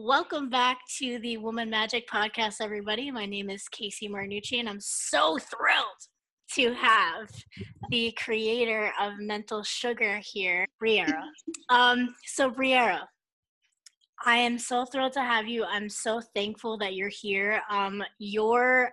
Welcome 0.00 0.48
back 0.48 0.78
to 0.98 1.18
the 1.18 1.38
Woman 1.38 1.68
Magic 1.68 2.08
Podcast, 2.08 2.60
everybody. 2.60 3.10
My 3.10 3.26
name 3.26 3.50
is 3.50 3.66
Casey 3.66 4.08
Marnucci, 4.08 4.60
and 4.60 4.68
I'm 4.68 4.78
so 4.78 5.38
thrilled 5.38 5.86
to 6.52 6.72
have 6.72 7.28
the 7.90 8.12
creator 8.12 8.92
of 9.00 9.14
Mental 9.18 9.64
Sugar 9.64 10.20
here, 10.24 10.68
Briera. 10.80 11.24
Um, 11.68 12.14
so, 12.24 12.48
Briera, 12.48 13.00
I 14.24 14.36
am 14.36 14.56
so 14.56 14.84
thrilled 14.84 15.14
to 15.14 15.20
have 15.20 15.48
you. 15.48 15.64
I'm 15.64 15.88
so 15.88 16.22
thankful 16.32 16.78
that 16.78 16.94
you're 16.94 17.10
here. 17.10 17.60
Um, 17.68 18.00
your 18.20 18.92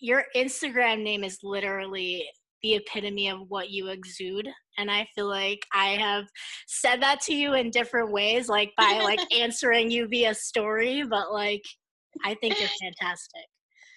your 0.00 0.24
Instagram 0.34 1.02
name 1.02 1.24
is 1.24 1.40
literally 1.42 2.26
the 2.62 2.76
epitome 2.76 3.28
of 3.28 3.40
what 3.48 3.68
you 3.68 3.88
exude 3.88 4.48
and 4.78 4.90
i 4.90 5.06
feel 5.14 5.28
like 5.28 5.66
i 5.74 5.88
have 5.88 6.24
said 6.66 7.02
that 7.02 7.20
to 7.20 7.34
you 7.34 7.54
in 7.54 7.70
different 7.70 8.10
ways 8.10 8.48
like 8.48 8.72
by 8.76 9.00
like 9.02 9.20
answering 9.32 9.90
you 9.90 10.08
via 10.08 10.32
story 10.34 11.04
but 11.04 11.32
like 11.32 11.62
i 12.24 12.34
think 12.34 12.58
you're 12.58 12.68
fantastic 12.82 13.44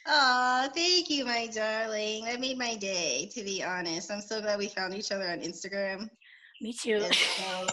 Oh, 0.08 0.68
thank 0.74 1.12
you, 1.12 1.26
my 1.26 1.48
darling. 1.54 2.26
That 2.26 2.40
made 2.40 2.58
my 2.58 2.76
day, 2.76 3.30
to 3.36 3.44
be 3.44 3.64
honest. 3.64 4.12
I'm 4.12 4.20
so 4.20 4.42
glad 4.42 4.58
we 4.58 4.68
found 4.68 4.96
each 4.96 5.12
other 5.12 5.30
on 5.30 5.42
Instagram. 5.42 6.10
Me 6.60 6.74
too. 6.74 7.02
So, 7.02 7.68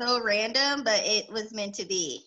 so 0.00 0.22
random, 0.22 0.84
but 0.84 1.00
it 1.04 1.28
was 1.32 1.52
meant 1.52 1.74
to 1.74 1.84
be. 1.84 2.24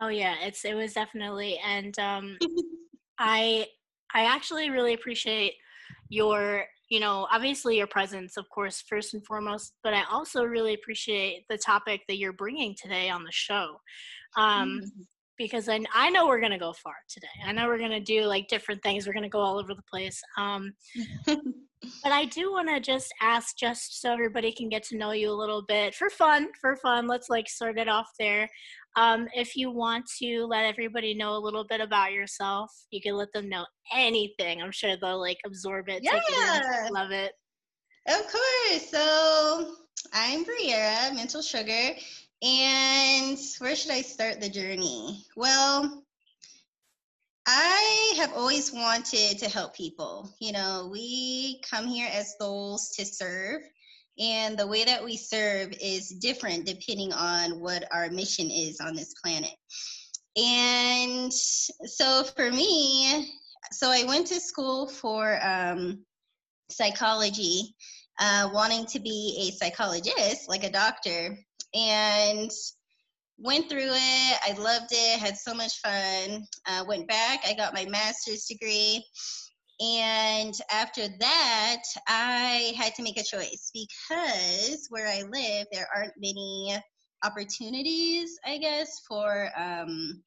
Oh 0.00 0.08
yeah, 0.08 0.34
it's 0.42 0.64
it 0.64 0.74
was 0.74 0.92
definitely 0.92 1.58
and 1.64 1.98
um 1.98 2.38
I 3.18 3.66
I 4.14 4.24
actually 4.24 4.70
really 4.70 4.94
appreciate 4.94 5.54
your 6.08 6.66
you 6.88 7.00
know 7.00 7.26
obviously 7.32 7.76
your 7.76 7.86
presence 7.86 8.36
of 8.36 8.48
course 8.48 8.82
first 8.88 9.14
and 9.14 9.24
foremost 9.26 9.74
but 9.82 9.92
i 9.92 10.02
also 10.10 10.44
really 10.44 10.74
appreciate 10.74 11.44
the 11.48 11.58
topic 11.58 12.02
that 12.08 12.18
you're 12.18 12.32
bringing 12.32 12.74
today 12.80 13.10
on 13.10 13.24
the 13.24 13.32
show 13.32 13.76
um, 14.36 14.80
mm-hmm. 14.82 15.02
because 15.38 15.68
I, 15.68 15.80
I 15.94 16.10
know 16.10 16.26
we're 16.26 16.40
going 16.40 16.52
to 16.52 16.58
go 16.58 16.74
far 16.74 16.96
today. 17.08 17.26
I 17.46 17.52
know 17.52 17.68
we're 17.68 17.78
going 17.78 17.90
to 17.90 18.00
do 18.00 18.24
like 18.24 18.48
different 18.48 18.82
things. 18.82 19.06
We're 19.06 19.14
going 19.14 19.22
to 19.22 19.30
go 19.30 19.40
all 19.40 19.58
over 19.58 19.72
the 19.72 19.82
place 19.90 20.20
um, 20.36 20.74
but 22.02 22.12
i 22.12 22.24
do 22.24 22.52
want 22.52 22.68
to 22.68 22.80
just 22.80 23.12
ask 23.20 23.56
just 23.56 24.00
so 24.00 24.12
everybody 24.12 24.52
can 24.52 24.68
get 24.68 24.82
to 24.82 24.96
know 24.96 25.12
you 25.12 25.30
a 25.30 25.32
little 25.32 25.62
bit 25.62 25.94
for 25.94 26.08
fun 26.10 26.48
for 26.60 26.76
fun 26.76 27.06
let's 27.06 27.28
like 27.28 27.48
start 27.48 27.78
it 27.78 27.88
off 27.88 28.08
there 28.18 28.48
um, 28.96 29.28
if 29.34 29.56
you 29.56 29.70
want 29.70 30.06
to 30.18 30.46
let 30.46 30.64
everybody 30.64 31.14
know 31.14 31.36
a 31.36 31.38
little 31.38 31.64
bit 31.64 31.80
about 31.80 32.12
yourself, 32.12 32.72
you 32.90 33.00
can 33.00 33.14
let 33.14 33.32
them 33.32 33.48
know 33.48 33.66
anything. 33.94 34.62
I'm 34.62 34.72
sure 34.72 34.96
they'll 34.96 35.20
like 35.20 35.38
absorb 35.44 35.88
it. 35.88 36.02
Yeah. 36.02 36.18
It 36.86 36.92
love 36.92 37.12
it. 37.12 37.32
Of 38.08 38.22
course. 38.22 38.90
So 38.90 39.74
I'm 40.14 40.44
Briera, 40.44 41.14
Mental 41.14 41.42
Sugar. 41.42 41.90
And 42.42 43.38
where 43.58 43.76
should 43.76 43.92
I 43.92 44.02
start 44.02 44.40
the 44.40 44.48
journey? 44.48 45.24
Well, 45.36 46.04
I 47.46 48.14
have 48.16 48.32
always 48.32 48.72
wanted 48.72 49.38
to 49.38 49.48
help 49.48 49.74
people. 49.74 50.34
You 50.40 50.52
know, 50.52 50.88
we 50.90 51.60
come 51.68 51.86
here 51.86 52.08
as 52.10 52.34
souls 52.38 52.90
to 52.96 53.04
serve. 53.04 53.62
And 54.18 54.58
the 54.58 54.66
way 54.66 54.84
that 54.84 55.04
we 55.04 55.16
serve 55.16 55.72
is 55.80 56.08
different 56.08 56.64
depending 56.64 57.12
on 57.12 57.60
what 57.60 57.84
our 57.92 58.08
mission 58.10 58.50
is 58.50 58.80
on 58.80 58.94
this 58.94 59.14
planet. 59.22 59.52
And 60.36 61.32
so 61.32 62.24
for 62.36 62.50
me, 62.50 63.34
so 63.72 63.90
I 63.90 64.04
went 64.04 64.26
to 64.28 64.40
school 64.40 64.88
for 64.88 65.38
um, 65.44 66.04
psychology, 66.70 67.74
uh, 68.18 68.50
wanting 68.52 68.86
to 68.86 69.00
be 69.00 69.48
a 69.48 69.56
psychologist, 69.56 70.48
like 70.48 70.64
a 70.64 70.70
doctor, 70.70 71.38
and 71.74 72.50
went 73.38 73.68
through 73.68 73.92
it. 73.92 74.38
I 74.46 74.54
loved 74.58 74.92
it, 74.92 75.18
had 75.18 75.36
so 75.36 75.54
much 75.54 75.80
fun. 75.80 76.46
Uh, 76.66 76.84
went 76.86 77.08
back, 77.08 77.40
I 77.46 77.54
got 77.54 77.74
my 77.74 77.84
master's 77.86 78.46
degree. 78.46 79.04
And 79.80 80.54
after 80.70 81.06
that, 81.06 81.82
I 82.08 82.72
had 82.76 82.94
to 82.94 83.02
make 83.02 83.18
a 83.18 83.24
choice 83.24 83.70
because 83.74 84.86
where 84.88 85.06
I 85.06 85.22
live, 85.22 85.66
there 85.70 85.88
aren't 85.94 86.14
many 86.18 86.76
opportunities, 87.22 88.38
I 88.44 88.58
guess, 88.58 89.02
for 89.06 89.50
um, 89.56 90.22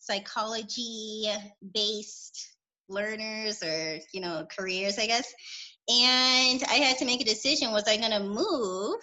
psychology 0.00 1.30
based 1.74 2.48
learners 2.88 3.62
or, 3.62 3.98
you 4.12 4.20
know, 4.20 4.46
careers, 4.56 4.98
I 4.98 5.06
guess. 5.06 5.32
And 5.88 6.62
I 6.64 6.74
had 6.74 6.98
to 6.98 7.04
make 7.04 7.20
a 7.20 7.24
decision 7.24 7.72
was 7.72 7.86
I 7.86 7.96
going 7.96 8.10
to 8.10 8.20
move 8.20 9.00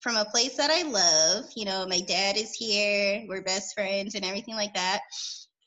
from 0.00 0.16
a 0.16 0.24
place 0.24 0.56
that 0.56 0.70
I 0.70 0.82
love? 0.82 1.44
You 1.56 1.64
know, 1.64 1.86
my 1.86 2.00
dad 2.00 2.36
is 2.36 2.52
here, 2.52 3.24
we're 3.28 3.42
best 3.42 3.74
friends 3.74 4.14
and 4.14 4.24
everything 4.24 4.54
like 4.54 4.74
that. 4.74 5.00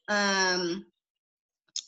Um, 0.07 0.85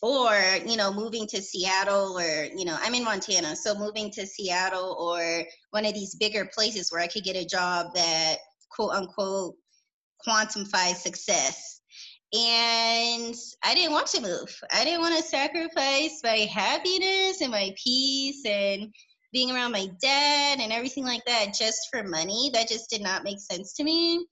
or 0.02 0.32
you 0.66 0.78
know 0.78 0.94
moving 0.94 1.26
to 1.26 1.42
seattle 1.42 2.18
or 2.18 2.46
you 2.56 2.66
know 2.66 2.78
i'm 2.82 2.94
in 2.94 3.04
montana 3.04 3.56
so 3.56 3.74
moving 3.74 4.12
to 4.12 4.28
seattle 4.28 4.96
or 5.00 5.44
one 5.72 5.86
of 5.86 5.94
these 5.94 6.16
bigger 6.16 6.50
places 6.54 6.92
where 6.92 7.02
i 7.02 7.08
could 7.08 7.24
get 7.24 7.36
a 7.36 7.46
job 7.46 7.88
that 7.96 8.38
quote 8.70 8.92
unquote 8.92 9.56
quantifies 10.26 10.96
success. 10.96 11.82
And 12.34 13.36
i 13.64 13.74
didn't 13.74 13.94
want 13.94 14.08
to 14.08 14.22
move. 14.22 14.60
I 14.74 14.84
didn't 14.84 15.02
want 15.02 15.18
to 15.18 15.24
sacrifice 15.24 16.20
my 16.24 16.50
happiness 16.52 17.42
and 17.42 17.52
my 17.52 17.74
peace 17.82 18.46
and 18.46 18.94
being 19.32 19.52
around 19.52 19.72
my 19.72 19.88
dad 20.02 20.60
and 20.60 20.72
everything 20.72 21.06
like 21.06 21.24
that 21.26 21.54
just 21.58 21.88
for 21.92 22.04
money. 22.04 22.52
That 22.54 22.68
just 22.68 22.90
did 22.90 23.02
not 23.02 23.24
make 23.24 23.40
sense 23.40 23.74
to 23.74 23.84
me 23.84 24.26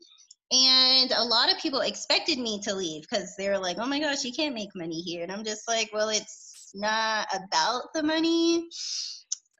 and 0.51 1.11
a 1.11 1.23
lot 1.23 1.51
of 1.51 1.57
people 1.59 1.81
expected 1.81 2.37
me 2.37 2.61
to 2.61 2.75
leave 2.75 3.03
because 3.09 3.35
they 3.35 3.49
were 3.49 3.57
like, 3.57 3.77
oh 3.79 3.87
my 3.87 3.99
gosh, 3.99 4.23
you 4.23 4.31
can't 4.31 4.53
make 4.53 4.69
money 4.75 5.01
here. 5.01 5.23
And 5.23 5.31
I'm 5.31 5.43
just 5.43 5.67
like, 5.67 5.89
well, 5.91 6.09
it's 6.09 6.71
not 6.75 7.27
about 7.33 7.93
the 7.93 8.03
money. 8.03 8.67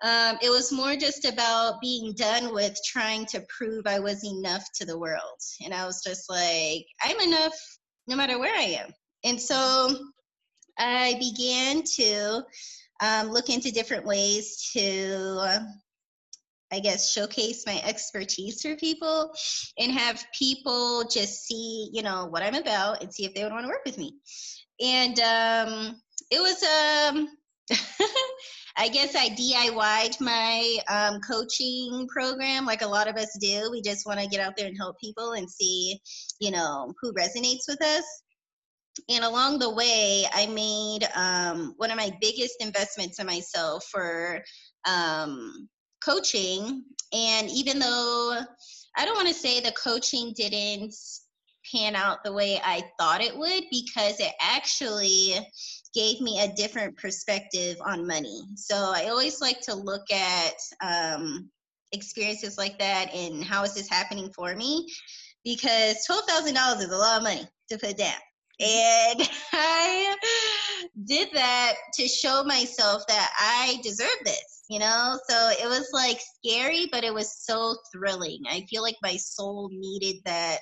Um, 0.04 0.38
it 0.42 0.50
was 0.50 0.72
more 0.72 0.96
just 0.96 1.26
about 1.26 1.82
being 1.82 2.14
done 2.14 2.54
with 2.54 2.78
trying 2.86 3.26
to 3.28 3.44
prove 3.58 3.88
I 3.88 4.00
was 4.00 4.24
enough 4.24 4.64
to 4.76 4.86
the 4.86 5.00
world. 5.00 5.40
And 5.64 5.74
I 5.74 5.86
was 5.86 6.04
just 6.04 6.30
like, 6.30 6.86
I'm 7.02 7.20
enough 7.20 7.54
no 8.08 8.16
matter 8.16 8.38
where 8.38 8.54
I 8.54 8.78
am. 8.84 8.92
And 9.24 9.42
so 9.42 9.90
I 10.78 11.16
began 11.20 11.82
to 11.96 12.44
um, 13.02 13.32
look 13.32 13.50
into 13.50 13.72
different 13.72 14.06
ways 14.06 14.70
to 14.74 15.66
I 16.72 16.80
guess, 16.80 17.12
showcase 17.12 17.64
my 17.66 17.82
expertise 17.84 18.62
for 18.62 18.76
people 18.76 19.34
and 19.78 19.92
have 19.92 20.26
people 20.38 21.04
just 21.10 21.46
see, 21.46 21.90
you 21.94 22.02
know, 22.02 22.28
what 22.30 22.44
I'm 22.44 22.56
about 22.56 23.02
and 23.02 23.14
see 23.14 23.26
if 23.26 23.34
they 23.34 23.44
would 23.44 23.54
want 23.54 23.66
to 23.66 23.70
work 23.70 23.86
with 23.86 23.98
me. 23.98 24.16
And 24.82 25.20
um, 25.20 26.02
it 26.32 26.40
was, 26.40 26.64
um, 26.64 27.30
I 28.78 28.90
guess 28.90 29.16
I 29.16 29.30
DIY'd 29.30 30.20
my 30.20 30.78
um, 30.90 31.22
coaching 31.22 32.08
program 32.10 32.66
like 32.66 32.82
a 32.82 32.88
lot 32.88 33.08
of 33.08 33.16
us 33.16 33.38
do. 33.40 33.70
We 33.72 33.82
just 33.82 34.06
want 34.06 34.20
to 34.20 34.28
get 34.28 34.42
out 34.42 34.58
there 34.58 34.68
and 34.68 34.78
help 34.78 35.00
people 35.00 35.34
and 35.34 35.50
see, 35.50 36.00
you 36.40 36.52
know, 36.52 36.94
who 37.02 37.14
resonates 37.14 37.68
with 37.68 37.82
us. 37.82 38.04
And 39.10 39.24
along 39.24 39.60
the 39.60 39.74
way, 39.74 40.26
I 40.34 40.48
made 40.48 41.08
um, 41.16 41.74
one 41.78 41.92
of 41.92 41.98
my 41.98 42.12
biggest 42.22 42.56
investments 42.60 43.20
in 43.20 43.26
myself 43.26 43.86
for 43.92 44.42
um, 44.88 45.70
coaching. 46.06 46.84
And 47.14 47.50
even 47.50 47.80
though 47.80 48.40
I 48.98 49.06
don't 49.06 49.16
want 49.16 49.28
to 49.28 49.34
say 49.34 49.60
the 49.60 49.72
coaching 49.72 50.34
didn't 50.36 50.94
pan 51.74 51.96
out 51.96 52.24
the 52.24 52.34
way 52.34 52.60
I 52.64 52.84
thought 53.00 53.22
it 53.22 53.36
would, 53.36 53.64
because 53.72 54.20
it 54.20 54.34
actually 54.40 55.34
gave 55.94 56.22
me 56.22 56.40
a 56.40 56.54
different 56.54 56.98
perspective 56.98 57.78
on 57.84 58.06
money. 58.06 58.44
So 58.56 58.94
I 58.96 59.08
always 59.10 59.42
like 59.42 59.62
to 59.62 59.74
look 59.74 60.12
at 60.12 60.54
um, 60.82 61.50
experiences 61.92 62.58
like 62.58 62.78
that 62.80 63.14
and 63.14 63.44
how 63.44 63.64
is 63.64 63.74
this 63.74 63.90
happening 63.90 64.32
for 64.36 64.56
me? 64.56 64.88
Because 65.44 66.06
$12,000 66.10 66.82
is 66.82 66.92
a 66.92 66.98
lot 66.98 67.18
of 67.18 67.24
money 67.24 67.48
to 67.70 67.78
put 67.78 67.98
down. 67.98 68.14
And 68.60 69.30
I 69.54 70.16
did 71.06 71.30
that 71.34 71.74
to 71.96 72.08
show 72.08 72.44
myself 72.44 73.04
that 73.08 73.32
I 73.40 73.80
deserve 73.84 74.18
this, 74.24 74.55
you 74.70 74.80
know? 74.80 75.20
So 75.30 75.50
it 75.52 75.68
was 75.68 75.90
like 75.94 76.20
scary, 76.38 76.88
but 76.92 77.04
it 77.04 77.14
was 77.14 77.44
so 77.44 77.76
thrilling. 77.94 78.42
I 78.48 78.66
feel 78.70 78.82
like 78.82 78.98
my 79.02 79.18
soul 79.18 79.70
needed 79.72 80.18
that 80.26 80.60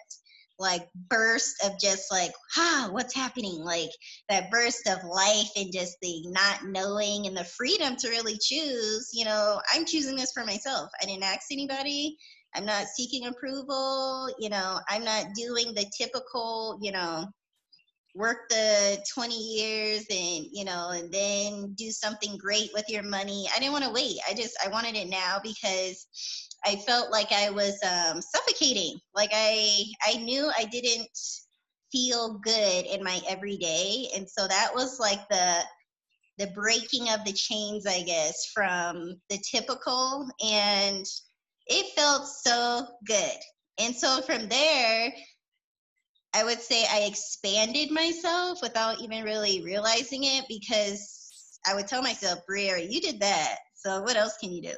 like 0.60 0.88
burst 1.10 1.56
of 1.66 1.80
just 1.80 2.12
like, 2.12 2.32
ah, 2.58 2.88
what's 2.92 3.16
happening? 3.16 3.64
Like 3.64 3.90
that 4.30 4.52
burst 4.52 4.88
of 4.88 5.04
life 5.04 5.50
and 5.56 5.74
just 5.74 5.98
the 6.02 6.24
not 6.28 6.66
knowing 6.66 7.28
and 7.28 7.36
the 7.36 7.44
freedom 7.44 7.96
to 7.98 8.10
really 8.10 8.38
choose, 8.42 9.10
you 9.14 9.26
know, 9.26 9.60
I'm 9.74 9.86
choosing 9.86 10.16
this 10.16 10.32
for 10.34 10.46
myself. 10.46 10.90
I 11.02 11.06
didn't 11.06 11.24
ask 11.24 11.48
anybody. 11.52 12.18
I'm 12.56 12.66
not 12.66 12.86
seeking 12.86 13.26
approval, 13.26 14.30
you 14.38 14.50
know, 14.50 14.80
I'm 14.88 15.04
not 15.04 15.26
doing 15.36 15.74
the 15.74 15.86
typical, 15.98 16.78
you 16.82 16.92
know, 16.92 17.26
work 18.16 18.50
the 18.50 19.04
20 19.14 19.36
years 19.36 20.06
and 20.10 20.46
you 20.52 20.64
know 20.64 20.90
and 20.90 21.12
then 21.12 21.74
do 21.74 21.90
something 21.90 22.38
great 22.38 22.70
with 22.74 22.88
your 22.88 23.02
money 23.04 23.48
i 23.56 23.60
didn't 23.60 23.72
want 23.72 23.84
to 23.84 23.90
wait 23.90 24.18
i 24.30 24.34
just 24.34 24.56
i 24.64 24.70
wanted 24.70 24.96
it 24.96 25.10
now 25.10 25.40
because 25.42 26.06
i 26.64 26.76
felt 26.76 27.12
like 27.12 27.32
i 27.32 27.50
was 27.50 27.80
um, 27.84 28.22
suffocating 28.22 29.00
like 29.16 29.32
i 29.34 29.84
i 30.06 30.18
knew 30.18 30.52
i 30.58 30.66
didn't 30.66 31.10
feel 31.94 32.40
good 32.44 32.86
in 32.86 33.04
my 33.04 33.22
everyday. 33.30 34.10
And 34.16 34.28
so 34.28 34.48
that 34.48 34.72
was 34.76 35.00
like 35.00 35.22
the 35.30 35.60
the 36.40 36.48
breaking 36.48 37.10
of 37.10 37.24
the 37.26 37.32
chains, 37.32 37.86
I 37.86 38.02
guess, 38.02 38.50
from 38.56 39.22
the 39.30 39.38
typical 39.38 40.28
and 40.44 41.06
it 41.68 41.96
felt 41.96 42.28
so 42.28 42.88
good. 43.06 43.38
And 43.80 43.96
so 43.96 44.20
from 44.22 44.50
there, 44.50 45.14
I 46.34 46.44
would 46.44 46.62
say 46.62 46.86
I 46.90 47.02
expanded 47.02 47.92
myself 47.92 48.60
without 48.62 49.02
even 49.02 49.24
really 49.24 49.62
realizing 49.64 50.24
it 50.24 50.46
because 50.48 51.60
I 51.66 51.76
would 51.76 51.88
tell 51.88 52.02
myself, 52.02 52.40
Briera, 52.50 52.90
you 52.90 53.00
did 53.00 53.20
that. 53.20 53.58
So 53.76 54.02
what 54.02 54.18
else 54.18 54.38
can 54.38 54.52
you 54.52 54.62
do? 54.62 54.74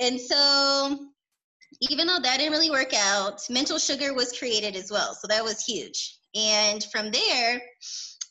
And 0.00 0.20
so 0.20 0.98
even 1.80 2.06
though 2.06 2.18
that 2.20 2.38
didn't 2.38 2.52
really 2.52 2.70
work 2.70 2.92
out, 2.94 3.40
mental 3.50 3.78
sugar 3.78 4.14
was 4.14 4.36
created 4.36 4.76
as 4.76 4.90
well. 4.90 5.14
So 5.14 5.28
that 5.28 5.44
was 5.44 5.64
huge. 5.64 6.18
And 6.34 6.84
from 6.92 7.10
there, 7.10 7.62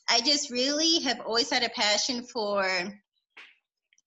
I 0.08 0.20
just 0.20 0.50
really 0.50 1.00
have 1.00 1.20
always 1.20 1.50
had 1.50 1.62
a 1.62 1.70
passion 1.70 2.24
for 2.24 2.92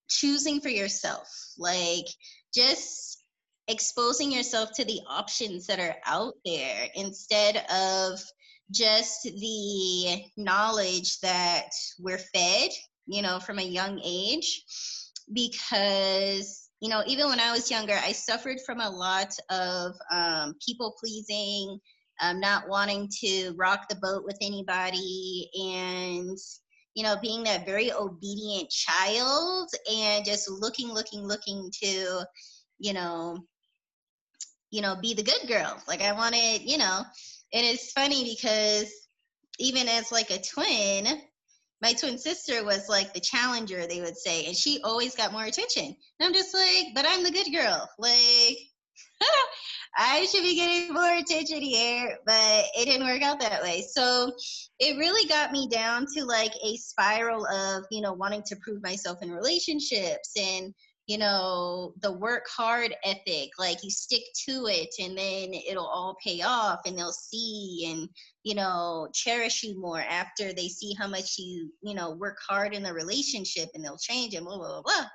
choosing 0.09 0.61
for 0.61 0.69
yourself. 0.69 1.27
Like 1.57 2.05
just 2.53 3.16
exposing 3.67 4.31
yourself 4.31 4.71
to 4.73 4.85
the 4.85 5.01
options 5.07 5.67
that 5.67 5.79
are 5.79 5.95
out 6.05 6.33
there 6.45 6.87
instead 6.95 7.57
of 7.71 8.19
just 8.71 9.23
the 9.23 10.23
knowledge 10.37 11.19
that 11.19 11.69
we're 11.99 12.17
fed, 12.17 12.71
you 13.05 13.21
know, 13.21 13.39
from 13.39 13.59
a 13.59 13.63
young 13.63 13.99
age. 14.03 14.63
Because, 15.33 16.69
you 16.79 16.89
know, 16.89 17.03
even 17.05 17.27
when 17.27 17.39
I 17.39 17.51
was 17.51 17.69
younger, 17.69 17.99
I 18.01 18.13
suffered 18.13 18.57
from 18.65 18.79
a 18.79 18.89
lot 18.89 19.33
of 19.49 19.93
um, 20.11 20.55
people 20.65 20.95
pleasing, 20.99 21.79
um, 22.21 22.39
not 22.39 22.69
wanting 22.69 23.09
to 23.23 23.53
rock 23.57 23.89
the 23.89 23.97
boat 24.01 24.23
with 24.25 24.37
anybody, 24.41 25.49
and 25.53 26.37
you 26.97 27.03
know, 27.03 27.15
being 27.21 27.43
that 27.43 27.63
very 27.63 27.93
obedient 27.93 28.71
child 28.71 29.69
and 29.93 30.25
just 30.25 30.49
looking, 30.49 30.91
looking, 30.91 31.21
looking 31.21 31.69
to, 31.83 32.25
you 32.79 32.91
know, 32.91 33.37
you 34.71 34.81
know, 34.81 34.95
be 34.95 35.13
the 35.13 35.23
good 35.23 35.47
girl. 35.47 35.81
Like 35.87 36.01
I 36.01 36.13
wanted, 36.13 36.61
you 36.61 36.77
know, 36.77 37.03
and 37.53 37.65
it's 37.65 37.91
funny 37.91 38.35
because 38.35 38.91
even 39.59 39.87
as 39.87 40.11
like 40.11 40.29
a 40.29 40.41
twin, 40.41 41.21
my 41.81 41.93
twin 41.93 42.17
sister 42.17 42.63
was 42.63 42.89
like 42.89 43.13
the 43.13 43.19
challenger, 43.19 43.85
they 43.85 44.01
would 44.01 44.17
say, 44.17 44.45
and 44.45 44.55
she 44.55 44.81
always 44.83 45.15
got 45.15 45.31
more 45.31 45.45
attention. 45.45 45.85
And 45.85 45.95
I'm 46.27 46.33
just 46.33 46.53
like, 46.53 46.87
but 46.95 47.05
I'm 47.07 47.23
the 47.23 47.31
good 47.31 47.51
girl. 47.51 47.87
Like, 47.99 48.57
I 49.97 50.25
should 50.25 50.43
be 50.43 50.55
getting 50.55 50.93
more 50.93 51.15
attention 51.15 51.61
here, 51.61 52.17
but 52.25 52.65
it 52.75 52.85
didn't 52.85 53.07
work 53.07 53.21
out 53.21 53.39
that 53.39 53.63
way. 53.63 53.83
So 53.91 54.31
it 54.79 54.97
really 54.97 55.27
got 55.27 55.51
me 55.51 55.67
down 55.71 56.05
to 56.15 56.25
like 56.25 56.53
a 56.63 56.77
spiral 56.77 57.45
of, 57.47 57.83
you 57.89 58.01
know, 58.01 58.13
wanting 58.13 58.43
to 58.47 58.55
prove 58.61 58.81
myself 58.83 59.19
in 59.21 59.31
relationships 59.31 60.33
and 60.37 60.73
you 61.07 61.17
know 61.17 61.93
the 62.01 62.11
work 62.11 62.45
hard 62.49 62.93
ethic 63.03 63.49
like 63.57 63.81
you 63.81 63.89
stick 63.89 64.23
to 64.35 64.67
it 64.67 64.93
and 64.99 65.17
then 65.17 65.53
it'll 65.53 65.87
all 65.87 66.17
pay 66.23 66.41
off 66.41 66.81
and 66.85 66.97
they'll 66.97 67.13
see 67.13 67.87
and 67.89 68.09
you 68.43 68.53
know 68.53 69.07
cherish 69.13 69.63
you 69.63 69.79
more 69.79 70.01
after 70.01 70.53
they 70.53 70.67
see 70.67 70.93
how 70.99 71.07
much 71.07 71.37
you 71.37 71.71
you 71.81 71.95
know 71.95 72.11
work 72.11 72.37
hard 72.47 72.73
in 72.73 72.83
the 72.83 72.93
relationship 72.93 73.69
and 73.73 73.83
they'll 73.83 73.97
change 73.97 74.33
and 74.33 74.45
blah 74.45 74.57
blah 74.57 74.67
blah, 74.67 74.81
blah. 74.81 75.05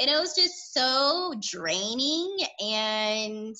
and 0.00 0.10
it 0.10 0.18
was 0.18 0.34
just 0.34 0.74
so 0.74 1.32
draining 1.40 2.36
and 2.60 3.54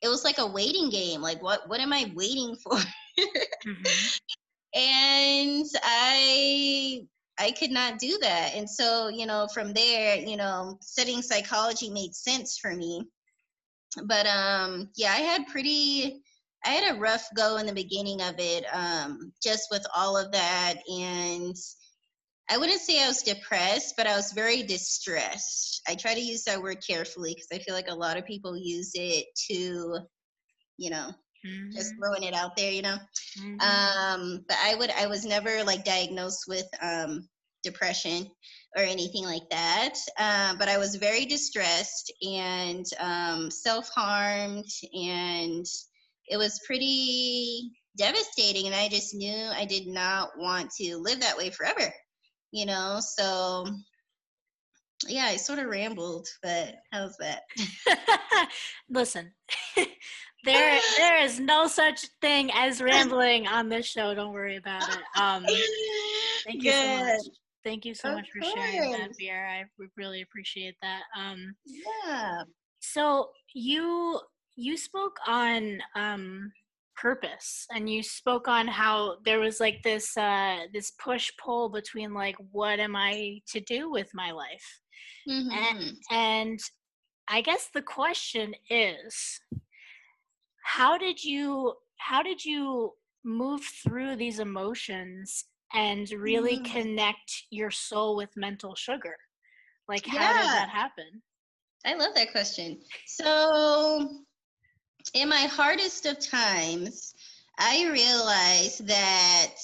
it 0.00 0.08
was 0.08 0.24
like 0.24 0.38
a 0.38 0.46
waiting 0.46 0.88
game 0.88 1.20
like 1.20 1.42
what 1.42 1.68
what 1.68 1.80
am 1.80 1.92
i 1.92 2.10
waiting 2.14 2.56
for 2.56 2.72
mm-hmm. 3.18 3.72
and 4.74 5.66
i 5.82 7.02
I 7.38 7.50
could 7.52 7.70
not 7.70 7.98
do 7.98 8.18
that. 8.20 8.52
And 8.54 8.68
so, 8.68 9.08
you 9.08 9.26
know, 9.26 9.48
from 9.52 9.72
there, 9.72 10.16
you 10.16 10.36
know, 10.36 10.78
studying 10.80 11.22
psychology 11.22 11.90
made 11.90 12.14
sense 12.14 12.58
for 12.58 12.74
me. 12.74 13.04
But 14.04 14.26
um 14.26 14.90
yeah, 14.96 15.12
I 15.12 15.18
had 15.18 15.46
pretty 15.48 16.22
I 16.64 16.70
had 16.70 16.94
a 16.94 17.00
rough 17.00 17.26
go 17.36 17.56
in 17.56 17.66
the 17.66 17.72
beginning 17.72 18.22
of 18.22 18.36
it, 18.38 18.64
um, 18.72 19.32
just 19.42 19.68
with 19.70 19.84
all 19.96 20.16
of 20.16 20.30
that. 20.32 20.74
And 20.88 21.56
I 22.48 22.58
wouldn't 22.58 22.80
say 22.80 23.02
I 23.02 23.08
was 23.08 23.22
depressed, 23.22 23.94
but 23.96 24.06
I 24.06 24.14
was 24.16 24.32
very 24.32 24.62
distressed. 24.62 25.82
I 25.88 25.94
try 25.96 26.14
to 26.14 26.20
use 26.20 26.44
that 26.44 26.62
word 26.62 26.78
carefully 26.86 27.34
because 27.34 27.48
I 27.52 27.58
feel 27.58 27.74
like 27.74 27.88
a 27.88 27.94
lot 27.94 28.16
of 28.16 28.26
people 28.26 28.56
use 28.56 28.92
it 28.94 29.26
to, 29.50 29.98
you 30.78 30.90
know, 30.90 31.10
mm-hmm. 31.46 31.70
just 31.72 31.94
throwing 31.96 32.22
it 32.22 32.34
out 32.34 32.56
there, 32.56 32.72
you 32.72 32.82
know. 32.82 32.96
Mm-hmm. 33.40 33.60
Um, 33.60 34.44
but 34.48 34.56
I 34.62 34.74
would 34.74 34.90
I 34.90 35.06
was 35.06 35.24
never 35.24 35.64
like 35.64 35.84
diagnosed 35.84 36.44
with 36.48 36.66
um, 36.80 37.28
depression 37.62 38.30
or 38.76 38.82
anything 38.82 39.24
like 39.24 39.48
that. 39.50 39.94
Uh, 40.18 40.54
but 40.58 40.68
I 40.68 40.78
was 40.78 40.96
very 40.96 41.26
distressed 41.26 42.12
and 42.22 42.84
um, 42.98 43.50
self 43.50 43.88
harmed, 43.94 44.70
and 44.92 45.66
it 46.28 46.36
was 46.36 46.60
pretty 46.66 47.70
devastating. 47.96 48.66
And 48.66 48.74
I 48.74 48.88
just 48.88 49.14
knew 49.14 49.48
I 49.54 49.64
did 49.64 49.86
not 49.86 50.30
want 50.38 50.70
to 50.80 50.96
live 50.96 51.20
that 51.20 51.36
way 51.36 51.50
forever, 51.50 51.92
you 52.50 52.66
know? 52.66 52.98
So 53.00 53.66
yeah, 55.08 55.24
I 55.24 55.36
sort 55.36 55.58
of 55.58 55.66
rambled, 55.66 56.28
but 56.42 56.76
how's 56.92 57.16
that? 57.18 57.42
Listen, 58.88 59.32
there 60.44 60.80
there 60.96 61.22
is 61.22 61.38
no 61.38 61.66
such 61.66 62.06
thing 62.20 62.50
as 62.54 62.80
rambling 62.80 63.46
on 63.46 63.68
this 63.68 63.86
show. 63.86 64.14
Don't 64.14 64.32
worry 64.32 64.56
about 64.56 64.82
it. 64.82 65.20
Um, 65.20 65.44
thank 66.44 66.62
you 66.62 66.70
Good. 66.70 66.98
so 66.98 67.04
much. 67.04 67.36
Thank 67.64 67.84
you 67.84 67.94
so 67.94 68.08
of 68.08 68.16
much 68.16 68.28
for 68.32 68.40
course. 68.40 68.54
sharing 68.54 68.92
that, 68.92 69.10
Briera. 69.12 69.60
I 69.60 69.64
really 69.96 70.22
appreciate 70.22 70.74
that. 70.82 71.02
Um, 71.16 71.54
yeah. 71.64 72.42
So 72.80 73.30
you 73.54 74.20
you 74.56 74.76
spoke 74.76 75.16
on 75.26 75.80
um, 75.94 76.52
purpose, 76.96 77.66
and 77.70 77.88
you 77.88 78.02
spoke 78.02 78.48
on 78.48 78.66
how 78.66 79.18
there 79.24 79.38
was 79.38 79.60
like 79.60 79.82
this 79.84 80.16
uh, 80.16 80.66
this 80.72 80.92
push 81.02 81.30
pull 81.42 81.68
between 81.68 82.12
like 82.12 82.36
what 82.50 82.80
am 82.80 82.96
I 82.96 83.40
to 83.48 83.60
do 83.60 83.90
with 83.90 84.10
my 84.12 84.32
life, 84.32 84.80
mm-hmm. 85.28 85.50
and 85.50 85.96
and 86.10 86.60
I 87.28 87.40
guess 87.40 87.70
the 87.72 87.82
question 87.82 88.54
is 88.68 89.40
how 90.62 90.96
did 90.96 91.22
you 91.22 91.74
how 91.98 92.22
did 92.22 92.44
you 92.44 92.92
move 93.24 93.62
through 93.84 94.16
these 94.16 94.38
emotions 94.38 95.44
and 95.74 96.10
really 96.10 96.58
mm. 96.58 96.64
connect 96.64 97.44
your 97.50 97.70
soul 97.70 98.16
with 98.16 98.30
mental 98.36 98.74
sugar 98.74 99.16
like 99.88 100.06
how 100.06 100.18
yeah. 100.18 100.32
did 100.32 100.46
that 100.46 100.68
happen 100.68 101.22
i 101.84 101.94
love 101.94 102.14
that 102.14 102.32
question 102.32 102.78
so 103.06 104.08
in 105.14 105.28
my 105.28 105.42
hardest 105.42 106.06
of 106.06 106.18
times 106.18 107.14
i 107.58 107.88
realized 107.90 108.86
that 108.86 109.54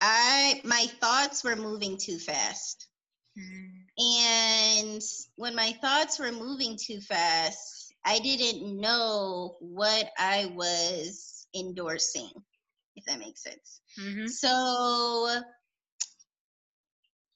i 0.00 0.60
my 0.64 0.86
thoughts 1.00 1.44
were 1.44 1.56
moving 1.56 1.96
too 1.96 2.18
fast 2.18 2.88
mm. 3.38 3.70
and 3.98 5.02
when 5.36 5.54
my 5.54 5.72
thoughts 5.80 6.18
were 6.18 6.32
moving 6.32 6.76
too 6.76 7.00
fast 7.00 7.71
I 8.04 8.18
didn't 8.18 8.80
know 8.80 9.56
what 9.60 10.10
I 10.18 10.52
was 10.54 11.46
endorsing, 11.54 12.30
if 12.96 13.04
that 13.06 13.18
makes 13.18 13.42
sense. 13.42 13.80
Mm-hmm. 14.00 14.26
So, 14.26 15.40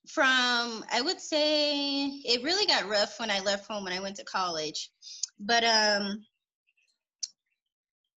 from 0.08 0.85
I 0.92 1.00
would 1.02 1.20
say 1.20 2.06
it 2.06 2.42
really 2.42 2.66
got 2.66 2.88
rough 2.88 3.18
when 3.18 3.30
I 3.30 3.40
left 3.40 3.66
home 3.66 3.85
when 3.85 3.92
I 3.92 4.00
went 4.00 4.16
to 4.16 4.25
college, 4.25 4.90
but 5.38 5.64
um, 5.64 6.25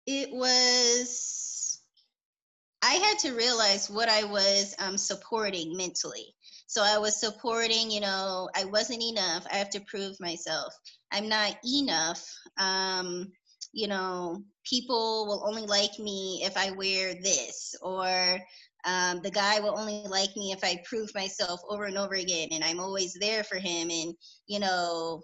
it 0.07 0.31
was 0.33 1.81
I 2.83 2.95
had 2.95 3.19
to 3.21 3.35
realize 3.35 3.91
what 3.91 4.09
I 4.09 4.25
was 4.25 4.75
um, 4.79 4.97
supporting 4.97 5.77
mentally. 5.77 6.35
So 6.69 6.83
I 6.83 6.99
was 6.99 7.19
supporting, 7.19 7.91
you 7.91 8.01
know, 8.01 8.51
I 8.55 8.67
wasn't 8.67 9.03
enough. 9.03 9.47
I 9.51 9.57
have 9.57 9.71
to 9.71 9.81
prove 9.87 10.21
myself. 10.21 10.73
I'm 11.11 11.27
not 11.27 11.57
enough. 11.65 12.23
Um, 12.59 13.33
you 13.73 13.89
know, 13.89 14.43
people 14.69 15.27
will 15.27 15.43
only 15.49 15.63
like 15.63 15.99
me 15.99 16.43
if 16.45 16.59
I 16.59 16.71
wear 16.73 17.15
this, 17.15 17.75
or 17.81 18.39
um, 18.85 19.21
the 19.23 19.31
guy 19.31 19.61
will 19.61 19.79
only 19.79 20.03
like 20.09 20.37
me 20.37 20.53
if 20.53 20.63
I 20.63 20.83
prove 20.85 21.09
myself 21.15 21.59
over 21.71 21.85
and 21.85 21.97
over 21.97 22.15
again, 22.15 22.49
and 22.53 22.63
I'm 22.63 22.81
always 22.81 23.15
there 23.15 23.45
for 23.45 23.57
him, 23.57 23.91
and 23.91 24.15
you 24.47 24.61
know, 24.61 25.23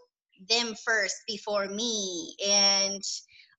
them 0.49 0.75
first 0.83 1.17
before 1.29 1.69
me, 1.69 2.37
and 2.47 3.03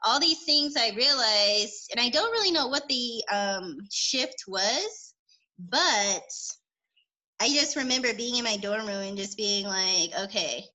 all 0.03 0.19
these 0.19 0.43
things 0.43 0.73
I 0.75 0.89
realized, 0.95 1.91
and 1.91 1.99
I 1.99 2.09
don't 2.09 2.31
really 2.31 2.51
know 2.51 2.67
what 2.67 2.87
the 2.87 3.23
um, 3.31 3.77
shift 3.91 4.43
was, 4.47 5.13
but 5.59 6.23
I 7.39 7.49
just 7.49 7.75
remember 7.75 8.13
being 8.13 8.37
in 8.37 8.43
my 8.43 8.57
dorm 8.57 8.87
room 8.87 9.03
and 9.03 9.17
just 9.17 9.37
being 9.37 9.65
like, 9.65 10.11
okay, 10.23 10.65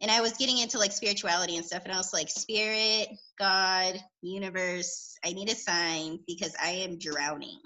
and 0.00 0.10
I 0.10 0.20
was 0.20 0.32
getting 0.34 0.58
into 0.58 0.78
like 0.78 0.92
spirituality 0.92 1.56
and 1.56 1.64
stuff, 1.64 1.84
and 1.84 1.92
I 1.92 1.96
was 1.96 2.12
like, 2.12 2.28
Spirit, 2.28 3.08
God, 3.38 3.98
universe, 4.22 5.16
I 5.24 5.32
need 5.32 5.50
a 5.50 5.54
sign 5.54 6.18
because 6.26 6.54
I 6.62 6.70
am 6.70 6.98
drowning. 6.98 7.58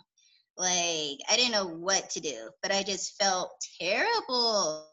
Like, 0.56 1.18
I 1.30 1.36
didn't 1.36 1.52
know 1.52 1.66
what 1.66 2.10
to 2.10 2.20
do, 2.20 2.50
but 2.62 2.72
I 2.72 2.82
just 2.82 3.16
felt 3.20 3.50
terrible. 3.80 4.86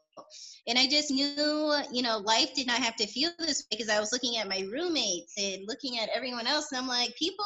And 0.67 0.79
I 0.79 0.88
just 0.88 1.12
knew, 1.12 1.75
you 1.91 2.01
know, 2.01 2.20
life 2.20 2.53
did 2.55 2.67
not 2.67 2.82
have 2.82 2.96
to 2.98 3.08
feel 3.08 3.32
this 3.38 3.63
way 3.63 3.77
because 3.77 3.89
I 3.89 4.00
was 4.00 4.12
looking 4.12 4.38
at 4.38 4.48
my 4.48 4.65
roommates 4.72 5.34
and 5.38 5.67
looking 5.67 6.00
at 6.00 6.10
everyone 6.15 6.48
else. 6.48 6.72
And 6.72 6.79
I'm 6.79 6.88
like, 6.88 7.13
people 7.17 7.46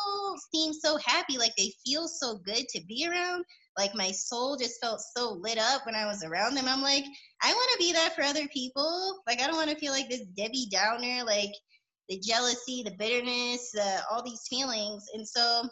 seem 0.53 0.73
so 0.73 0.97
happy, 0.97 1.37
like 1.37 1.55
they 1.57 1.73
feel 1.85 2.07
so 2.07 2.37
good 2.45 2.67
to 2.69 2.81
be 2.85 3.07
around. 3.09 3.43
Like 3.79 3.95
my 3.95 4.11
soul 4.11 4.57
just 4.57 4.81
felt 4.81 4.99
so 5.15 5.39
lit 5.39 5.57
up 5.57 5.85
when 5.85 5.95
I 5.95 6.05
was 6.05 6.21
around 6.21 6.55
them. 6.55 6.65
I'm 6.67 6.81
like, 6.81 7.05
I 7.41 7.53
want 7.53 7.71
to 7.71 7.77
be 7.77 7.93
that 7.93 8.13
for 8.13 8.23
other 8.23 8.45
people. 8.49 9.21
Like, 9.25 9.41
I 9.41 9.47
don't 9.47 9.55
want 9.55 9.69
to 9.69 9.77
feel 9.77 9.93
like 9.93 10.09
this 10.09 10.25
Debbie 10.35 10.67
Downer, 10.69 11.23
like 11.23 11.53
the 12.09 12.19
jealousy, 12.19 12.83
the 12.83 12.91
bitterness, 12.99 13.73
uh, 13.79 14.01
all 14.11 14.21
these 14.21 14.45
feelings. 14.49 15.05
And 15.13 15.25
so 15.25 15.63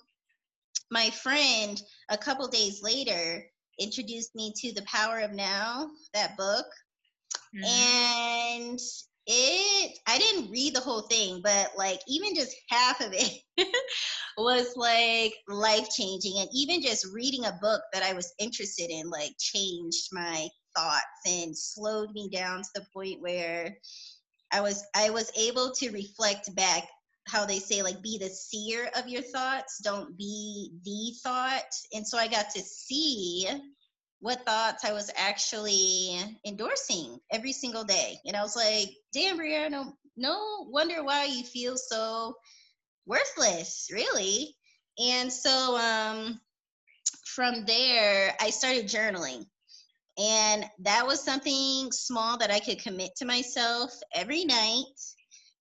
my 0.89 1.09
friend, 1.09 1.81
a 2.07 2.17
couple 2.17 2.47
days 2.47 2.81
later, 2.81 3.43
introduced 3.77 4.33
me 4.35 4.53
to 4.55 4.73
The 4.73 4.83
Power 4.83 5.19
of 5.19 5.33
Now, 5.33 5.89
that 6.13 6.37
book. 6.37 6.65
Mm-hmm. 7.53 7.65
And 7.65 8.79
it 9.27 9.97
i 10.07 10.17
didn't 10.17 10.49
read 10.49 10.73
the 10.73 10.79
whole 10.79 11.01
thing 11.01 11.41
but 11.43 11.71
like 11.77 11.99
even 12.07 12.33
just 12.33 12.55
half 12.69 13.01
of 13.01 13.13
it 13.13 13.41
was 14.37 14.73
like 14.77 15.33
life 15.49 15.89
changing 15.89 16.35
and 16.39 16.49
even 16.53 16.81
just 16.81 17.07
reading 17.13 17.45
a 17.45 17.57
book 17.61 17.81
that 17.93 18.03
i 18.03 18.13
was 18.13 18.33
interested 18.39 18.89
in 18.89 19.09
like 19.09 19.31
changed 19.37 20.07
my 20.13 20.47
thoughts 20.75 21.03
and 21.25 21.57
slowed 21.57 22.11
me 22.13 22.29
down 22.31 22.61
to 22.61 22.69
the 22.75 22.85
point 22.93 23.21
where 23.21 23.75
i 24.53 24.61
was 24.61 24.85
i 24.95 25.09
was 25.09 25.31
able 25.37 25.71
to 25.71 25.91
reflect 25.91 26.53
back 26.55 26.83
how 27.27 27.45
they 27.45 27.59
say 27.59 27.81
like 27.83 28.01
be 28.01 28.17
the 28.17 28.29
seer 28.29 28.89
of 28.95 29.09
your 29.09 29.21
thoughts 29.21 29.81
don't 29.83 30.17
be 30.17 30.71
the 30.85 31.13
thought 31.21 31.69
and 31.93 32.07
so 32.07 32.17
i 32.17 32.27
got 32.27 32.49
to 32.49 32.61
see 32.61 33.45
what 34.19 34.45
thoughts 34.45 34.83
I 34.83 34.93
was 34.93 35.11
actually 35.15 36.19
endorsing 36.45 37.19
every 37.31 37.53
single 37.53 37.83
day. 37.83 38.17
And 38.25 38.35
I 38.35 38.41
was 38.41 38.55
like, 38.55 38.89
damn, 39.13 39.37
Brianna, 39.37 39.71
no, 39.71 39.93
no 40.15 40.67
wonder 40.69 41.03
why 41.03 41.25
you 41.25 41.43
feel 41.43 41.77
so 41.77 42.35
worthless, 43.05 43.89
really. 43.91 44.55
And 44.99 45.31
so 45.31 45.77
um, 45.77 46.39
from 47.25 47.65
there, 47.65 48.35
I 48.41 48.49
started 48.49 48.85
journaling. 48.85 49.45
And 50.17 50.65
that 50.79 51.05
was 51.05 51.23
something 51.23 51.91
small 51.91 52.39
that 52.39 52.49
I 52.49 52.59
could 52.59 52.81
commit 52.81 53.15
to 53.17 53.25
myself 53.25 53.91
every 54.15 54.45
night, 54.45 54.85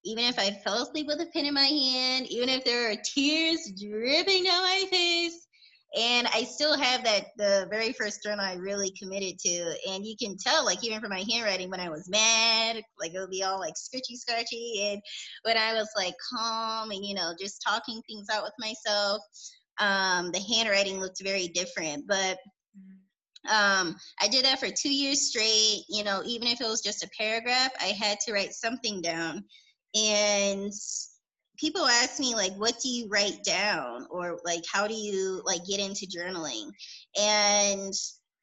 even 0.02 0.24
if 0.24 0.38
I 0.38 0.50
fell 0.64 0.82
asleep 0.82 1.06
with 1.06 1.20
a 1.20 1.26
pen 1.26 1.44
in 1.44 1.52
my 1.52 1.66
hand, 1.66 2.26
even 2.28 2.48
if 2.48 2.64
there 2.64 2.90
are 2.90 2.96
tears 3.04 3.70
dripping 3.78 4.44
down 4.44 4.62
my 4.62 4.84
face 4.90 5.45
and 5.94 6.26
I 6.34 6.42
still 6.44 6.76
have 6.76 7.04
that 7.04 7.26
the 7.36 7.66
very 7.70 7.92
first 7.92 8.22
journal 8.22 8.44
I 8.44 8.54
really 8.54 8.90
committed 8.90 9.38
to, 9.40 9.74
and 9.88 10.04
you 10.04 10.16
can 10.20 10.36
tell 10.36 10.64
like 10.64 10.84
even 10.84 11.00
from 11.00 11.10
my 11.10 11.24
handwriting 11.30 11.70
when 11.70 11.80
I 11.80 11.88
was 11.88 12.08
mad, 12.08 12.82
like 12.98 13.14
it 13.14 13.18
would 13.18 13.30
be 13.30 13.44
all 13.44 13.60
like 13.60 13.74
scritchy 13.74 14.16
scratchy, 14.16 14.90
and 14.90 15.00
when 15.42 15.56
I 15.56 15.74
was 15.74 15.88
like 15.96 16.14
calm 16.34 16.90
and 16.90 17.04
you 17.04 17.14
know 17.14 17.32
just 17.40 17.62
talking 17.66 18.02
things 18.06 18.26
out 18.32 18.42
with 18.42 18.52
myself, 18.58 19.22
um, 19.78 20.32
the 20.32 20.40
handwriting 20.40 21.00
looked 21.00 21.22
very 21.22 21.48
different. 21.48 22.06
But 22.08 22.38
um, 23.48 23.96
I 24.20 24.28
did 24.28 24.44
that 24.44 24.58
for 24.58 24.68
two 24.68 24.92
years 24.92 25.28
straight. 25.28 25.84
You 25.88 26.02
know, 26.02 26.22
even 26.26 26.48
if 26.48 26.60
it 26.60 26.66
was 26.66 26.82
just 26.82 27.04
a 27.04 27.10
paragraph, 27.16 27.70
I 27.80 27.86
had 27.86 28.18
to 28.26 28.32
write 28.32 28.52
something 28.54 29.00
down, 29.02 29.44
and 29.94 30.72
people 31.58 31.86
ask 31.86 32.18
me 32.20 32.34
like 32.34 32.52
what 32.54 32.78
do 32.82 32.88
you 32.88 33.08
write 33.08 33.42
down? 33.44 34.06
or 34.10 34.38
like 34.44 34.62
how 34.70 34.86
do 34.86 34.94
you 34.94 35.42
like 35.44 35.64
get 35.64 35.80
into 35.80 36.06
journaling? 36.06 36.70
And 37.18 37.92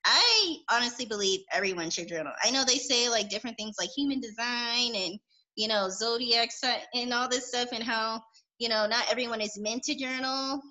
i 0.06 0.56
honestly 0.70 1.06
believe 1.06 1.42
everyone 1.52 1.90
should 1.90 2.10
journal. 2.10 2.34
I 2.44 2.52
know 2.52 2.66
they 2.66 2.78
say 2.78 3.10
like 3.10 3.30
different 3.30 3.58
things 3.58 3.76
like 3.80 3.90
human 3.96 4.20
design 4.20 4.96
and 4.96 5.20
you 5.56 5.68
know 5.68 5.90
zodiac 5.90 6.50
and 6.94 7.14
all 7.14 7.30
this 7.30 7.48
stuff 7.48 7.70
and 7.72 7.84
how 7.84 8.22
you 8.60 8.70
know 8.70 8.88
not 8.88 9.06
everyone 9.10 9.42
is 9.42 9.60
meant 9.60 9.84
to 9.84 9.96
journal. 9.96 10.62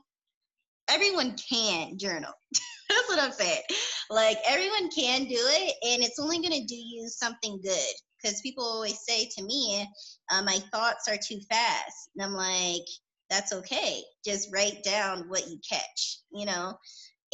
Everyone 0.89 1.37
can 1.37 1.97
journal. 1.97 2.33
That's 2.89 3.09
what 3.09 3.21
i'm 3.21 3.33
saying. 3.33 3.63
Like 4.11 4.37
everyone 4.47 4.91
can 4.91 5.25
do 5.25 5.39
it 5.39 5.75
and 5.83 6.03
it's 6.03 6.19
only 6.19 6.39
going 6.39 6.61
to 6.61 6.67
do 6.67 6.77
you 6.77 7.09
something 7.09 7.59
good 7.63 7.95
because 8.23 8.41
people 8.41 8.65
always 8.65 8.99
say 9.07 9.29
to 9.37 9.43
me, 9.43 9.87
uh, 10.31 10.43
my 10.43 10.59
thoughts 10.73 11.09
are 11.09 11.17
too 11.17 11.41
fast. 11.51 12.11
And 12.15 12.25
I'm 12.25 12.35
like, 12.35 12.87
that's 13.31 13.53
okay. 13.53 14.03
Just 14.25 14.53
write 14.53 14.83
down 14.83 15.29
what 15.29 15.49
you 15.49 15.59
catch, 15.69 16.19
you 16.33 16.47
know? 16.47 16.75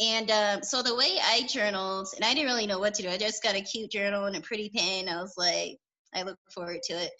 And 0.01 0.31
um, 0.31 0.63
so 0.63 0.81
the 0.81 0.95
way 0.95 1.17
I 1.21 1.45
journaled, 1.47 2.07
and 2.15 2.23
I 2.23 2.33
didn't 2.33 2.47
really 2.47 2.67
know 2.67 2.79
what 2.79 2.93
to 2.95 3.03
do. 3.03 3.09
I 3.09 3.17
just 3.17 3.43
got 3.43 3.55
a 3.55 3.61
cute 3.61 3.91
journal 3.91 4.25
and 4.25 4.35
a 4.35 4.41
pretty 4.41 4.69
pen. 4.69 5.09
I 5.09 5.21
was 5.21 5.33
like, 5.37 5.77
I 6.15 6.23
look 6.23 6.37
forward 6.53 6.81
to 6.83 6.93
it. 6.93 7.11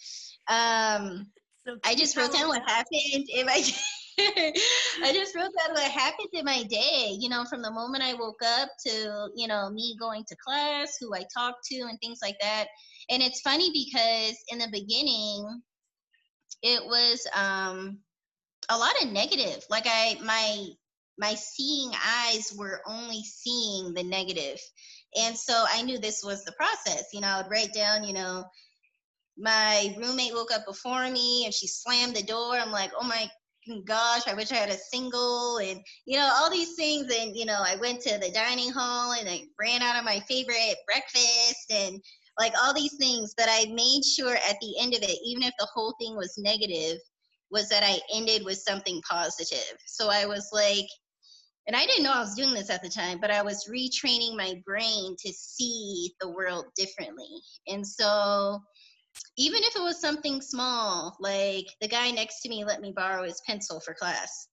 Um, 0.48 1.26
so 1.66 1.76
I 1.84 1.94
just 1.94 2.16
wrote 2.16 2.32
down 2.32 2.48
what 2.48 2.62
happened 2.66 3.26
in 3.28 3.46
my 3.46 3.62
I 4.18 5.12
just 5.12 5.34
wrote 5.34 5.50
down 5.58 5.74
what 5.74 5.90
happened 5.90 6.28
in 6.32 6.44
my 6.44 6.62
day, 6.64 7.16
you 7.18 7.28
know, 7.28 7.44
from 7.44 7.62
the 7.62 7.70
moment 7.70 8.02
I 8.02 8.14
woke 8.14 8.40
up 8.44 8.68
to, 8.86 9.28
you 9.34 9.46
know, 9.46 9.70
me 9.70 9.96
going 10.00 10.24
to 10.28 10.36
class, 10.36 10.96
who 10.98 11.14
I 11.14 11.24
talked 11.34 11.64
to, 11.70 11.80
and 11.82 11.98
things 12.00 12.18
like 12.22 12.36
that 12.40 12.66
and 13.10 13.22
it's 13.22 13.40
funny 13.40 13.70
because 13.72 14.36
in 14.48 14.58
the 14.58 14.68
beginning 14.72 15.62
it 16.62 16.84
was 16.84 17.26
um 17.34 17.98
a 18.68 18.78
lot 18.78 19.02
of 19.02 19.10
negative. 19.10 19.64
Like 19.68 19.84
i 19.86 20.16
my 20.24 20.66
my 21.18 21.34
seeing 21.34 21.90
eyes 22.06 22.54
were 22.56 22.80
only 22.86 23.22
seeing 23.24 23.92
the 23.94 24.04
negative. 24.04 24.60
And 25.16 25.36
so 25.36 25.64
i 25.72 25.82
knew 25.82 25.98
this 25.98 26.22
was 26.24 26.44
the 26.44 26.52
process. 26.52 27.04
You 27.12 27.20
know 27.20 27.28
i 27.28 27.42
would 27.42 27.50
write 27.50 27.72
down 27.74 28.04
you 28.04 28.14
know 28.14 28.44
my 29.38 29.94
roommate 29.98 30.34
woke 30.34 30.52
up 30.52 30.66
before 30.66 31.08
me 31.10 31.44
and 31.44 31.54
she 31.54 31.66
slammed 31.66 32.14
the 32.16 32.22
door. 32.22 32.54
I'm 32.54 32.70
like 32.72 32.92
oh 32.98 33.06
my 33.06 33.28
gosh 33.84 34.26
i 34.26 34.34
wish 34.34 34.50
i 34.50 34.56
had 34.56 34.70
a 34.70 34.76
single 34.90 35.58
and 35.58 35.80
you 36.06 36.16
know 36.16 36.28
all 36.34 36.50
these 36.50 36.74
things. 36.76 37.12
And 37.14 37.36
you 37.36 37.44
know 37.44 37.60
i 37.64 37.76
went 37.76 38.00
to 38.02 38.18
the 38.18 38.30
dining 38.30 38.70
hall 38.70 39.12
and 39.12 39.28
i 39.28 39.42
ran 39.60 39.82
out 39.82 39.96
of 39.96 40.04
my 40.04 40.20
favorite 40.20 40.76
breakfast 40.86 41.70
and 41.70 42.00
like 42.40 42.54
all 42.60 42.74
these 42.74 42.96
things 42.96 43.34
but 43.36 43.46
i 43.48 43.66
made 43.72 44.02
sure 44.04 44.34
at 44.34 44.56
the 44.60 44.74
end 44.80 44.94
of 44.94 45.02
it 45.02 45.18
even 45.24 45.42
if 45.42 45.52
the 45.58 45.68
whole 45.72 45.94
thing 46.00 46.16
was 46.16 46.34
negative 46.38 46.98
was 47.50 47.68
that 47.68 47.84
i 47.84 48.00
ended 48.14 48.44
with 48.44 48.56
something 48.58 49.00
positive 49.08 49.76
so 49.86 50.08
i 50.10 50.24
was 50.24 50.48
like 50.52 50.88
and 51.66 51.76
i 51.76 51.84
didn't 51.84 52.02
know 52.02 52.12
i 52.12 52.20
was 52.20 52.34
doing 52.34 52.54
this 52.54 52.70
at 52.70 52.82
the 52.82 52.88
time 52.88 53.18
but 53.20 53.30
i 53.30 53.42
was 53.42 53.68
retraining 53.70 54.36
my 54.36 54.54
brain 54.64 55.14
to 55.24 55.32
see 55.32 56.10
the 56.20 56.30
world 56.30 56.64
differently 56.76 57.28
and 57.68 57.86
so 57.86 58.58
even 59.36 59.62
if 59.62 59.76
it 59.76 59.82
was 59.82 60.00
something 60.00 60.40
small 60.40 61.16
like 61.20 61.66
the 61.82 61.88
guy 61.88 62.10
next 62.10 62.40
to 62.40 62.48
me 62.48 62.64
let 62.64 62.80
me 62.80 62.92
borrow 62.96 63.22
his 63.22 63.42
pencil 63.46 63.80
for 63.80 63.94
class 63.94 64.48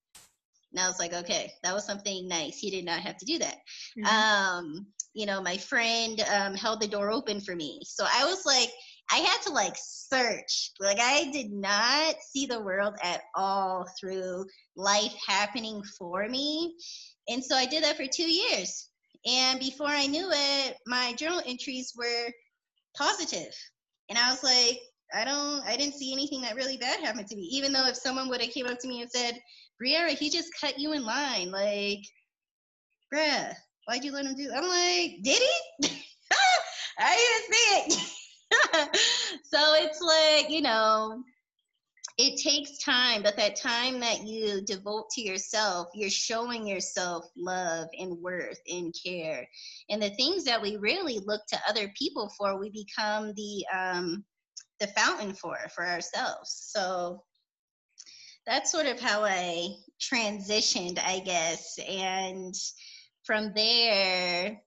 and 0.74 0.82
I 0.82 0.88
was 0.88 1.00
like, 1.00 1.14
okay, 1.14 1.54
that 1.64 1.74
was 1.74 1.86
something 1.86 2.28
nice. 2.28 2.58
He 2.58 2.70
did 2.70 2.86
not 2.86 3.00
have 3.00 3.18
to 3.18 3.26
do 3.26 3.40
that. 3.40 3.56
Mm-hmm. 3.98 4.06
Um, 4.06 4.88
you 5.18 5.26
know, 5.26 5.42
my 5.42 5.58
friend 5.58 6.24
um, 6.32 6.54
held 6.54 6.80
the 6.80 6.88
door 6.88 7.10
open 7.10 7.42
for 7.42 7.56
me. 7.56 7.82
So 7.84 8.06
I 8.06 8.26
was 8.26 8.46
like, 8.46 8.70
I 9.12 9.18
had 9.18 9.42
to 9.46 9.50
like 9.50 9.74
search. 9.76 10.74
Like 10.80 11.00
I 11.00 11.32
did 11.32 11.52
not 11.52 12.18
see 12.22 12.46
the 12.46 12.62
world 12.62 12.94
at 13.02 13.22
all 13.34 13.88
through 14.00 14.46
life 14.76 15.16
happening 15.28 15.82
for 15.98 16.30
me. 16.30 16.76
And 17.28 17.44
so 17.44 17.56
I 17.56 17.66
did 17.66 17.84
that 17.84 17.98
for 17.98 18.06
two 18.06 18.32
years. 18.32 18.90
And 19.26 19.60
before 19.60 19.88
I 19.88 20.06
knew 20.06 20.30
it, 20.32 20.78
my 20.86 21.14
journal 21.14 21.42
entries 21.48 21.94
were 21.98 22.32
positive. 22.96 23.52
And 24.10 24.20
I 24.20 24.30
was 24.30 24.44
like, 24.44 24.80
I 25.16 25.26
don't 25.26 25.66
I 25.66 25.78
didn't 25.78 25.96
see 25.96 26.14
anything 26.14 26.42
that 26.42 26.56
really 26.56 26.78
bad 26.78 27.00
happened 27.00 27.28
to 27.30 27.36
me. 27.36 27.50
Even 27.54 27.74
though 27.74 27.88
if 27.88 27.96
someone 27.96 28.30
would 28.30 28.42
have 28.42 28.52
came 28.52 28.68
up 28.68 28.78
to 28.82 28.88
me 28.88 29.02
and 29.02 29.10
said, 29.10 29.34
Briera, 29.82 30.10
he 30.10 30.30
just 30.30 30.54
cut 30.62 30.78
you 30.78 30.94
in 30.94 31.04
line. 31.04 31.50
Like, 31.50 32.04
bruh, 33.12 33.56
why'd 33.88 34.04
you 34.04 34.12
let 34.12 34.26
him 34.26 34.36
do? 34.36 34.50
That? 34.50 34.64
I'm 34.64 34.68
like, 34.68 35.24
did 35.24 35.42
he? 35.42 35.90
I 37.00 37.42
didn't 37.80 37.96
see 37.96 38.04
it. 38.04 38.98
so 39.44 39.60
it's 39.76 40.02
like, 40.02 40.52
you 40.52 40.62
know, 40.62 41.24
it 42.18 42.42
takes 42.42 42.84
time, 42.84 43.22
but 43.22 43.38
that 43.38 43.56
time 43.56 44.00
that 44.00 44.26
you 44.26 44.62
devote 44.62 45.10
to 45.12 45.22
yourself, 45.22 45.88
you're 45.94 46.10
showing 46.10 46.68
yourself 46.68 47.26
love 47.38 47.88
and 47.98 48.18
worth 48.18 48.60
and 48.68 48.94
care. 49.06 49.48
And 49.90 50.02
the 50.02 50.10
things 50.12 50.44
that 50.46 50.62
we 50.62 50.78
really 50.78 51.20
look 51.26 51.42
to 51.50 51.60
other 51.70 51.92
people 51.98 52.32
for, 52.38 52.60
we 52.60 52.72
become 52.72 53.34
the 53.36 53.66
um, 53.74 54.26
the 54.80 54.88
fountain 54.88 55.34
for 55.34 55.58
for 55.74 55.86
ourselves. 55.86 56.70
So 56.72 57.24
that's 58.48 58.72
sort 58.72 58.88
of 58.88 59.00
how 59.00 59.24
I 59.24 59.70
transitioned, 60.02 61.00
I 61.04 61.20
guess. 61.20 61.78
And 61.88 62.56
from 63.28 63.54
there, 63.54 64.62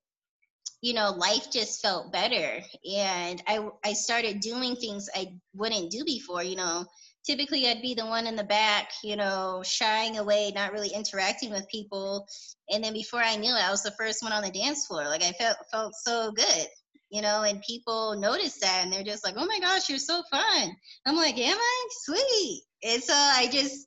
you 0.83 0.95
know, 0.95 1.11
life 1.11 1.51
just 1.51 1.83
felt 1.83 2.13
better. 2.13 2.63
And 2.95 3.43
I, 3.47 3.69
I 3.85 3.95
started 3.95 4.41
doing 4.41 4.77
things 4.77 5.09
I 5.15 5.33
wouldn't 5.55 5.91
do 5.91 6.05
before, 6.05 6.43
you 6.43 6.57
know. 6.57 6.85
Typically, 7.27 7.69
I'd 7.69 7.83
be 7.83 7.95
the 7.95 8.07
one 8.07 8.27
in 8.27 8.37
the 8.37 8.45
back, 8.45 8.91
you 9.03 9.17
know, 9.17 9.63
shying 9.65 10.19
away, 10.19 10.53
not 10.55 10.73
really 10.73 10.89
interacting 10.89 11.51
with 11.51 11.69
people. 11.69 12.27
And 12.71 12.85
then 12.85 12.93
before 12.93 13.21
I 13.21 13.37
knew 13.37 13.55
it, 13.55 13.65
I 13.65 13.71
was 13.71 13.83
the 13.83 13.91
first 13.93 14.23
one 14.23 14.33
on 14.33 14.43
the 14.43 14.51
dance 14.51 14.87
floor. 14.87 15.05
Like 15.05 15.23
I 15.23 15.33
felt 15.33 15.57
felt 15.71 15.95
so 15.95 16.33
good, 16.33 16.67
you 17.11 17.21
know. 17.21 17.43
And 17.43 17.61
people 17.63 18.19
noticed 18.19 18.63
that, 18.63 18.85
and 18.85 18.93
they're 18.93 19.05
just 19.05 19.23
like, 19.23 19.35
"Oh 19.37 19.45
my 19.45 19.61
gosh, 19.61 19.91
you're 19.91 19.99
so 19.99 20.23
fun." 20.31 20.75
I'm 21.05 21.17
like, 21.17 21.37
"Am 21.37 21.59
I? 21.59 21.89
Sweet." 22.05 22.63
And 22.85 23.03
so 23.03 23.13
I 23.15 23.49
just 23.53 23.87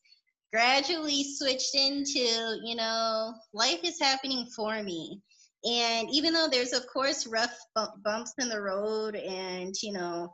gradually 0.54 1.24
switched 1.24 1.74
into, 1.74 2.60
you 2.64 2.76
know, 2.76 3.34
life 3.54 3.80
is 3.84 4.00
happening 4.00 4.46
for 4.56 4.84
me 4.84 5.20
and 5.66 6.10
even 6.12 6.34
though 6.34 6.50
there's, 6.50 6.74
of 6.74 6.86
course, 6.88 7.26
rough 7.26 7.58
bumps 8.04 8.34
in 8.38 8.50
the 8.50 8.62
road 8.62 9.16
and, 9.16 9.74
you 9.82 9.94
know, 9.94 10.34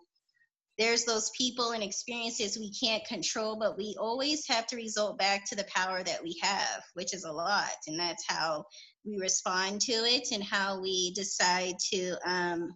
there's 0.80 1.04
those 1.04 1.30
people 1.38 1.72
and 1.72 1.84
experiences 1.84 2.58
we 2.58 2.72
can't 2.72 3.06
control, 3.06 3.58
but 3.60 3.78
we 3.78 3.96
always 4.00 4.48
have 4.48 4.66
to 4.68 4.78
result 4.78 5.20
back 5.20 5.48
to 5.50 5.56
the 5.56 5.68
power 5.76 6.02
that 6.02 6.24
we 6.24 6.40
have, 6.42 6.82
which 6.94 7.14
is 7.14 7.26
a 7.26 7.32
lot. 7.32 7.70
And 7.86 8.00
that's 8.00 8.24
how 8.28 8.64
we 9.06 9.18
respond 9.20 9.82
to 9.82 9.92
it 9.92 10.30
and 10.32 10.44
how 10.44 10.82
we 10.82 11.12
decide 11.14 11.76
to 11.94 12.16
um, 12.26 12.72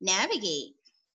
navigate. 0.00 0.72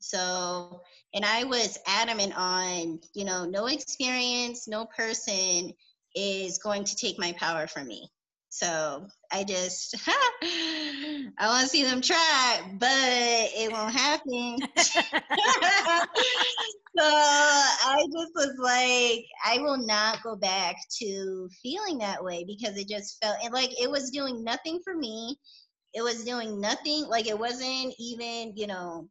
So, 0.07 0.81
and 1.15 1.25
I 1.25 1.45
was 1.45 1.79
adamant 1.87 2.33
on, 2.37 2.99
you 3.15 3.25
know, 3.25 3.43
no 3.45 3.65
experience, 3.65 4.67
no 4.67 4.85
person 4.85 5.73
is 6.15 6.59
going 6.59 6.83
to 6.83 6.95
take 6.95 7.17
my 7.17 7.33
power 7.33 7.65
from 7.65 7.87
me. 7.87 8.07
So 8.49 9.07
I 9.31 9.43
just, 9.43 9.95
I 10.07 11.31
want 11.41 11.63
to 11.63 11.69
see 11.69 11.83
them 11.83 12.01
try, 12.01 12.61
but 12.79 12.87
it 12.91 13.71
won't 13.71 13.95
happen. 13.95 14.57
so 14.77 14.95
I 17.01 18.05
just 18.13 18.31
was 18.35 18.55
like, 18.59 19.25
I 19.43 19.57
will 19.57 19.83
not 19.83 20.21
go 20.21 20.35
back 20.35 20.75
to 20.99 21.49
feeling 21.63 21.97
that 21.97 22.23
way 22.23 22.45
because 22.45 22.77
it 22.77 22.87
just 22.87 23.17
felt 23.23 23.37
and 23.43 23.53
like 23.55 23.71
it 23.81 23.89
was 23.89 24.11
doing 24.11 24.43
nothing 24.43 24.79
for 24.83 24.93
me. 24.93 25.39
It 25.95 26.03
was 26.03 26.23
doing 26.23 26.61
nothing, 26.61 27.07
like 27.07 27.25
it 27.25 27.39
wasn't 27.39 27.95
even, 27.97 28.53
you 28.55 28.67
know, 28.67 29.09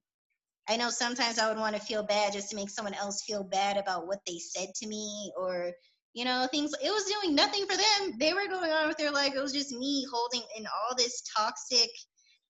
I 0.69 0.77
know 0.77 0.91
sometimes 0.91 1.39
I 1.39 1.49
would 1.49 1.59
want 1.59 1.77
to 1.77 1.83
feel 1.83 2.03
bad 2.03 2.33
just 2.33 2.51
to 2.51 2.57
make 2.57 2.71
someone 2.71 2.95
else 2.95 3.23
feel 3.27 3.45
bad 3.45 3.77
about 3.77 4.07
what 4.07 4.21
they 4.27 4.39
said 4.39 4.69
to 4.77 4.87
me 4.87 5.33
or 5.37 5.73
you 6.15 6.25
know 6.25 6.47
things 6.51 6.73
it 6.83 6.91
was 6.91 7.05
doing 7.05 7.35
nothing 7.35 7.67
for 7.67 7.77
them. 7.77 8.19
They 8.19 8.33
were 8.33 8.49
going 8.49 8.73
on 8.73 8.89
with 8.89 8.97
their 8.97 9.11
life. 9.11 9.35
It 9.35 9.43
was 9.43 9.53
just 9.53 9.73
me 9.73 10.07
holding 10.11 10.43
in 10.57 10.67
all 10.67 10.97
this 10.97 11.23
toxic 11.37 11.91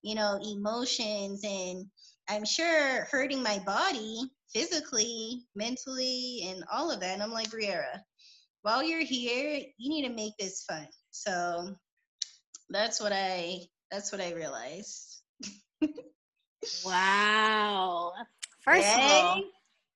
you 0.02 0.14
know 0.14 0.38
emotions 0.44 1.40
and 1.44 1.86
i'm 2.28 2.44
sure 2.44 3.04
hurting 3.10 3.42
my 3.42 3.58
body 3.60 4.20
physically 4.52 5.42
mentally 5.56 6.46
and 6.48 6.62
all 6.72 6.90
of 6.90 7.00
that. 7.00 7.14
And 7.14 7.22
i'm 7.22 7.32
like 7.32 7.50
briera 7.50 8.00
while 8.62 8.82
you're 8.82 9.04
here 9.04 9.60
you 9.78 9.90
need 9.90 10.06
to 10.06 10.14
make 10.14 10.34
this 10.38 10.64
fun. 10.68 10.86
So 11.10 11.74
that's 12.70 13.00
what 13.00 13.12
i 13.12 13.60
that's 13.90 14.12
what 14.12 14.20
i 14.20 14.32
realized 14.32 15.22
wow 16.84 18.12
first 18.62 18.88
of 18.88 19.00
all 19.00 19.42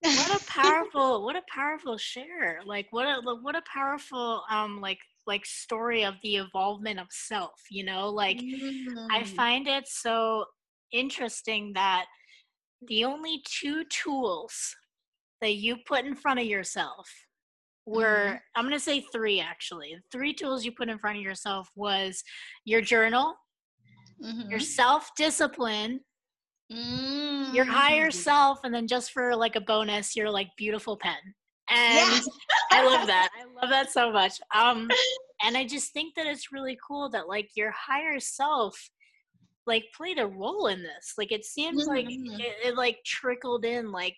what 0.02 0.40
a 0.40 0.44
powerful 0.46 1.24
what 1.24 1.36
a 1.36 1.42
powerful 1.52 1.98
share 1.98 2.60
like 2.64 2.86
what 2.90 3.06
a 3.06 3.20
what 3.42 3.56
a 3.56 3.62
powerful 3.72 4.42
um 4.50 4.80
like 4.80 4.98
like 5.26 5.44
story 5.44 6.04
of 6.04 6.14
the 6.22 6.36
evolvement 6.36 6.98
of 6.98 7.06
self 7.10 7.60
you 7.70 7.84
know 7.84 8.08
like 8.08 8.38
mm. 8.38 9.06
i 9.10 9.24
find 9.24 9.66
it 9.66 9.84
so 9.86 10.44
interesting 10.92 11.72
that 11.74 12.06
the 12.86 13.04
only 13.04 13.42
two 13.44 13.84
tools 13.90 14.74
that 15.40 15.56
you 15.56 15.76
put 15.86 16.04
in 16.04 16.14
front 16.14 16.38
of 16.38 16.46
yourself 16.46 17.08
were 17.86 18.26
mm-hmm. 18.26 18.36
i'm 18.54 18.64
going 18.64 18.72
to 18.72 18.80
say 18.80 19.04
three 19.12 19.40
actually 19.40 19.94
the 19.94 20.18
three 20.18 20.32
tools 20.32 20.64
you 20.64 20.72
put 20.72 20.88
in 20.88 20.98
front 20.98 21.18
of 21.18 21.24
yourself 21.24 21.68
was 21.74 22.22
your 22.64 22.80
journal 22.80 23.34
mm-hmm. 24.22 24.48
your 24.48 24.60
self 24.60 25.10
discipline 25.16 26.00
mm. 26.72 27.54
your 27.54 27.64
higher 27.64 28.10
self 28.10 28.60
and 28.64 28.74
then 28.74 28.86
just 28.86 29.12
for 29.12 29.34
like 29.34 29.56
a 29.56 29.60
bonus 29.60 30.16
your 30.16 30.30
like 30.30 30.48
beautiful 30.56 30.96
pen 30.96 31.34
and 31.70 31.94
yes. 31.94 32.28
i 32.72 32.84
love 32.84 33.06
that 33.06 33.28
i 33.38 33.44
love 33.60 33.70
that 33.70 33.90
so 33.90 34.12
much 34.12 34.40
um 34.54 34.88
and 35.44 35.56
i 35.56 35.66
just 35.66 35.92
think 35.92 36.14
that 36.14 36.26
it's 36.26 36.52
really 36.52 36.78
cool 36.86 37.08
that 37.08 37.28
like 37.28 37.48
your 37.54 37.70
higher 37.70 38.18
self 38.18 38.90
like 39.66 39.84
played 39.96 40.18
a 40.18 40.26
role 40.26 40.66
in 40.66 40.82
this 40.82 41.14
like 41.18 41.30
it 41.30 41.44
seems 41.44 41.86
mm-hmm. 41.86 41.96
like 41.96 42.06
it, 42.40 42.68
it 42.68 42.76
like 42.76 42.98
trickled 43.04 43.64
in 43.64 43.92
like 43.92 44.16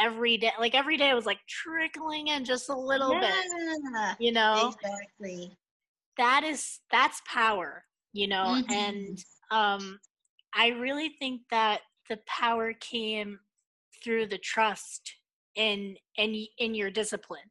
every 0.00 0.36
day 0.36 0.50
like 0.58 0.74
every 0.74 0.96
day 0.96 1.10
it 1.10 1.14
was 1.14 1.26
like 1.26 1.38
trickling 1.48 2.28
in 2.28 2.44
just 2.44 2.68
a 2.68 2.76
little 2.76 3.12
yeah, 3.14 3.20
bit 3.20 4.16
you 4.18 4.32
know 4.32 4.72
exactly 4.82 5.56
that 6.18 6.42
is 6.44 6.80
that's 6.90 7.20
power 7.26 7.84
you 8.12 8.26
know 8.26 8.62
mm-hmm. 8.62 8.72
and 8.72 9.24
um 9.50 9.98
I 10.54 10.68
really 10.68 11.10
think 11.18 11.42
that 11.50 11.80
the 12.08 12.18
power 12.26 12.72
came 12.74 13.38
through 14.02 14.26
the 14.26 14.38
trust 14.38 15.14
in 15.56 15.96
in 16.16 16.46
in 16.58 16.74
your 16.74 16.90
discipline. 16.90 17.50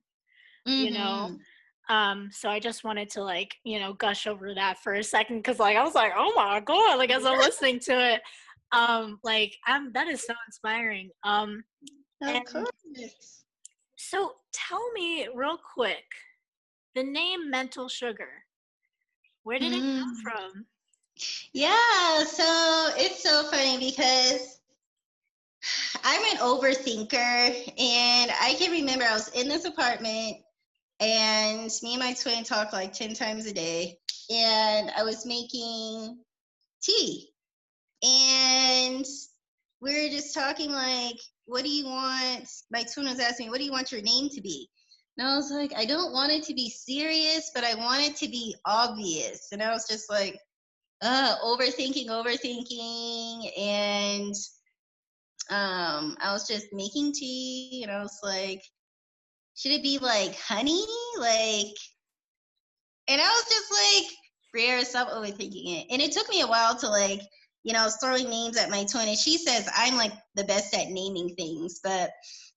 Mm-hmm. 0.68 0.86
You 0.86 0.92
know, 0.92 1.32
mm-hmm. 1.32 1.94
um 1.96 2.30
so 2.32 2.50
i 2.50 2.60
just 2.60 2.84
wanted 2.84 3.10
to 3.12 3.24
like 3.24 3.56
you 3.64 3.80
know 3.80 3.94
gush 3.94 4.28
over 4.28 4.54
that 4.54 4.78
for 4.78 4.94
a 4.96 5.04
second 5.04 5.38
because 5.38 5.60
like 5.60 5.76
i 5.76 5.84
was 5.84 5.96
like 5.96 6.14
oh 6.16 6.32
my 6.36 6.60
god 6.60 6.98
like 6.98 7.10
as 7.10 7.26
i'm 7.26 7.40
listening 7.40 7.80
to 7.80 8.14
it 8.14 8.22
um 8.72 9.20
like 9.24 9.56
i'm 9.66 9.92
that 9.94 10.08
is 10.08 10.24
so 10.26 10.34
inspiring 10.48 11.10
um 11.24 11.64
course. 12.52 13.44
so 13.98 14.34
tell 14.54 14.92
me 14.92 15.28
real 15.34 15.58
quick 15.74 16.06
the 16.96 17.04
name 17.04 17.50
mental 17.50 17.90
sugar 17.90 18.30
where 19.44 19.60
did 19.60 19.74
mm. 19.74 19.78
it 19.78 20.00
come 20.00 20.16
mm. 20.16 20.22
from 20.22 20.66
yeah, 21.54 22.24
so 22.24 22.90
it's 22.98 23.24
so 23.24 23.44
funny 23.52 23.92
because 23.92 24.60
I'm 26.04 26.22
an 26.34 26.38
overthinker, 26.38 27.74
and 27.80 28.32
I 28.42 28.56
can 28.58 28.72
remember 28.72 29.06
I 29.06 29.14
was 29.14 29.28
in 29.30 29.48
this 29.48 29.66
apartment, 29.66 30.38
and 31.00 31.72
me 31.84 31.94
and 31.94 32.00
my 32.00 32.14
twin 32.14 32.44
talk 32.44 32.74
like 32.74 32.94
10 32.94 33.14
times 33.14 33.46
a 33.46 33.54
day, 33.54 33.98
and 34.30 34.92
I 34.98 35.04
was 35.04 35.26
making 35.26 36.18
tea. 36.82 37.30
And 38.04 39.06
we 39.82 40.04
were 40.04 40.10
just 40.10 40.34
talking 40.34 40.72
like, 40.72 41.18
what 41.46 41.64
do 41.64 41.70
you 41.70 41.86
want? 41.86 42.48
My 42.72 42.84
twin 42.84 43.08
was 43.08 43.20
asking 43.20 43.50
what 43.50 43.60
do 43.60 43.66
you 43.66 43.72
want 43.72 43.92
your 43.92 44.02
name 44.02 44.30
to 44.30 44.42
be? 44.42 44.70
And 45.18 45.28
I 45.28 45.36
was 45.36 45.52
like, 45.52 45.74
I 45.76 45.86
don't 45.86 46.14
want 46.14 46.32
it 46.32 46.44
to 46.44 46.54
be 46.54 46.70
serious, 46.70 47.52
but 47.54 47.64
I 47.64 47.76
want 47.76 48.02
it 48.02 48.16
to 48.18 48.28
be 48.28 48.56
obvious. 48.66 49.50
And 49.52 49.62
I 49.62 49.72
was 49.72 49.88
just 49.88 50.10
like, 50.10 50.40
uh, 51.02 51.36
overthinking, 51.44 52.08
overthinking, 52.08 53.60
and 53.60 54.36
um, 55.50 56.16
I 56.22 56.32
was 56.32 56.48
just 56.48 56.68
making 56.72 57.14
tea, 57.14 57.82
and 57.84 57.92
I 57.92 58.02
was 58.02 58.20
like, 58.24 58.62
should 59.56 59.72
it 59.72 59.84
be 59.84 59.98
like 60.00 60.36
honey, 60.36 60.86
like? 61.20 61.76
And 63.08 63.20
I 63.20 63.28
was 63.28 63.46
just 63.50 63.72
like, 63.72 64.12
Briera, 64.56 64.86
stop 64.86 65.10
overthinking 65.10 65.82
it. 65.82 65.88
And 65.92 66.02
it 66.02 66.12
took 66.12 66.30
me 66.30 66.42
a 66.42 66.48
while 66.48 66.76
to 66.78 66.88
like, 66.88 67.22
you 67.64 67.74
know, 67.74 67.90
throwing 68.02 68.30
names 68.30 68.58
at 68.58 68.70
my 68.70 68.86
twin, 68.86 69.10
and 69.10 69.18
she 69.18 69.38
says 69.38 69.70
I'm 69.76 69.96
like 69.98 70.14
the 70.36 70.44
best 70.44 70.74
at 70.74 70.90
naming 70.90 71.36
things, 71.36 71.80
but 71.84 72.12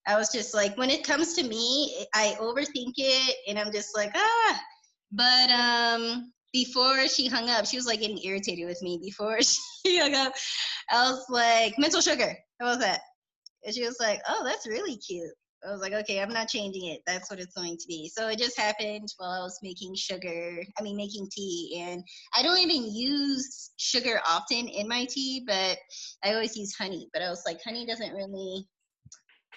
I 0.06 0.16
was 0.16 0.30
just 0.30 0.54
like, 0.54 0.76
when 0.76 0.90
it 0.90 1.04
comes 1.04 1.34
to 1.34 1.42
me, 1.42 2.06
I 2.14 2.36
overthink 2.40 2.92
it, 2.98 3.36
and 3.48 3.58
I'm 3.58 3.72
just 3.72 3.96
like, 3.96 4.12
ah. 4.14 4.60
But 5.12 5.50
um, 5.50 6.32
before 6.54 7.08
she 7.08 7.26
hung 7.26 7.50
up, 7.50 7.66
she 7.66 7.76
was 7.76 7.84
like 7.84 8.00
getting 8.00 8.22
irritated 8.24 8.66
with 8.66 8.80
me 8.80 8.98
before 9.02 9.38
she 9.42 9.98
hung 9.98 10.14
up. 10.14 10.32
I 10.90 11.10
was 11.10 11.26
like, 11.28 11.74
mental 11.78 12.00
sugar. 12.00 12.34
How 12.60 12.66
was 12.66 12.78
that? 12.78 13.00
And 13.64 13.74
she 13.74 13.84
was 13.84 13.96
like, 14.00 14.22
oh, 14.28 14.42
that's 14.44 14.66
really 14.66 14.96
cute. 14.96 15.32
I 15.66 15.72
was 15.72 15.80
like, 15.80 15.94
okay, 15.94 16.20
I'm 16.20 16.32
not 16.32 16.48
changing 16.48 16.86
it. 16.86 17.00
That's 17.06 17.28
what 17.30 17.40
it's 17.40 17.54
going 17.54 17.76
to 17.76 17.86
be. 17.88 18.08
So 18.14 18.28
it 18.28 18.38
just 18.38 18.58
happened 18.58 19.08
while 19.16 19.30
I 19.30 19.40
was 19.40 19.58
making 19.62 19.94
sugar, 19.96 20.62
I 20.78 20.82
mean, 20.82 20.96
making 20.96 21.26
tea. 21.32 21.82
And 21.82 22.04
I 22.36 22.42
don't 22.42 22.58
even 22.58 22.94
use 22.94 23.72
sugar 23.78 24.20
often 24.28 24.68
in 24.68 24.86
my 24.86 25.06
tea, 25.10 25.42
but 25.46 25.78
I 26.22 26.34
always 26.34 26.56
use 26.56 26.76
honey. 26.76 27.08
But 27.12 27.22
I 27.22 27.30
was 27.30 27.42
like, 27.46 27.60
honey 27.64 27.86
doesn't 27.86 28.12
really, 28.12 28.68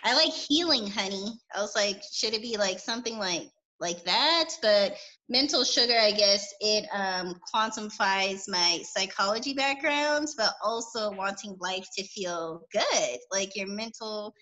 I 0.03 0.15
like 0.15 0.33
healing 0.33 0.87
honey. 0.87 1.39
I 1.53 1.61
was 1.61 1.75
like, 1.75 2.01
should 2.11 2.33
it 2.33 2.41
be 2.41 2.57
like 2.57 2.79
something 2.79 3.19
like 3.19 3.51
like 3.79 4.03
that. 4.05 4.49
But 4.61 4.97
mental 5.29 5.63
sugar, 5.63 5.97
I 5.99 6.11
guess, 6.11 6.53
it 6.59 6.85
um, 6.93 7.39
quantifies 7.53 8.43
my 8.47 8.81
psychology 8.83 9.53
backgrounds, 9.53 10.35
but 10.37 10.53
also 10.63 11.11
wanting 11.11 11.57
life 11.59 11.87
to 11.97 12.03
feel 12.03 12.61
good. 12.71 13.17
Like 13.31 13.55
your 13.55 13.67
mental 13.67 14.33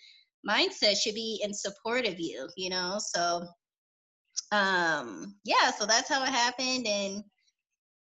mindset 0.48 0.98
should 0.98 1.16
be 1.16 1.42
in 1.44 1.54
support 1.54 2.06
of 2.08 2.20
you, 2.20 2.48
you 2.56 2.70
know? 2.70 2.98
So, 3.00 3.48
um, 4.52 5.36
yeah, 5.44 5.72
so 5.72 5.86
that's 5.86 6.10
how 6.10 6.24
it 6.24 6.30
happened. 6.30 6.88
And 6.88 7.24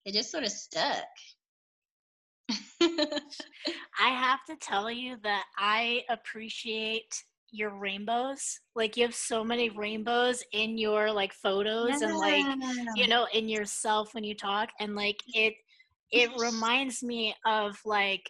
it 0.06 0.14
just 0.14 0.32
sort 0.32 0.44
of 0.44 0.52
stuck. 0.52 1.06
I 2.82 4.10
have 4.10 4.46
to 4.46 4.56
tell 4.60 4.92
you 4.92 5.18
that 5.24 5.46
I 5.58 6.04
appreciate 6.10 7.24
your 7.56 7.72
rainbows. 7.72 8.60
Like 8.76 8.98
you 8.98 9.04
have 9.04 9.16
so 9.16 9.44
many 9.44 9.70
rainbows 9.70 10.44
in 10.52 10.78
your 10.78 11.12
like 11.12 11.34
photos 11.34 12.02
yeah. 12.02 12.08
and 12.08 12.18
like 12.18 12.46
you 12.96 13.08
know 13.08 13.28
in 13.34 13.50
yourself 13.50 14.14
when 14.14 14.24
you 14.24 14.36
talk 14.36 14.70
and 14.80 14.96
like 14.96 15.20
it 15.28 15.54
it 16.12 16.30
reminds 16.38 17.02
me 17.04 17.36
of 17.46 17.78
like 17.86 18.30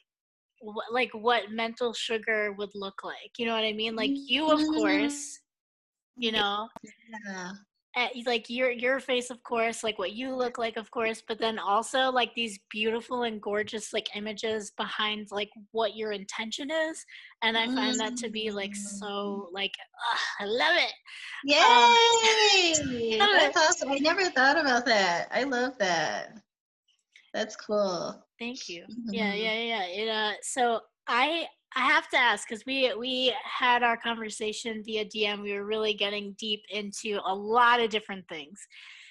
wh- 0.61 0.91
like 0.91 1.11
what 1.13 1.51
mental 1.51 1.93
sugar 1.93 2.53
would 2.57 2.71
look 2.75 3.03
like. 3.03 3.31
You 3.37 3.47
know 3.47 3.53
what 3.53 3.65
I 3.65 3.73
mean? 3.73 3.95
Like 3.95 4.11
you 4.13 4.49
of 4.49 4.59
mm-hmm. 4.59 4.73
course, 4.73 5.39
you 6.17 6.31
know. 6.31 6.67
Yeah 7.27 7.51
at, 7.95 8.11
like 8.25 8.49
your 8.49 8.71
your 8.71 8.99
face 8.99 9.29
of 9.29 9.41
course 9.43 9.83
like 9.83 9.97
what 9.97 10.13
you 10.13 10.35
look 10.35 10.57
like 10.57 10.77
of 10.77 10.91
course 10.91 11.23
but 11.27 11.39
then 11.39 11.57
also 11.57 12.11
like 12.11 12.33
these 12.35 12.59
beautiful 12.69 13.23
and 13.23 13.41
gorgeous 13.41 13.93
like 13.93 14.15
images 14.15 14.71
behind 14.71 15.27
like 15.31 15.49
what 15.71 15.95
your 15.95 16.11
intention 16.11 16.69
is 16.69 17.05
and 17.41 17.57
i 17.57 17.65
find 17.67 17.99
that 17.99 18.15
to 18.17 18.29
be 18.29 18.51
like 18.51 18.75
so 18.75 19.05
mm. 19.05 19.45
like 19.53 19.71
ugh, 20.11 20.19
i 20.41 20.45
love 20.45 20.75
it. 20.75 20.93
Yay! 23.11 23.19
Um, 23.19 23.29
that's 23.33 23.57
awesome 23.69 23.91
i 23.91 23.97
never 23.97 24.25
thought 24.31 24.59
about 24.59 24.85
that 24.85 25.27
i 25.31 25.43
love 25.43 25.77
that. 25.79 26.37
That's 27.33 27.57
cool. 27.57 28.23
Thank 28.39 28.69
you. 28.69 28.83
Mm-hmm. 28.83 29.13
yeah 29.13 29.33
yeah 29.33 29.59
yeah 29.61 29.83
it 29.83 30.07
uh 30.09 30.33
so 30.41 30.79
i 31.07 31.45
I 31.75 31.81
have 31.81 32.07
to 32.09 32.17
ask 32.17 32.47
because 32.47 32.65
we 32.65 32.93
we 32.97 33.33
had 33.43 33.83
our 33.83 33.97
conversation 33.97 34.81
via 34.85 35.05
DM. 35.05 35.41
We 35.41 35.53
were 35.53 35.65
really 35.65 35.93
getting 35.93 36.35
deep 36.39 36.63
into 36.69 37.19
a 37.25 37.35
lot 37.35 37.81
of 37.81 37.89
different 37.89 38.27
things. 38.29 38.59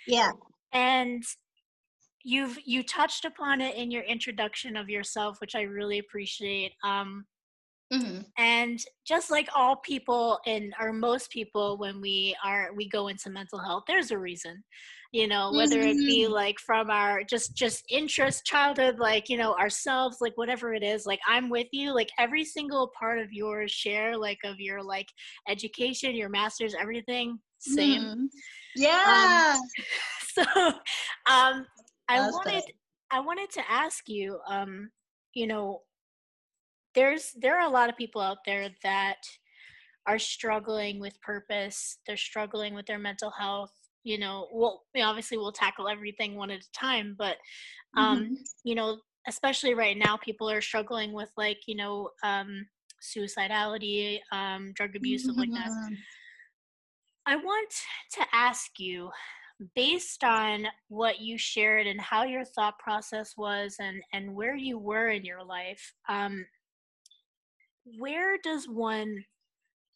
Yeah. 0.07 0.31
And 0.72 1.22
you've 2.22 2.59
you 2.64 2.83
touched 2.83 3.27
upon 3.27 3.61
it 3.61 3.77
in 3.77 3.90
your 3.90 4.03
introduction 4.03 4.77
of 4.77 4.88
yourself, 4.88 5.40
which 5.40 5.55
I 5.55 5.62
really 5.62 5.98
appreciate. 5.98 6.72
Um, 6.83 7.27
mm-hmm. 7.98 8.20
And 8.38 8.78
just 9.07 9.30
like 9.30 9.48
all 9.54 9.76
people 9.76 10.38
and 10.46 10.72
or 10.80 10.92
most 10.92 11.30
people, 11.30 11.78
when 11.78 12.00
we 12.00 12.37
are 12.44 12.70
we 12.74 12.88
go 12.88 13.09
into 13.09 13.30
mental 13.30 13.59
health, 13.59 13.85
there's 13.87 14.11
a 14.11 14.18
reason 14.18 14.62
you 15.14 15.28
know 15.28 15.52
whether 15.52 15.78
it 15.78 15.96
be 15.98 16.24
mm-hmm. 16.24 16.33
like 16.33 16.59
from 16.59 16.90
our 16.90 17.22
just 17.22 17.57
just 17.57 17.85
interest 17.88 18.44
childhood 18.44 18.98
like 18.98 19.28
you 19.28 19.37
know 19.37 19.54
ourselves 19.54 20.16
like 20.20 20.33
whatever 20.35 20.74
it 20.74 20.83
is 20.83 21.07
like 21.07 21.20
i'm 21.28 21.48
with 21.48 21.68
you 21.70 21.94
like 21.94 22.09
every 22.18 22.44
single 22.44 22.90
part 22.98 23.20
of 23.20 23.33
your 23.33 23.68
share 23.68 24.18
like 24.18 24.38
of 24.44 24.59
your 24.59 24.83
like 24.83 25.07
education 25.48 26.16
your 26.16 26.28
masters 26.28 26.74
everything 26.78 27.38
same 27.61 28.02
mm. 28.02 28.26
yeah 28.74 29.57
um, 29.57 29.61
so 30.44 30.66
um 31.30 31.64
i 32.09 32.18
That's 32.18 32.33
wanted 32.33 32.62
i 33.12 33.20
wanted 33.20 33.50
to 33.50 33.62
ask 33.70 34.09
you 34.09 34.40
um 34.48 34.90
you 35.33 35.46
know 35.46 35.83
there's 36.94 37.33
there 37.40 37.59
are 37.59 37.66
a 37.66 37.72
lot 37.72 37.88
of 37.88 37.96
people 37.96 38.20
out 38.20 38.38
there 38.46 38.68
that 38.83 39.18
are 40.07 40.18
struggling 40.18 41.00
with 41.00 41.20
purpose 41.20 41.98
they're 42.07 42.16
struggling 42.16 42.74
with 42.74 42.87
their 42.87 42.98
mental 42.98 43.30
health 43.30 43.72
you 44.04 44.18
know 44.18 44.48
we'll 44.52 44.83
obviously 45.02 45.37
we'll 45.37 45.52
tackle 45.52 45.88
everything 45.88 46.37
one 46.37 46.50
at 46.50 46.61
a 46.61 46.72
time 46.72 47.14
but 47.18 47.37
um 47.96 48.20
mm-hmm. 48.20 48.35
you 48.62 48.74
know 48.74 48.98
especially 49.26 49.74
right 49.74 49.96
now 49.96 50.16
people 50.18 50.48
are 50.48 50.61
struggling 50.61 51.12
with 51.12 51.30
like 51.37 51.59
you 51.66 51.74
know 51.74 52.11
um 52.22 52.66
suicidality 53.02 54.18
um 54.30 54.72
drug 54.74 54.94
abuse 54.94 55.22
mm-hmm. 55.22 55.33
stuff 55.33 55.40
like 55.40 55.52
that 55.52 55.70
mm-hmm. 55.70 55.94
i 57.26 57.37
want 57.37 57.70
to 58.12 58.22
ask 58.33 58.78
you 58.78 59.11
based 59.74 60.24
on 60.24 60.66
what 60.88 61.20
you 61.20 61.38
shared 61.38 61.87
and 61.87 62.00
how 62.00 62.24
your 62.24 62.44
thought 62.44 62.78
process 62.78 63.35
was 63.37 63.76
and 63.78 64.02
and 64.12 64.35
where 64.35 64.57
you 64.57 64.78
were 64.78 65.09
in 65.09 65.24
your 65.24 65.42
life 65.42 65.94
um 66.09 66.44
where 67.99 68.38
does 68.42 68.66
one 68.68 69.25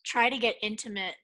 try 0.04 0.30
to 0.30 0.38
get 0.38 0.56
intimate 0.62 1.14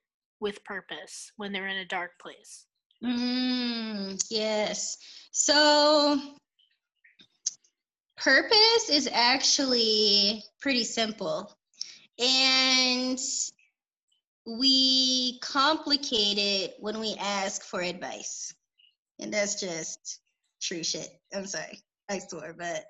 with 0.41 0.65
purpose 0.65 1.33
when 1.37 1.53
they're 1.53 1.69
in 1.69 1.77
a 1.79 1.85
dark 1.85 2.13
place 2.21 2.67
Mm, 3.05 4.23
yes. 4.31 4.97
So, 5.31 6.21
purpose 8.17 8.89
is 8.91 9.09
actually 9.13 10.43
pretty 10.61 10.85
simple. 10.85 11.55
And 12.19 13.19
we 14.47 15.39
complicate 15.41 16.39
it 16.39 16.77
when 16.79 17.01
we 17.01 17.17
ask 17.19 17.63
for 17.65 17.81
advice. 17.81 18.55
And 19.21 19.33
that's 19.33 19.61
just 19.61 20.21
true 20.63 20.83
shit. 20.83 21.09
I'm 21.35 21.47
sorry. 21.47 21.81
I 22.09 22.19
swear, 22.19 22.55
but 22.57 22.85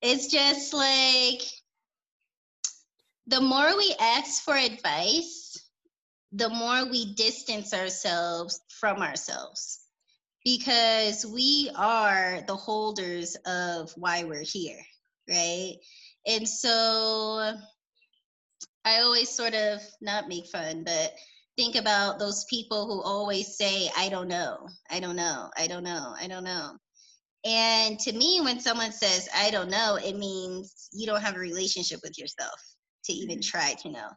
it's 0.00 0.28
just 0.28 0.72
like 0.72 1.42
the 3.26 3.40
more 3.40 3.76
we 3.76 3.94
ask 4.00 4.42
for 4.42 4.54
advice, 4.54 5.56
the 6.32 6.48
more 6.48 6.84
we 6.84 7.14
distance 7.14 7.72
ourselves 7.72 8.60
from 8.68 9.00
ourselves 9.00 9.80
because 10.44 11.24
we 11.24 11.70
are 11.74 12.42
the 12.46 12.56
holders 12.56 13.34
of 13.46 13.90
why 13.96 14.24
we're 14.24 14.42
here, 14.42 14.80
right? 15.28 15.76
And 16.26 16.46
so 16.46 17.54
I 18.84 19.00
always 19.00 19.30
sort 19.30 19.54
of 19.54 19.80
not 20.02 20.28
make 20.28 20.46
fun, 20.48 20.84
but 20.84 21.14
think 21.56 21.76
about 21.76 22.18
those 22.18 22.44
people 22.50 22.86
who 22.86 23.00
always 23.00 23.56
say, 23.56 23.88
I 23.96 24.10
don't 24.10 24.28
know, 24.28 24.68
I 24.90 25.00
don't 25.00 25.16
know, 25.16 25.48
I 25.56 25.66
don't 25.66 25.84
know, 25.84 26.14
I 26.20 26.26
don't 26.26 26.44
know. 26.44 26.76
And 27.46 27.98
to 28.00 28.12
me, 28.12 28.40
when 28.42 28.60
someone 28.60 28.92
says, 28.92 29.28
I 29.34 29.50
don't 29.50 29.70
know, 29.70 29.96
it 29.96 30.16
means 30.16 30.88
you 30.92 31.06
don't 31.06 31.22
have 31.22 31.36
a 31.36 31.40
relationship 31.40 32.00
with 32.02 32.18
yourself 32.18 32.58
to 33.04 33.12
even 33.12 33.40
try 33.40 33.74
to 33.82 33.90
know. 33.90 34.08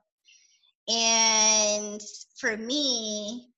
And 0.89 2.01
for 2.37 2.55
me, 2.55 3.49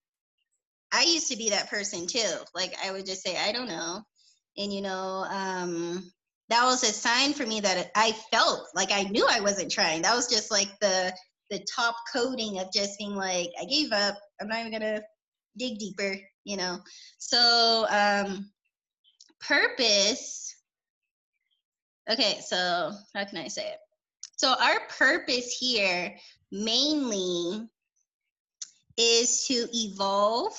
I 0.92 1.04
used 1.04 1.30
to 1.32 1.38
be 1.38 1.50
that 1.52 1.70
person 1.70 2.08
too. 2.08 2.34
Like 2.56 2.76
I 2.84 2.92
would 2.92 3.06
just 3.06 3.24
say, 3.24 3.38
I 3.38 3.52
don't 3.52 3.68
know. 3.68 4.02
And 4.58 4.74
you 4.74 4.82
know, 4.82 5.26
um, 5.30 6.12
that 6.50 6.66
was 6.66 6.84
a 6.84 6.88
sign 6.88 7.34
for 7.34 7.46
me 7.46 7.60
that 7.60 7.92
I 7.96 8.14
felt 8.32 8.68
like 8.74 8.92
I 8.92 9.04
knew 9.04 9.28
I 9.30 9.42
wasn't 9.42 9.72
trying. 9.72 10.02
That 10.02 10.16
was 10.16 10.28
just 10.28 10.52
like 10.52 10.70
the 10.82 11.14
the 11.50 11.66
top 11.76 11.96
coding 12.14 12.60
of 12.60 12.72
just 12.74 12.98
being 12.98 13.16
like, 13.16 13.50
I 13.60 13.66
gave 13.66 13.92
up. 13.92 14.16
I'm 14.42 14.48
not 14.48 14.60
even 14.60 14.72
gonna 14.72 15.02
dig 15.58 15.78
deeper, 15.78 16.16
you 16.44 16.58
know. 16.58 16.80
So 17.20 17.86
um 17.90 18.50
purpose. 19.42 20.56
Okay, 22.10 22.40
so 22.44 22.92
how 23.14 23.26
can 23.26 23.38
I 23.38 23.48
say 23.48 23.68
it? 23.68 23.78
So 24.40 24.54
our 24.54 24.80
purpose 24.98 25.58
here 25.60 26.16
mainly 26.50 27.68
is 28.96 29.46
to 29.48 29.68
evolve, 29.74 30.54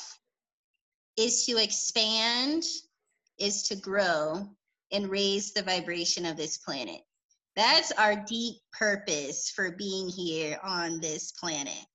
is 1.17 1.47
to 1.47 1.57
expand, 1.57 2.63
is 3.39 3.63
to 3.69 3.77
grow 3.77 4.51
and 4.93 5.09
raise 5.09 5.55
the 5.55 5.63
vibration 5.63 6.27
of 6.27 6.37
this 6.37 6.59
planet. 6.59 7.01
That's 7.57 7.91
our 7.93 8.17
deep 8.17 8.57
purpose 8.71 9.49
for 9.49 9.71
being 9.71 10.11
here 10.11 10.59
on 10.63 11.01
this 11.01 11.33
planet. 11.33 11.87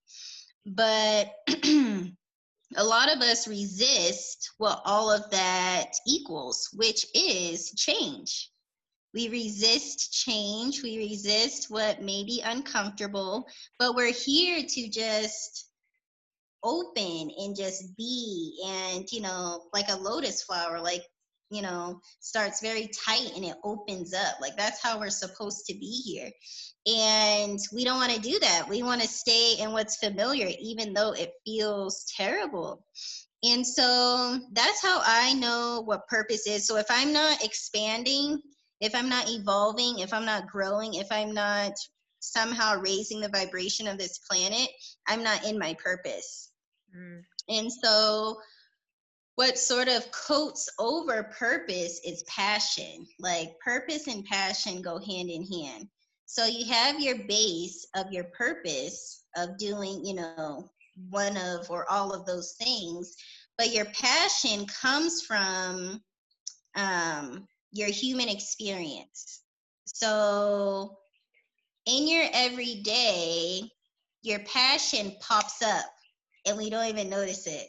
But 0.66 1.36
a 1.48 2.84
lot 2.84 3.16
of 3.16 3.22
us 3.22 3.48
resist 3.48 4.50
what 4.58 4.82
all 4.86 5.12
of 5.12 5.30
that 5.30 5.92
equals, 6.08 6.68
which 6.74 7.06
is 7.14 7.74
change. 7.74 8.50
We 9.16 9.30
resist 9.30 10.12
change. 10.12 10.84
We 10.84 10.98
resist 10.98 11.72
what 11.72 12.02
may 12.02 12.26
be 12.26 12.42
uncomfortable, 12.46 13.48
but 13.80 13.96
we're 13.96 14.12
here 14.12 14.62
to 14.62 14.90
just 14.90 15.70
open 16.64 17.32
and 17.38 17.56
just 17.56 17.96
be 17.96 18.60
and, 18.68 19.10
you 19.12 19.22
know, 19.22 19.70
like 19.74 19.88
a 19.90 19.96
lotus 19.96 20.44
flower, 20.44 20.82
like, 20.82 21.04
you 21.50 21.62
know, 21.62 22.02
starts 22.20 22.62
very 22.62 22.90
tight 23.06 23.32
and 23.36 23.46
it 23.46 23.56
opens 23.64 24.14
up. 24.14 24.42
Like 24.42 24.58
that's 24.58 24.84
how 24.84 25.00
we're 25.00 25.10
supposed 25.10 25.66
to 25.68 25.74
be 25.74 26.02
here. 26.04 26.30
And 26.88 27.60
we 27.74 27.86
don't 27.86 28.00
want 28.00 28.12
to 28.12 28.20
do 28.20 28.38
that. 28.40 28.68
We 28.68 28.84
want 28.84 29.02
to 29.02 29.08
stay 29.08 29.54
in 29.60 29.72
what's 29.72 29.96
familiar, 29.96 30.50
even 30.60 30.94
though 30.94 31.14
it 31.14 31.32
feels 31.46 32.06
terrible. 32.18 32.84
And 33.44 33.66
so 33.66 34.40
that's 34.52 34.82
how 34.82 35.02
I 35.06 35.34
know 35.34 35.84
what 35.86 36.08
purpose 36.08 36.48
is. 36.48 36.68
So 36.68 36.78
if 36.78 36.88
I'm 36.90 37.14
not 37.14 37.44
expanding 37.44 38.42
if 38.82 38.94
I'm 38.94 39.10
not 39.10 39.30
evolving, 39.30 40.00
if 40.00 40.14
I'm 40.14 40.26
not 40.26 40.48
growing, 40.48 40.96
if 40.96 41.08
I'm 41.12 41.34
not 41.34 41.74
somehow 42.20 42.80
raising 42.80 43.22
the 43.22 43.30
vibration 43.30 43.88
of 43.88 43.98
this 43.98 44.20
planet, 44.20 44.70
I'm 45.08 45.24
not 45.24 45.46
in 45.46 45.58
my 45.58 45.76
purpose. 45.76 46.52
Mm. 46.96 47.22
And 47.50 47.72
so, 47.72 48.38
what 49.36 49.58
sort 49.58 49.90
of 49.90 50.10
coats 50.12 50.70
over 50.80 51.24
purpose 51.38 52.00
is 52.06 52.24
passion. 52.24 53.06
Like, 53.20 53.60
purpose 53.60 54.08
and 54.08 54.24
passion 54.26 54.82
go 54.82 54.98
hand 54.98 55.30
in 55.30 55.46
hand. 55.46 55.88
So, 56.26 56.46
you 56.46 56.66
have 56.72 57.00
your 57.00 57.20
base 57.28 57.88
of 57.96 58.12
your 58.12 58.26
purpose 58.26 59.24
of 59.38 59.58
doing, 59.58 60.06
you 60.06 60.16
know, 60.16 60.70
one 61.10 61.38
of 61.38 61.70
or 61.70 61.90
all 61.92 62.14
of 62.14 62.26
those 62.26 62.54
things, 62.54 63.16
but 63.58 63.74
your 63.74 63.86
passion 63.86 64.66
comes 64.68 65.22
from 65.22 66.02
um, 66.76 67.48
your 67.76 67.90
human 67.90 68.30
experience. 68.30 69.42
So, 69.84 70.98
in 71.86 72.08
your 72.08 72.26
everyday, 72.34 73.70
your 74.22 74.40
passion 74.40 75.14
pops 75.20 75.62
up 75.62 75.86
and 76.46 76.58
we 76.58 76.70
don't 76.70 76.88
even 76.88 77.10
notice 77.10 77.46
it. 77.48 77.68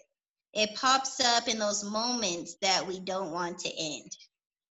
It 0.54 0.76
pops 0.76 1.20
up 1.20 1.48
in 1.48 1.58
those 1.58 1.84
moments 1.84 2.56
that 2.62 2.86
we 2.86 3.00
don't 3.00 3.32
want 3.32 3.58
to 3.58 3.72
end, 3.76 4.16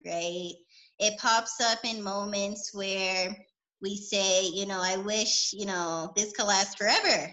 right? 0.04 0.52
It 0.98 1.18
pops 1.18 1.60
up 1.60 1.80
in 1.84 2.02
moments 2.02 2.72
where 2.72 3.36
we 3.82 3.94
say, 3.96 4.46
you 4.46 4.64
know, 4.64 4.80
I 4.82 4.96
wish, 4.96 5.52
you 5.52 5.66
know, 5.66 6.12
this 6.16 6.32
could 6.32 6.46
last 6.46 6.78
forever. 6.78 7.30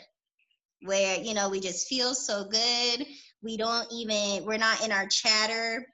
Where, 0.82 1.18
you 1.20 1.34
know, 1.34 1.48
we 1.48 1.62
just 1.62 1.88
feel 1.88 2.14
so 2.14 2.44
good. 2.44 3.08
We 3.42 3.56
don't 3.56 3.88
even, 3.94 4.44
we're 4.46 4.58
not 4.58 4.84
in 4.84 4.92
our 4.92 5.08
chatter 5.08 5.88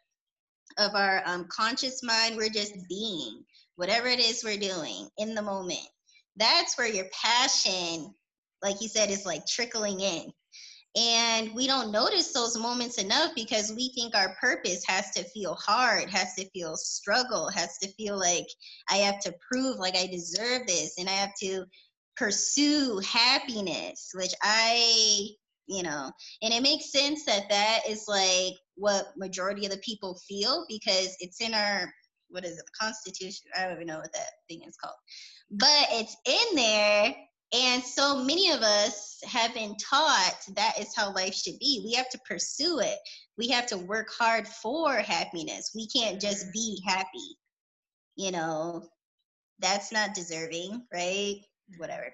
of 0.77 0.95
our 0.95 1.21
um, 1.25 1.47
conscious 1.49 2.03
mind. 2.03 2.37
We're 2.37 2.49
just 2.49 2.73
being 2.87 3.43
whatever 3.75 4.07
it 4.07 4.19
is 4.19 4.43
we're 4.43 4.57
doing 4.57 5.07
in 5.17 5.35
the 5.35 5.41
moment. 5.41 5.87
That's 6.35 6.77
where 6.77 6.87
your 6.87 7.05
passion, 7.13 8.13
like 8.61 8.81
you 8.81 8.87
said, 8.87 9.09
is 9.09 9.25
like 9.25 9.45
trickling 9.45 9.99
in. 9.99 10.31
And 10.97 11.53
we 11.53 11.67
don't 11.67 11.91
notice 11.91 12.33
those 12.33 12.57
moments 12.57 12.97
enough 12.97 13.31
because 13.35 13.71
we 13.71 13.91
think 13.93 14.15
our 14.15 14.35
purpose 14.41 14.83
has 14.87 15.11
to 15.11 15.23
feel 15.25 15.53
hard, 15.53 16.09
has 16.09 16.33
to 16.35 16.49
feel 16.49 16.75
struggle, 16.75 17.49
has 17.49 17.77
to 17.79 17.87
feel 17.93 18.17
like 18.17 18.47
I 18.89 18.97
have 18.97 19.19
to 19.21 19.35
prove 19.49 19.77
like 19.77 19.95
I 19.95 20.07
deserve 20.07 20.65
this 20.65 20.95
and 20.97 21.07
I 21.07 21.13
have 21.13 21.33
to 21.41 21.65
pursue 22.17 22.99
happiness, 22.99 24.09
which 24.15 24.33
I, 24.41 25.27
you 25.67 25.83
know, 25.83 26.11
and 26.41 26.53
it 26.53 26.63
makes 26.63 26.91
sense 26.91 27.23
that 27.25 27.49
that 27.49 27.81
is 27.87 28.05
like 28.07 28.55
what 28.79 29.17
majority 29.17 29.65
of 29.65 29.71
the 29.71 29.77
people 29.77 30.19
feel 30.27 30.65
because 30.67 31.15
it's 31.19 31.41
in 31.41 31.53
our 31.53 31.93
what 32.31 32.45
is 32.45 32.59
it, 32.59 32.63
the 32.65 32.85
Constitution? 32.85 33.47
I 33.57 33.63
don't 33.63 33.73
even 33.73 33.87
know 33.87 33.97
what 33.97 34.13
that 34.13 34.29
thing 34.47 34.61
is 34.67 34.77
called, 34.77 34.95
but 35.51 35.87
it's 35.91 36.15
in 36.25 36.55
there 36.55 37.15
and 37.51 37.83
so 37.83 38.23
many 38.23 38.51
of 38.51 38.61
us 38.61 39.19
have 39.25 39.53
been 39.55 39.75
taught 39.77 40.37
that 40.55 40.79
is 40.79 40.95
how 40.95 41.11
life 41.13 41.33
should 41.33 41.57
be. 41.59 41.81
We 41.83 41.93
have 41.93 42.09
to 42.09 42.19
pursue 42.27 42.79
it. 42.79 42.97
We 43.37 43.47
have 43.49 43.65
to 43.67 43.77
work 43.77 44.09
hard 44.17 44.47
for 44.47 44.93
happiness. 44.93 45.71
We 45.73 45.87
can't 45.87 46.21
just 46.21 46.45
be 46.53 46.79
happy. 46.85 47.37
You 48.15 48.31
know, 48.31 48.83
that's 49.59 49.91
not 49.91 50.13
deserving, 50.13 50.85
right? 50.93 51.37
Whatever. 51.77 52.13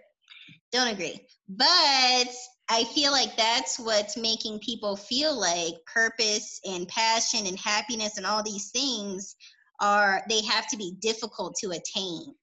Don't 0.71 0.88
agree. 0.88 1.19
But 1.49 2.30
I 2.69 2.84
feel 2.86 3.12
like 3.12 3.38
that's 3.38 3.80
what's 3.80 4.17
making 4.17 4.60
people 4.60 4.95
feel 4.95 5.39
like 5.39 5.73
purpose 5.86 6.60
and 6.65 6.88
passion 6.88 7.45
and 7.45 7.60
happiness 7.60 8.17
and 8.17 8.25
all 8.25 8.41
these 8.41 8.71
things 8.71 9.36
are, 9.80 10.23
they 10.30 10.41
have 10.43 10.67
to 10.67 10.78
be 10.78 10.95
difficult 10.99 11.56
to 11.62 11.71
attain. 11.71 12.34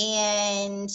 And 0.00 0.88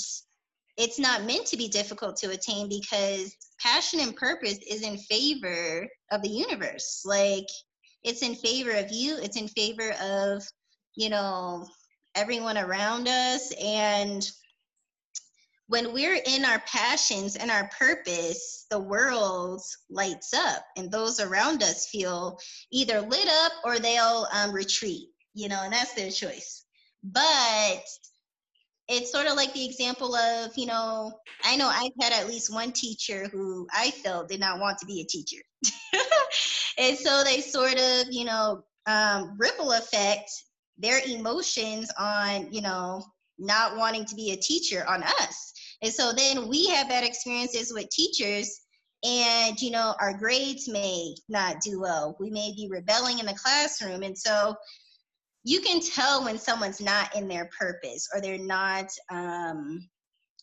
it's 0.78 0.98
not 0.98 1.24
meant 1.24 1.46
to 1.48 1.58
be 1.58 1.68
difficult 1.68 2.16
to 2.18 2.32
attain 2.32 2.68
because 2.68 3.36
passion 3.60 4.00
and 4.00 4.16
purpose 4.16 4.58
is 4.68 4.82
in 4.82 4.98
favor 4.98 5.88
of 6.12 6.22
the 6.24 6.30
universe. 6.30 7.04
Like 7.06 7.48
it's 8.04 8.24
in 8.24 8.34
favor 8.36 8.72
of 8.72 8.92
you, 8.92 9.18
it's 9.18 9.38
in 9.38 9.48
favor 9.50 9.92
of, 10.02 10.44
you 10.96 11.10
know, 11.10 11.68
everyone 12.16 12.58
around 12.58 13.08
us. 13.08 13.52
And 13.62 14.28
when 15.68 15.94
we're 15.94 16.20
in 16.26 16.46
our 16.46 16.60
passions 16.68 17.36
and 17.36 17.50
our 17.50 17.70
purpose, 17.78 18.66
the 18.70 18.80
world 18.80 19.62
lights 19.90 20.34
up 20.34 20.66
and 20.76 20.92
those 20.92 21.20
around 21.20 21.64
us 21.64 21.88
feel 21.88 22.38
either 22.72 23.02
lit 23.02 23.28
up 23.28 23.52
or 23.64 23.80
they'll 23.80 24.28
um, 24.34 24.52
retreat, 24.52 25.08
you 25.34 25.48
know, 25.48 25.62
and 25.64 25.74
that's 25.74 25.94
their 25.94 26.12
choice. 26.12 26.66
But 27.04 27.86
it's 28.90 29.12
sort 29.12 29.28
of 29.28 29.36
like 29.36 29.54
the 29.54 29.66
example 29.66 30.16
of, 30.16 30.52
you 30.58 30.66
know, 30.66 31.14
I 31.44 31.56
know 31.56 31.70
I've 31.70 31.92
had 32.02 32.14
at 32.14 32.28
least 32.28 32.54
one 32.54 32.74
teacher 32.74 33.28
who 33.32 33.68
I 33.74 33.92
felt 33.92 34.30
did 34.30 34.42
not 34.42 34.60
want 34.60 34.78
to 34.80 34.86
be 34.86 35.02
a 35.02 35.06
teacher. 35.06 35.42
and 36.78 36.98
so 36.98 37.24
they 37.24 37.40
sort 37.40 37.80
of, 37.80 38.08
you 38.12 38.26
know, 38.26 38.64
um, 38.86 39.38
ripple 39.40 39.72
effect 39.72 40.30
their 40.78 41.00
emotions 41.08 41.90
on, 41.98 42.52
you 42.52 42.62
know, 42.62 43.04
not 43.38 43.78
wanting 43.78 44.06
to 44.06 44.16
be 44.16 44.32
a 44.32 44.38
teacher 44.38 44.86
on 44.88 45.04
us. 45.04 45.54
And 45.82 45.94
so 45.94 46.14
then 46.14 46.48
we 46.48 46.68
have 46.70 46.90
bad 46.90 47.04
experiences 47.04 47.74
with 47.74 47.90
teachers 47.90 48.62
and 49.04 49.62
you 49.62 49.70
know 49.70 49.96
our 50.00 50.18
grades 50.18 50.68
may 50.70 51.14
not 51.28 51.60
do 51.62 51.82
well. 51.82 52.16
We 52.20 52.30
may 52.30 52.54
be 52.56 52.70
rebelling 52.72 53.20
in 53.20 53.26
the 53.26 53.34
classroom. 53.34 54.04
And 54.04 54.18
so 54.18 54.56
you 55.44 55.60
can 55.60 55.82
tell 55.82 56.24
when 56.24 56.38
someone's 56.38 56.80
not 56.80 57.16
in 57.16 57.28
their 57.28 57.50
purpose 57.58 58.08
or 58.14 58.22
they're 58.22 58.38
not 58.38 58.88
um, 59.10 59.90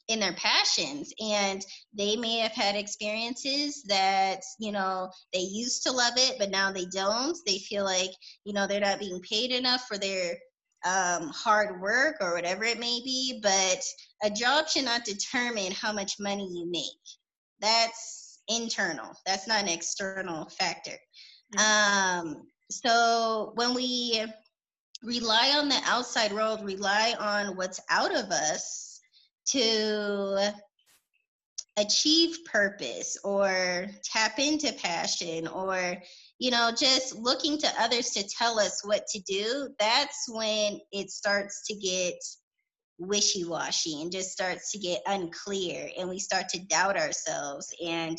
in 0.08 0.20
their 0.20 0.34
passions. 0.34 1.12
And 1.22 1.64
they 1.96 2.16
may 2.16 2.38
have 2.38 2.52
had 2.52 2.76
experiences 2.76 3.82
that 3.84 4.40
you 4.58 4.72
know 4.72 5.10
they 5.32 5.40
used 5.40 5.82
to 5.84 5.92
love 5.92 6.14
it 6.16 6.36
but 6.38 6.50
now 6.50 6.70
they 6.70 6.84
don't. 6.86 7.36
They 7.46 7.58
feel 7.58 7.84
like 7.84 8.10
you 8.44 8.52
know 8.52 8.66
they're 8.66 8.80
not 8.80 9.00
being 9.00 9.20
paid 9.22 9.52
enough 9.52 9.86
for 9.88 9.96
their 9.96 10.36
um, 10.84 11.28
hard 11.28 11.80
work 11.80 12.16
or 12.20 12.34
whatever 12.34 12.64
it 12.64 12.78
may 12.78 13.00
be 13.04 13.38
but 13.42 13.82
a 14.22 14.30
job 14.30 14.68
should 14.68 14.84
not 14.84 15.04
determine 15.04 15.72
how 15.72 15.92
much 15.92 16.18
money 16.18 16.48
you 16.52 16.70
make. 16.70 16.84
That's 17.60 18.40
internal. 18.48 19.14
That's 19.26 19.46
not 19.46 19.62
an 19.62 19.68
external 19.68 20.48
factor. 20.58 20.96
Mm-hmm. 21.56 22.28
um, 22.28 22.42
so 22.70 23.52
when 23.56 23.74
we 23.74 24.24
rely 25.02 25.54
on 25.56 25.68
the 25.68 25.80
outside 25.84 26.32
world, 26.32 26.64
rely 26.64 27.14
on 27.18 27.56
what's 27.56 27.80
out 27.90 28.14
of 28.14 28.30
us 28.30 29.00
to 29.46 30.52
achieve 31.76 32.38
purpose 32.44 33.18
or 33.24 33.86
tap 34.04 34.38
into 34.38 34.72
passion 34.74 35.48
or 35.48 35.96
you 36.40 36.50
know 36.50 36.72
just 36.76 37.14
looking 37.14 37.56
to 37.58 37.72
others 37.78 38.10
to 38.10 38.26
tell 38.26 38.58
us 38.58 38.80
what 38.84 39.06
to 39.06 39.20
do 39.20 39.68
that's 39.78 40.26
when 40.28 40.80
it 40.90 41.10
starts 41.10 41.62
to 41.66 41.74
get 41.76 42.14
wishy-washy 42.98 44.02
and 44.02 44.10
just 44.12 44.32
starts 44.32 44.72
to 44.72 44.78
get 44.78 45.00
unclear 45.06 45.88
and 45.96 46.08
we 46.08 46.18
start 46.18 46.48
to 46.48 46.58
doubt 46.66 46.96
ourselves 46.96 47.72
and 47.86 48.18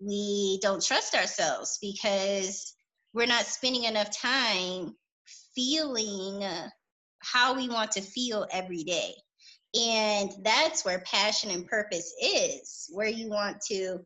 we 0.00 0.58
don't 0.62 0.84
trust 0.84 1.14
ourselves 1.14 1.78
because 1.80 2.74
we're 3.14 3.26
not 3.26 3.44
spending 3.44 3.84
enough 3.84 4.10
time 4.16 4.94
feeling 5.54 6.44
how 7.20 7.54
we 7.54 7.68
want 7.68 7.92
to 7.92 8.00
feel 8.00 8.46
every 8.52 8.84
day. 8.84 9.12
And 9.78 10.30
that's 10.42 10.84
where 10.84 11.00
passion 11.00 11.50
and 11.50 11.66
purpose 11.66 12.14
is, 12.22 12.88
where 12.92 13.08
you 13.08 13.28
want 13.28 13.60
to 13.68 13.98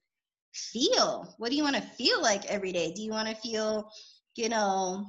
feel. 0.54 1.34
What 1.38 1.50
do 1.50 1.56
you 1.56 1.62
want 1.62 1.76
to 1.76 1.82
feel 1.82 2.20
like 2.22 2.46
every 2.46 2.72
day? 2.72 2.92
Do 2.92 3.02
you 3.02 3.10
want 3.10 3.28
to 3.28 3.34
feel, 3.34 3.90
you 4.36 4.48
know, 4.48 5.06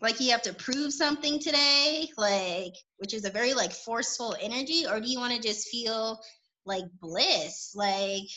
like 0.00 0.20
you 0.20 0.30
have 0.30 0.42
to 0.42 0.54
prove 0.54 0.92
something 0.92 1.40
today, 1.40 2.08
like, 2.16 2.74
which 2.98 3.14
is 3.14 3.24
a 3.24 3.30
very 3.30 3.54
like 3.54 3.72
forceful 3.72 4.36
energy? 4.40 4.86
Or 4.86 5.00
do 5.00 5.08
you 5.08 5.18
want 5.18 5.34
to 5.34 5.40
just 5.40 5.68
feel 5.68 6.20
like 6.66 6.84
bliss, 7.00 7.72
like, 7.74 8.28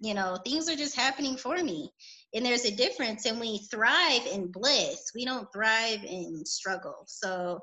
you 0.00 0.14
know, 0.14 0.38
things 0.44 0.68
are 0.68 0.76
just 0.76 0.96
happening 0.96 1.36
for 1.36 1.56
me? 1.56 1.90
and 2.34 2.44
there's 2.44 2.64
a 2.64 2.76
difference 2.76 3.26
and 3.26 3.40
we 3.40 3.58
thrive 3.70 4.26
in 4.26 4.50
bliss 4.50 5.12
we 5.14 5.24
don't 5.24 5.50
thrive 5.52 6.02
in 6.04 6.44
struggle 6.44 7.04
so 7.06 7.58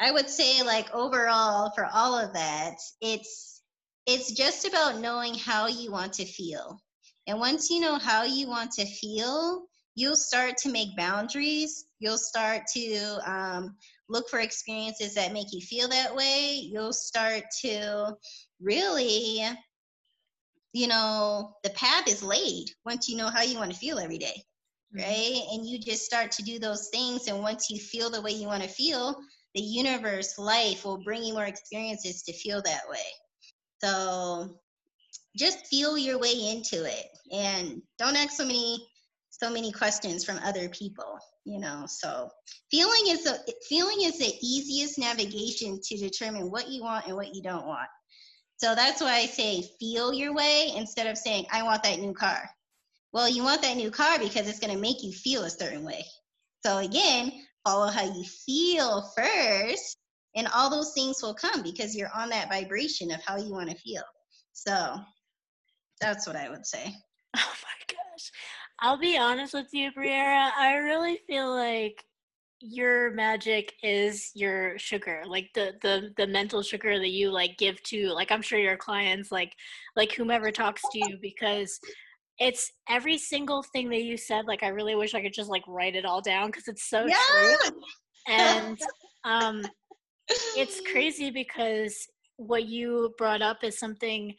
i 0.00 0.10
would 0.10 0.28
say 0.28 0.62
like 0.62 0.92
overall 0.94 1.70
for 1.74 1.86
all 1.92 2.18
of 2.18 2.32
that 2.32 2.74
it's 3.00 3.62
it's 4.06 4.32
just 4.32 4.66
about 4.66 4.98
knowing 5.00 5.34
how 5.34 5.66
you 5.66 5.92
want 5.92 6.12
to 6.14 6.24
feel 6.24 6.80
and 7.26 7.38
once 7.38 7.70
you 7.70 7.80
know 7.80 7.98
how 7.98 8.22
you 8.24 8.48
want 8.48 8.70
to 8.72 8.84
feel 8.86 9.64
you'll 9.94 10.16
start 10.16 10.56
to 10.56 10.70
make 10.70 10.96
boundaries 10.96 11.86
you'll 11.98 12.18
start 12.18 12.62
to 12.72 13.18
um, 13.26 13.76
look 14.08 14.28
for 14.28 14.40
experiences 14.40 15.14
that 15.14 15.32
make 15.32 15.52
you 15.52 15.60
feel 15.60 15.88
that 15.88 16.14
way 16.14 16.60
you'll 16.62 16.92
start 16.92 17.44
to 17.60 18.14
really 18.60 19.44
you 20.74 20.88
know, 20.88 21.54
the 21.62 21.70
path 21.70 22.08
is 22.08 22.22
laid 22.22 22.66
once 22.84 23.08
you 23.08 23.16
know 23.16 23.28
how 23.28 23.42
you 23.42 23.56
want 23.56 23.72
to 23.72 23.78
feel 23.78 23.98
every 23.98 24.18
day, 24.18 24.42
mm-hmm. 24.94 25.04
right? 25.04 25.42
And 25.52 25.66
you 25.66 25.78
just 25.78 26.04
start 26.04 26.32
to 26.32 26.42
do 26.42 26.58
those 26.58 26.88
things. 26.88 27.28
And 27.28 27.40
once 27.40 27.70
you 27.70 27.78
feel 27.78 28.10
the 28.10 28.20
way 28.20 28.32
you 28.32 28.48
want 28.48 28.64
to 28.64 28.68
feel, 28.68 29.16
the 29.54 29.62
universe, 29.62 30.36
life 30.36 30.84
will 30.84 31.02
bring 31.02 31.22
you 31.22 31.32
more 31.32 31.44
experiences 31.44 32.22
to 32.24 32.32
feel 32.32 32.60
that 32.62 32.82
way. 32.90 33.06
So 33.82 34.58
just 35.36 35.66
feel 35.66 35.98
your 35.98 36.18
way 36.18 36.50
into 36.50 36.84
it 36.84 37.06
and 37.32 37.82
don't 37.98 38.16
ask 38.16 38.32
so 38.32 38.44
many 38.44 38.86
so 39.30 39.50
many 39.50 39.72
questions 39.72 40.24
from 40.24 40.38
other 40.44 40.68
people 40.68 41.18
you 41.44 41.58
know 41.58 41.84
so 41.88 42.28
feeling 42.70 43.08
is 43.08 43.26
a 43.26 43.36
feeling 43.68 44.02
is 44.02 44.18
the 44.18 44.32
easiest 44.40 44.98
navigation 44.98 45.80
to 45.82 45.96
determine 45.96 46.50
what 46.50 46.68
you 46.68 46.82
want 46.82 47.06
and 47.06 47.16
what 47.16 47.34
you 47.34 47.42
don't 47.42 47.66
want 47.66 47.88
so 48.56 48.74
that's 48.74 49.02
why 49.02 49.16
I 49.16 49.26
say 49.26 49.62
feel 49.80 50.14
your 50.14 50.32
way 50.32 50.72
instead 50.76 51.08
of 51.08 51.18
saying, 51.18 51.46
I 51.52 51.64
want 51.64 51.82
that 51.82 51.98
new 51.98 52.14
car. 52.14 52.48
Well, 53.12 53.28
you 53.28 53.42
want 53.42 53.62
that 53.62 53.76
new 53.76 53.90
car 53.90 54.18
because 54.18 54.48
it's 54.48 54.60
going 54.60 54.72
to 54.72 54.80
make 54.80 55.02
you 55.02 55.12
feel 55.12 55.42
a 55.42 55.50
certain 55.50 55.84
way. 55.84 56.04
So 56.64 56.78
again, 56.78 57.32
follow 57.64 57.88
how 57.88 58.04
you 58.04 58.24
feel 58.24 59.10
first 59.16 59.98
and 60.36 60.48
all 60.54 60.70
those 60.70 60.92
things 60.94 61.22
will 61.22 61.34
come 61.34 61.62
because 61.62 61.94
you're 61.94 62.14
on 62.14 62.30
that 62.30 62.48
vibration 62.48 63.10
of 63.10 63.20
how 63.22 63.36
you 63.36 63.52
want 63.52 63.70
to 63.70 63.76
feel 63.76 64.02
so 64.52 64.96
that's 66.04 66.26
what 66.26 66.36
i 66.36 66.48
would 66.48 66.66
say. 66.66 66.94
Oh 67.36 67.54
my 67.64 67.96
gosh. 67.96 68.30
I'll 68.78 68.98
be 68.98 69.18
honest 69.18 69.54
with 69.54 69.66
you 69.72 69.90
briera. 69.90 70.50
I 70.56 70.74
really 70.74 71.18
feel 71.26 71.52
like 71.52 72.04
your 72.60 73.10
magic 73.10 73.72
is 73.82 74.30
your 74.34 74.78
sugar 74.78 75.22
like 75.26 75.50
the 75.54 75.72
the 75.82 76.14
the 76.16 76.26
mental 76.26 76.62
sugar 76.62 76.98
that 76.98 77.10
you 77.10 77.30
like 77.30 77.58
give 77.58 77.82
to 77.82 78.06
like 78.12 78.32
i'm 78.32 78.40
sure 78.40 78.58
your 78.58 78.76
clients 78.76 79.30
like 79.30 79.52
like 79.96 80.12
whomever 80.12 80.50
talks 80.50 80.80
to 80.90 80.98
you 80.98 81.18
because 81.20 81.78
it's 82.38 82.72
every 82.88 83.18
single 83.18 83.62
thing 83.62 83.90
that 83.90 84.02
you 84.02 84.16
said 84.16 84.46
like 84.46 84.62
i 84.62 84.68
really 84.68 84.94
wish 84.94 85.14
i 85.14 85.20
could 85.20 85.34
just 85.34 85.50
like 85.50 85.62
write 85.68 85.94
it 85.94 86.06
all 86.06 86.22
down 86.22 86.46
because 86.46 86.66
it's 86.66 86.88
so 86.88 87.06
yeah! 87.06 87.16
true. 87.30 87.80
And 88.28 88.78
um 89.24 89.62
it's 90.56 90.80
crazy 90.90 91.30
because 91.30 91.94
what 92.36 92.64
you 92.64 93.12
brought 93.18 93.42
up 93.42 93.58
is 93.62 93.78
something 93.78 94.34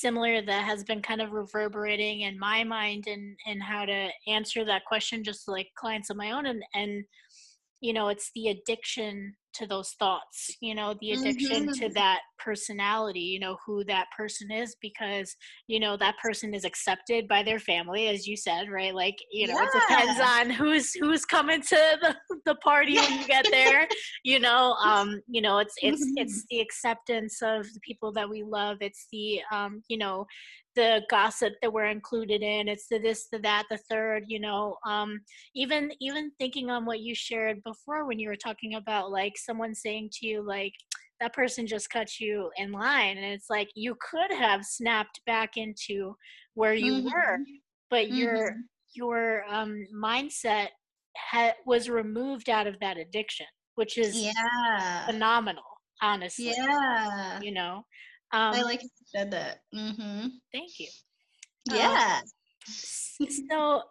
similar 0.00 0.42
that 0.42 0.64
has 0.64 0.84
been 0.84 1.02
kind 1.02 1.20
of 1.20 1.32
reverberating 1.32 2.22
in 2.22 2.38
my 2.38 2.64
mind 2.64 3.06
and 3.06 3.36
and 3.46 3.62
how 3.62 3.84
to 3.84 4.08
answer 4.26 4.64
that 4.64 4.84
question 4.84 5.24
just 5.24 5.48
like 5.48 5.68
clients 5.76 6.10
of 6.10 6.16
my 6.16 6.32
own. 6.32 6.46
And 6.46 6.62
and 6.74 7.04
you 7.80 7.92
know 7.92 8.08
it's 8.08 8.30
the 8.34 8.48
addiction 8.48 9.34
to 9.54 9.66
those 9.66 9.90
thoughts 9.98 10.56
you 10.60 10.74
know 10.74 10.94
the 11.00 11.12
addiction 11.12 11.66
mm-hmm. 11.66 11.72
to 11.72 11.88
that 11.90 12.20
personality 12.38 13.20
you 13.20 13.38
know 13.38 13.56
who 13.64 13.84
that 13.84 14.06
person 14.16 14.50
is 14.50 14.76
because 14.80 15.34
you 15.66 15.78
know 15.78 15.96
that 15.96 16.16
person 16.18 16.54
is 16.54 16.64
accepted 16.64 17.28
by 17.28 17.42
their 17.42 17.58
family 17.58 18.08
as 18.08 18.26
you 18.26 18.36
said 18.36 18.68
right 18.70 18.94
like 18.94 19.16
you 19.30 19.46
know 19.46 19.54
yeah. 19.54 19.64
it 19.64 19.70
depends 19.72 20.20
on 20.20 20.50
who's 20.50 20.92
who's 20.94 21.24
coming 21.24 21.60
to 21.60 21.98
the, 22.00 22.14
the 22.46 22.54
party 22.56 22.96
when 22.96 23.20
you 23.20 23.26
get 23.26 23.46
there 23.50 23.86
you 24.24 24.40
know 24.40 24.72
um 24.84 25.20
you 25.28 25.40
know 25.40 25.58
it's 25.58 25.74
it's 25.82 26.04
mm-hmm. 26.04 26.18
it's 26.18 26.44
the 26.50 26.60
acceptance 26.60 27.40
of 27.42 27.64
the 27.74 27.80
people 27.80 28.12
that 28.12 28.28
we 28.28 28.42
love 28.42 28.78
it's 28.80 29.06
the 29.12 29.40
um 29.52 29.82
you 29.88 29.98
know 29.98 30.26
the 30.74 31.02
gossip 31.10 31.52
that 31.60 31.72
we're 31.72 31.86
included 31.86 32.42
in 32.42 32.68
it's 32.68 32.86
the 32.88 32.98
this 32.98 33.28
the 33.30 33.38
that 33.38 33.64
the 33.70 33.78
third 33.90 34.24
you 34.26 34.40
know 34.40 34.76
um 34.86 35.20
even 35.54 35.90
even 36.00 36.30
thinking 36.38 36.70
on 36.70 36.84
what 36.84 37.00
you 37.00 37.14
shared 37.14 37.62
before 37.64 38.06
when 38.06 38.18
you 38.18 38.28
were 38.28 38.36
talking 38.36 38.74
about 38.74 39.10
like 39.10 39.36
someone 39.36 39.74
saying 39.74 40.08
to 40.12 40.26
you 40.26 40.42
like 40.42 40.72
that 41.20 41.34
person 41.34 41.66
just 41.66 41.90
cut 41.90 42.08
you 42.18 42.50
in 42.56 42.72
line 42.72 43.16
and 43.16 43.26
it's 43.26 43.48
like 43.48 43.68
you 43.74 43.96
could 44.10 44.36
have 44.36 44.64
snapped 44.64 45.20
back 45.26 45.56
into 45.56 46.14
where 46.54 46.74
you 46.74 46.94
mm-hmm. 46.94 47.06
were 47.06 47.38
but 47.90 48.06
mm-hmm. 48.06 48.16
your 48.16 48.56
your 48.94 49.44
um 49.48 49.84
mindset 49.94 50.68
ha- 51.16 51.54
was 51.66 51.88
removed 51.88 52.48
out 52.48 52.66
of 52.66 52.78
that 52.80 52.96
addiction 52.96 53.46
which 53.76 53.98
is 53.98 54.16
yeah 54.16 55.06
phenomenal 55.06 55.62
honestly 56.02 56.52
yeah 56.56 57.38
you 57.40 57.52
know 57.52 57.84
um, 58.32 58.54
I 58.54 58.62
like 58.62 58.82
you 58.82 58.88
said 59.04 59.30
that. 59.32 59.60
Mm-hmm. 59.74 60.28
Thank 60.52 60.78
you. 60.78 60.88
Yeah. 61.70 62.20
Um, 62.22 63.26
so, 63.28 63.82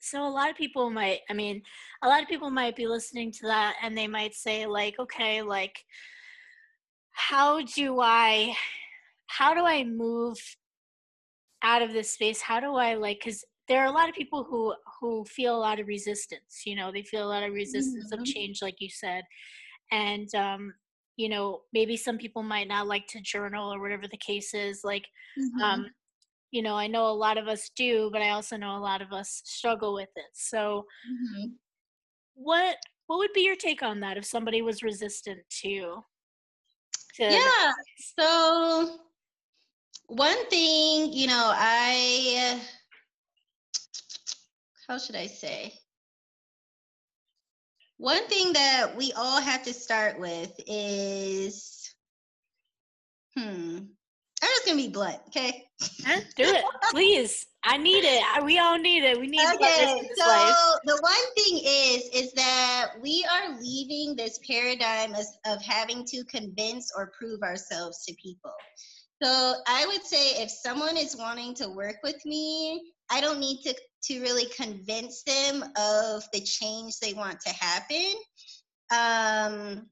so 0.00 0.26
a 0.26 0.28
lot 0.28 0.50
of 0.50 0.56
people 0.56 0.90
might. 0.90 1.20
I 1.30 1.32
mean, 1.32 1.62
a 2.02 2.08
lot 2.08 2.22
of 2.22 2.28
people 2.28 2.50
might 2.50 2.76
be 2.76 2.86
listening 2.86 3.32
to 3.32 3.46
that, 3.46 3.76
and 3.82 3.96
they 3.96 4.06
might 4.06 4.34
say, 4.34 4.66
like, 4.66 4.98
okay, 4.98 5.42
like, 5.42 5.84
how 7.12 7.62
do 7.62 8.00
I, 8.00 8.54
how 9.26 9.54
do 9.54 9.64
I 9.64 9.84
move 9.84 10.38
out 11.62 11.82
of 11.82 11.92
this 11.92 12.10
space? 12.12 12.40
How 12.40 12.60
do 12.60 12.74
I 12.74 12.94
like? 12.94 13.18
Because 13.18 13.44
there 13.66 13.82
are 13.82 13.86
a 13.86 13.92
lot 13.92 14.08
of 14.08 14.14
people 14.14 14.44
who 14.44 14.74
who 15.00 15.24
feel 15.24 15.56
a 15.56 15.58
lot 15.58 15.80
of 15.80 15.86
resistance. 15.86 16.62
You 16.64 16.76
know, 16.76 16.92
they 16.92 17.02
feel 17.02 17.26
a 17.26 17.28
lot 17.28 17.42
of 17.42 17.52
resistance 17.52 18.12
mm-hmm. 18.12 18.22
of 18.22 18.26
change, 18.26 18.62
like 18.62 18.80
you 18.80 18.90
said, 18.90 19.24
and 19.90 20.32
um, 20.34 20.74
you 21.18 21.28
know 21.28 21.62
maybe 21.72 21.96
some 21.96 22.16
people 22.16 22.42
might 22.42 22.68
not 22.68 22.86
like 22.86 23.06
to 23.08 23.20
journal 23.20 23.74
or 23.74 23.80
whatever 23.80 24.06
the 24.08 24.16
case 24.16 24.54
is 24.54 24.80
like 24.84 25.04
mm-hmm. 25.38 25.60
um 25.60 25.86
you 26.52 26.62
know 26.62 26.76
i 26.76 26.86
know 26.86 27.06
a 27.06 27.12
lot 27.12 27.36
of 27.36 27.48
us 27.48 27.70
do 27.76 28.08
but 28.12 28.22
i 28.22 28.30
also 28.30 28.56
know 28.56 28.76
a 28.76 28.78
lot 28.78 29.02
of 29.02 29.12
us 29.12 29.42
struggle 29.44 29.92
with 29.92 30.08
it 30.16 30.30
so 30.32 30.86
mm-hmm. 31.10 31.48
what 32.34 32.76
what 33.08 33.18
would 33.18 33.32
be 33.34 33.42
your 33.42 33.56
take 33.56 33.82
on 33.82 34.00
that 34.00 34.16
if 34.16 34.24
somebody 34.24 34.62
was 34.62 34.82
resistant 34.82 35.40
to, 35.50 35.96
to 37.16 37.24
yeah 37.24 37.72
so 38.16 38.98
one 40.06 40.48
thing 40.48 41.12
you 41.12 41.26
know 41.26 41.50
i 41.54 42.60
how 44.86 44.96
should 44.96 45.16
i 45.16 45.26
say 45.26 45.72
one 47.98 48.26
thing 48.28 48.52
that 48.52 48.96
we 48.96 49.12
all 49.12 49.40
have 49.40 49.62
to 49.64 49.74
start 49.74 50.18
with 50.18 50.52
is, 50.66 51.94
hmm, 53.36 53.78
I'm 54.40 54.48
just 54.48 54.66
gonna 54.66 54.76
be 54.76 54.88
blunt, 54.88 55.18
okay? 55.28 55.64
Huh? 56.06 56.20
Do 56.36 56.44
it, 56.44 56.64
please. 56.90 57.46
I 57.64 57.76
need 57.76 58.04
it. 58.04 58.22
We 58.44 58.60
all 58.60 58.78
need 58.78 59.02
it. 59.02 59.20
We 59.20 59.26
need 59.26 59.46
okay, 59.54 60.00
so 60.16 60.26
life. 60.26 60.54
the 60.84 60.98
one 61.02 61.34
thing 61.36 61.60
is, 61.64 62.08
is 62.14 62.32
that 62.34 62.92
we 63.02 63.26
are 63.30 63.58
leaving 63.60 64.14
this 64.14 64.38
paradigm 64.48 65.14
of, 65.14 65.26
of 65.44 65.60
having 65.60 66.04
to 66.06 66.24
convince 66.24 66.92
or 66.96 67.12
prove 67.18 67.42
ourselves 67.42 68.04
to 68.06 68.14
people. 68.14 68.52
So 69.20 69.54
I 69.66 69.86
would 69.86 70.04
say 70.04 70.40
if 70.40 70.50
someone 70.50 70.96
is 70.96 71.16
wanting 71.16 71.52
to 71.56 71.68
work 71.68 71.96
with 72.04 72.24
me, 72.24 72.92
I 73.10 73.20
don't 73.20 73.40
need 73.40 73.62
to 73.62 73.74
to 74.04 74.20
really 74.20 74.46
convince 74.46 75.22
them 75.24 75.62
of 75.76 76.24
the 76.32 76.40
change 76.40 76.98
they 76.98 77.14
want 77.14 77.40
to 77.40 77.52
happen. 77.52 78.12
Um, 78.90 79.86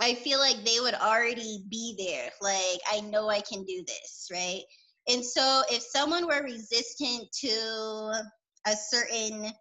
I 0.00 0.14
feel 0.14 0.38
like 0.38 0.64
they 0.64 0.80
would 0.80 0.94
already 0.94 1.64
be 1.70 1.94
there. 1.98 2.30
Like 2.40 2.80
I 2.90 3.00
know 3.00 3.28
I 3.28 3.40
can 3.40 3.64
do 3.64 3.84
this, 3.86 4.28
right? 4.32 4.62
And 5.08 5.24
so 5.24 5.62
if 5.70 5.82
someone 5.82 6.26
were 6.26 6.42
resistant 6.42 7.28
to 7.40 8.24
a 8.66 8.72
certain 8.76 9.52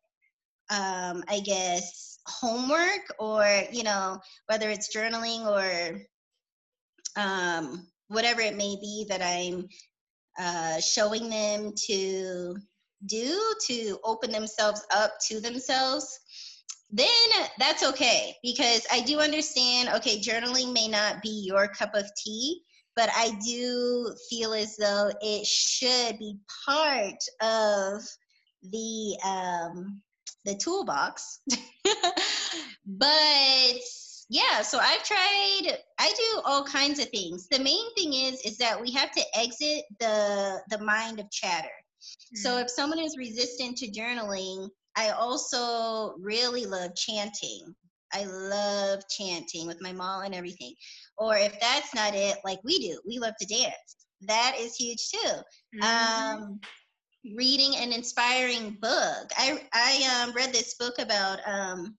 um, 0.69 1.23
I 1.27 1.41
guess 1.43 2.19
homework 2.27 3.13
or 3.19 3.63
you 3.71 3.83
know 3.83 4.19
whether 4.47 4.69
it's 4.69 4.95
journaling 4.95 5.45
or 5.45 6.01
um, 7.15 7.87
whatever 8.07 8.41
it 8.41 8.55
may 8.55 8.75
be 8.81 9.05
that 9.09 9.21
I'm 9.21 9.67
uh, 10.39 10.79
showing 10.79 11.29
them 11.29 11.73
to 11.87 12.57
do 13.05 13.55
to 13.67 13.99
open 14.03 14.31
themselves 14.31 14.85
up 14.93 15.13
to 15.27 15.39
themselves, 15.39 16.19
then 16.91 17.07
that's 17.59 17.83
okay 17.83 18.35
because 18.43 18.85
I 18.91 19.01
do 19.01 19.19
understand 19.19 19.89
okay, 19.95 20.19
journaling 20.19 20.73
may 20.73 20.87
not 20.87 21.21
be 21.21 21.43
your 21.45 21.67
cup 21.67 21.93
of 21.95 22.09
tea, 22.15 22.61
but 22.95 23.09
I 23.15 23.37
do 23.45 24.15
feel 24.29 24.53
as 24.53 24.77
though 24.77 25.11
it 25.21 25.45
should 25.45 26.17
be 26.19 26.37
part 26.65 27.23
of 27.41 28.01
the 28.71 29.17
um 29.25 30.01
the 30.45 30.55
toolbox. 30.55 31.41
but 32.85 33.75
yeah, 34.29 34.61
so 34.61 34.79
I've 34.79 35.03
tried 35.03 35.77
I 35.99 36.13
do 36.13 36.41
all 36.45 36.63
kinds 36.63 36.99
of 36.99 37.09
things. 37.09 37.47
The 37.47 37.59
main 37.59 37.93
thing 37.95 38.13
is 38.13 38.41
is 38.41 38.57
that 38.59 38.79
we 38.81 38.91
have 38.91 39.11
to 39.11 39.23
exit 39.33 39.83
the 39.99 40.61
the 40.69 40.79
mind 40.79 41.19
of 41.19 41.29
chatter. 41.31 41.69
So 42.35 42.51
mm. 42.51 42.63
if 42.63 42.69
someone 42.69 42.99
is 42.99 43.17
resistant 43.17 43.77
to 43.77 43.91
journaling, 43.91 44.69
I 44.95 45.09
also 45.09 46.15
really 46.19 46.65
love 46.65 46.95
chanting. 46.95 47.75
I 48.13 48.23
love 48.25 49.03
chanting 49.09 49.67
with 49.67 49.81
my 49.81 49.91
mom 49.91 50.23
and 50.23 50.35
everything. 50.35 50.73
Or 51.17 51.35
if 51.37 51.59
that's 51.59 51.93
not 51.93 52.15
it, 52.15 52.37
like 52.45 52.59
we 52.63 52.79
do, 52.79 52.99
we 53.05 53.19
love 53.19 53.33
to 53.39 53.47
dance. 53.47 54.05
That 54.21 54.55
is 54.57 54.75
huge 54.75 55.09
too. 55.09 55.31
Mm-hmm. 55.81 56.43
Um, 56.43 56.59
reading 57.35 57.75
an 57.75 57.91
inspiring 57.91 58.77
book. 58.81 59.31
I 59.37 59.61
I 59.73 60.23
um, 60.23 60.33
read 60.33 60.53
this 60.53 60.75
book 60.75 60.95
about 60.99 61.39
um, 61.45 61.97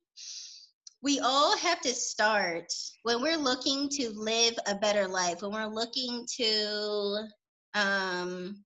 we 1.03 1.21
all 1.21 1.57
have 1.59 1.81
to 1.83 1.93
start 1.93 2.73
when 3.03 3.21
we're 3.21 3.37
looking 3.37 3.89
to 3.91 4.11
live 4.11 4.55
a 4.67 4.75
better 4.75 5.07
life. 5.07 5.43
When 5.43 5.53
we're 5.53 5.67
looking 5.67 6.27
to 6.37 7.29
um, 7.75 8.65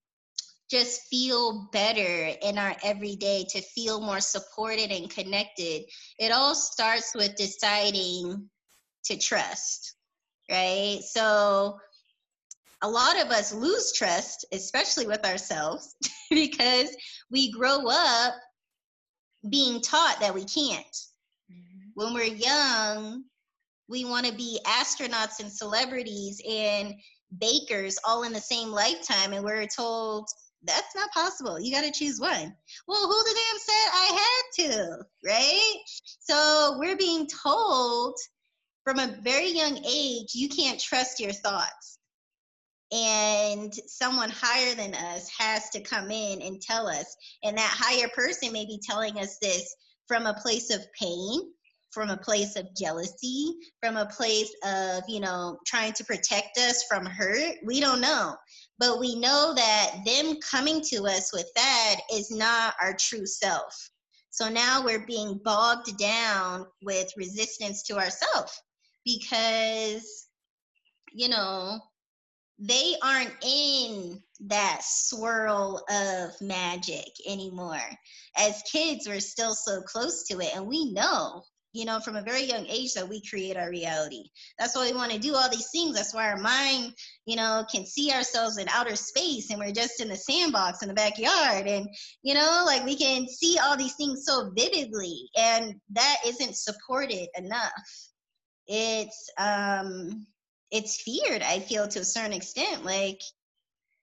just 0.71 1.03
feel 1.09 1.69
better 1.73 2.35
in 2.43 2.57
our 2.57 2.77
everyday, 2.85 3.45
to 3.51 3.61
feel 3.61 4.01
more 4.01 4.21
supported 4.21 4.91
and 4.93 5.11
connected, 5.11 5.83
it 6.19 6.31
all 6.31 6.55
starts 6.55 7.13
with 7.15 7.35
deciding 7.35 8.49
to 9.05 9.19
trust, 9.19 9.97
right? 10.51 11.01
So 11.03 11.79
a 12.83 12.89
lot 12.89 13.21
of 13.21 13.31
us 13.31 13.53
lose 13.53 13.93
trust, 13.93 14.47
especially 14.53 15.07
with 15.07 15.25
ourselves, 15.27 15.97
because 16.31 16.97
we 17.31 17.51
grow 17.51 17.87
up 17.89 18.35
being 19.51 19.81
taught 19.81 20.19
that 20.21 20.35
we 20.35 20.45
can't. 20.45 20.97
Mm-hmm. 21.51 21.89
When 21.95 22.15
we're 22.15 22.25
young, 22.25 23.25
we 23.89 24.05
want 24.05 24.27
to 24.27 24.33
be 24.33 24.61
astronauts 24.67 25.41
and 25.41 25.51
celebrities 25.51 26.41
and 26.49 26.95
bakers 27.39 27.99
all 28.05 28.23
in 28.23 28.33
the 28.33 28.41
same 28.41 28.69
lifetime, 28.69 29.33
and 29.33 29.45
we're 29.45 29.67
told 29.67 30.29
that's 30.65 30.95
not 30.95 31.11
possible. 31.13 31.59
You 31.59 31.73
got 31.73 31.85
to 31.85 31.93
choose 31.93 32.21
one. 32.21 32.55
Well, 32.87 33.07
who 33.07 33.25
the 33.25 33.35
damn 33.35 33.59
said 33.59 33.91
I 33.93 34.21
had 34.21 34.67
to, 34.67 34.99
right? 35.25 35.77
So 36.21 36.77
we're 36.79 36.97
being 36.97 37.27
told 37.43 38.15
from 38.85 38.99
a 38.99 39.17
very 39.23 39.51
young 39.51 39.79
age, 39.85 40.35
you 40.35 40.49
can't 40.49 40.81
trust 40.81 41.21
your 41.21 41.33
thoughts. 41.33 41.99
And 42.93 43.73
someone 43.87 44.31
higher 44.31 44.75
than 44.75 44.95
us 44.95 45.31
has 45.39 45.71
to 45.71 45.81
come 45.81 46.11
in 46.11 46.43
and 46.43 46.61
tell 46.61 46.89
us. 46.89 47.15
And 47.45 47.57
that 47.57 47.79
higher 47.79 48.09
person 48.15 48.53
may 48.53 48.65
be 48.65 48.81
telling 48.83 49.19
us 49.19 49.39
this 49.41 49.75
from 50.09 50.27
a 50.27 50.35
place 50.35 50.75
of 50.75 50.85
pain, 51.01 51.53
from 51.93 52.11
a 52.11 52.17
place 52.17 52.57
of 52.57 52.67
jealousy, 52.77 53.55
from 53.81 53.97
a 53.97 54.07
place 54.07 54.53
of, 54.65 55.05
you 55.07 55.21
know, 55.21 55.59
trying 55.67 55.93
to 55.95 56.05
protect 56.05 56.59
us 56.59 56.85
from 56.89 57.07
hurt. 57.07 57.57
We 57.65 57.81
don't 57.81 58.01
know. 58.01 58.35
But 58.81 58.99
we 58.99 59.15
know 59.15 59.53
that 59.55 59.97
them 60.07 60.37
coming 60.41 60.81
to 60.87 61.07
us 61.07 61.35
with 61.35 61.47
that 61.55 61.97
is 62.11 62.31
not 62.31 62.75
our 62.81 62.97
true 62.99 63.27
self. 63.27 63.91
So 64.31 64.49
now 64.49 64.83
we're 64.83 65.05
being 65.05 65.39
bogged 65.45 65.99
down 65.99 66.65
with 66.83 67.13
resistance 67.15 67.83
to 67.85 67.99
ourselves 67.99 68.59
because, 69.05 70.29
you 71.13 71.29
know, 71.29 71.79
they 72.59 72.95
aren't 73.03 73.35
in 73.43 74.23
that 74.47 74.81
swirl 74.83 75.85
of 75.91 76.41
magic 76.41 77.11
anymore. 77.27 77.83
As 78.39 78.63
kids, 78.71 79.07
we're 79.07 79.21
still 79.21 79.55
so 79.55 79.83
close 79.83 80.25
to 80.29 80.41
it, 80.41 80.57
and 80.57 80.67
we 80.67 80.91
know 80.93 81.43
you 81.73 81.85
know, 81.85 82.01
from 82.01 82.17
a 82.17 82.23
very 82.23 82.43
young 82.43 82.67
age 82.67 82.95
that 82.95 83.09
we 83.09 83.23
create 83.23 83.57
our 83.57 83.71
reality. 83.71 84.25
That's 84.59 84.75
why 84.75 84.91
we 84.91 84.97
want 84.97 85.13
to 85.13 85.19
do 85.19 85.35
all 85.35 85.49
these 85.49 85.71
things. 85.71 85.95
That's 85.95 86.13
why 86.13 86.29
our 86.29 86.37
mind, 86.37 86.95
you 87.27 87.37
know, 87.37 87.65
can 87.73 87.87
see 87.87 88.11
ourselves 88.11 88.59
in 88.59 88.69
outer 88.69 88.97
space 88.97 89.51
and 89.51 89.59
we're 89.59 89.73
just 89.73 90.01
in 90.01 90.09
the 90.09 90.17
sandbox 90.17 90.83
in 90.83 90.89
the 90.89 90.95
backyard. 90.95 91.69
And, 91.69 91.89
you 92.23 92.35
know, 92.35 92.65
like 92.67 92.85
we 92.85 92.97
can 92.97 93.29
see 93.29 93.59
all 93.63 93.77
these 93.77 93.95
things 93.95 94.25
so 94.27 94.51
vividly. 94.57 95.31
And 95.37 95.75
that 95.91 96.17
isn't 96.27 96.57
supported 96.57 97.29
enough. 97.37 97.73
It's 98.67 99.31
um 99.39 100.27
it's 100.73 101.03
feared, 101.03 101.43
I 101.43 101.61
feel 101.61 101.89
to 101.89 102.01
a 102.01 102.05
certain 102.05 102.33
extent. 102.33 102.85
Like, 102.85 103.21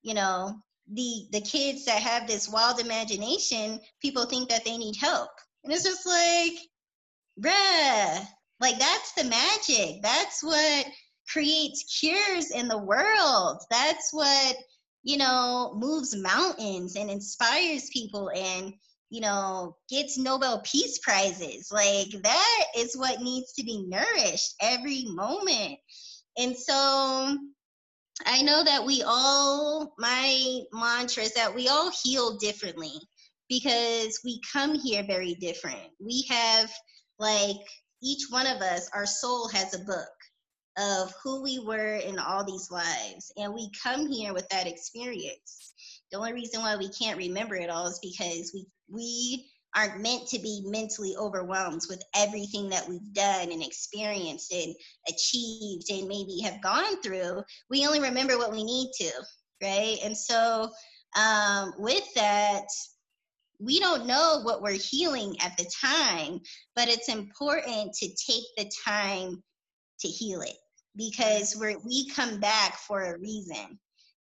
you 0.03 0.13
know, 0.13 0.55
the 0.93 1.27
the 1.31 1.41
kids 1.41 1.85
that 1.85 2.01
have 2.01 2.27
this 2.27 2.49
wild 2.49 2.79
imagination, 2.79 3.79
people 4.01 4.25
think 4.25 4.49
that 4.49 4.63
they 4.63 4.77
need 4.77 4.95
help. 4.95 5.31
And 5.63 5.73
it's 5.73 5.83
just 5.83 6.05
like 6.05 6.53
bruh, 7.39 8.27
like 8.59 8.79
that's 8.79 9.13
the 9.13 9.23
magic. 9.23 10.01
That's 10.01 10.43
what 10.43 10.85
creates 11.29 11.99
cures 11.99 12.51
in 12.51 12.67
the 12.67 12.77
world. 12.77 13.59
That's 13.69 14.11
what, 14.11 14.55
you 15.03 15.17
know, 15.17 15.75
moves 15.77 16.15
mountains 16.15 16.95
and 16.95 17.09
inspires 17.09 17.89
people 17.91 18.31
and, 18.35 18.73
you 19.09 19.21
know, 19.21 19.75
gets 19.89 20.17
Nobel 20.17 20.61
Peace 20.65 20.99
Prizes. 20.99 21.69
Like 21.71 22.09
that 22.23 22.63
is 22.75 22.97
what 22.97 23.21
needs 23.21 23.53
to 23.53 23.63
be 23.63 23.85
nourished 23.87 24.55
every 24.61 25.05
moment. 25.07 25.79
And 26.37 26.55
so 26.55 27.37
I 28.25 28.41
know 28.41 28.63
that 28.63 28.85
we 28.85 29.03
all, 29.05 29.93
my 29.97 30.61
mantra 30.73 31.23
is 31.23 31.33
that 31.33 31.53
we 31.53 31.67
all 31.67 31.91
heal 32.03 32.37
differently 32.37 32.93
because 33.49 34.19
we 34.23 34.41
come 34.51 34.75
here 34.75 35.03
very 35.03 35.35
different. 35.35 35.89
We 35.99 36.25
have 36.29 36.71
like 37.19 37.57
each 38.01 38.27
one 38.29 38.47
of 38.47 38.61
us, 38.61 38.89
our 38.93 39.05
soul 39.05 39.47
has 39.49 39.73
a 39.73 39.85
book 39.85 40.09
of 40.77 41.13
who 41.23 41.41
we 41.41 41.59
were 41.59 41.95
in 41.95 42.19
all 42.19 42.43
these 42.43 42.69
lives. 42.69 43.31
And 43.37 43.53
we 43.53 43.71
come 43.81 44.07
here 44.07 44.33
with 44.33 44.47
that 44.49 44.67
experience. 44.67 45.73
The 46.11 46.17
only 46.17 46.33
reason 46.33 46.61
why 46.61 46.77
we 46.77 46.89
can't 46.89 47.17
remember 47.17 47.55
it 47.55 47.69
all 47.69 47.87
is 47.87 47.99
because 47.99 48.51
we 48.53 48.65
we 48.89 49.49
aren't 49.75 50.01
meant 50.01 50.27
to 50.27 50.39
be 50.39 50.61
mentally 50.65 51.15
overwhelmed 51.17 51.81
with 51.89 52.01
everything 52.15 52.69
that 52.69 52.87
we've 52.87 53.13
done 53.13 53.51
and 53.51 53.61
experienced 53.61 54.51
and 54.51 54.73
achieved 55.09 55.91
and 55.91 56.07
maybe 56.07 56.39
have 56.41 56.61
gone 56.61 57.01
through. 57.01 57.43
We 57.69 57.85
only 57.85 57.99
remember 57.99 58.37
what 58.37 58.51
we 58.51 58.63
need 58.63 58.91
to, 58.99 59.11
right? 59.61 59.97
And 60.03 60.17
so 60.17 60.69
um, 61.15 61.73
with 61.77 62.05
that, 62.15 62.65
we 63.59 63.79
don't 63.79 64.05
know 64.05 64.41
what 64.43 64.61
we're 64.61 64.71
healing 64.71 65.35
at 65.41 65.57
the 65.57 65.69
time, 65.83 66.39
but 66.75 66.87
it's 66.87 67.09
important 67.09 67.93
to 67.93 68.07
take 68.07 68.43
the 68.57 68.69
time 68.85 69.41
to 69.99 70.07
heal 70.07 70.41
it 70.41 70.55
because 70.95 71.55
we're, 71.59 71.77
we 71.85 72.09
come 72.09 72.39
back 72.39 72.77
for 72.77 73.03
a 73.03 73.19
reason. 73.19 73.79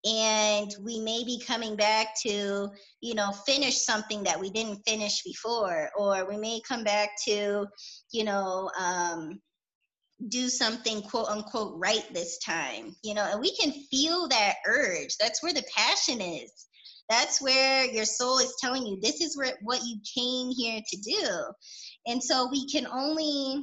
And 0.05 0.75
we 0.83 0.99
may 0.99 1.23
be 1.23 1.41
coming 1.47 1.77
back 1.77 2.17
to 2.23 2.69
you 3.01 3.15
know 3.15 3.31
finish 3.47 3.83
something 3.83 4.25
that 4.25 4.41
we 4.41 4.51
didn't 4.51 4.83
finish 4.85 5.23
before 5.23 5.91
or 5.97 6.29
we 6.29 6.37
may 6.37 6.61
come 6.67 6.83
back 6.83 7.11
to 7.27 7.69
you 8.11 8.25
know 8.25 8.69
um, 8.77 9.41
do 10.27 10.49
something 10.49 11.03
quote 11.03 11.29
unquote 11.29 11.75
right 11.77 12.03
this 12.13 12.39
time 12.39 12.97
you 13.05 13.15
know 13.15 13.29
and 13.31 13.41
we 13.41 13.55
can 13.55 13.71
feel 13.93 14.27
that 14.27 14.55
urge. 14.67 15.17
That's 15.21 15.41
where 15.41 15.55
the 15.55 15.63
passion 15.73 16.21
is 16.21 16.67
that's 17.09 17.43
where 17.43 17.85
your 17.85 18.05
soul 18.05 18.39
is 18.39 18.55
telling 18.61 18.87
you 18.87 18.99
this 19.01 19.21
is 19.21 19.37
where, 19.37 19.55
what 19.63 19.83
you 19.85 19.99
came 20.17 20.51
here 20.51 20.81
to 20.87 20.97
do. 20.99 21.29
And 22.07 22.23
so 22.23 22.49
we 22.51 22.69
can 22.69 22.87
only 22.87 23.63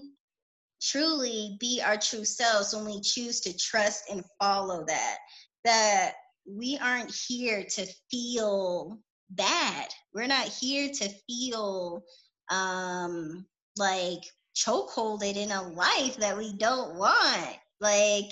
truly 0.81 1.57
be 1.59 1.81
our 1.83 1.97
true 1.97 2.25
selves 2.25 2.73
when 2.73 2.85
we 2.85 3.01
choose 3.01 3.41
to 3.41 3.57
trust 3.57 4.03
and 4.11 4.23
follow 4.39 4.85
that. 4.87 5.17
That 5.65 6.13
we 6.47 6.77
aren't 6.81 7.13
here 7.27 7.65
to 7.75 7.87
feel 8.09 8.97
bad. 9.31 9.87
We're 10.13 10.27
not 10.27 10.47
here 10.47 10.89
to 10.89 11.09
feel 11.29 12.03
um 12.49 13.45
like 13.77 14.21
chokeholded 14.55 15.35
in 15.35 15.51
a 15.51 15.69
life 15.69 16.17
that 16.17 16.37
we 16.37 16.53
don't 16.57 16.97
want. 16.97 17.57
Like 17.81 18.29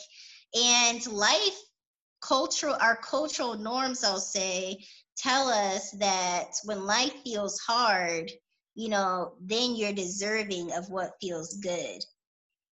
and 0.56 1.06
life 1.08 1.60
cultural 2.22 2.76
our 2.82 2.96
cultural 2.98 3.56
norms 3.56 4.04
i'll 4.04 4.20
say 4.20 4.78
tell 5.18 5.48
us 5.50 5.92
that 5.92 6.52
when 6.64 6.86
life 6.86 7.14
feels 7.24 7.60
hard, 7.60 8.32
you 8.76 8.90
know, 8.90 9.34
then 9.42 9.76
you're 9.76 9.94
deserving 9.94 10.72
of 10.74 10.90
what 10.90 11.18
feels 11.20 11.58
good. 11.58 12.00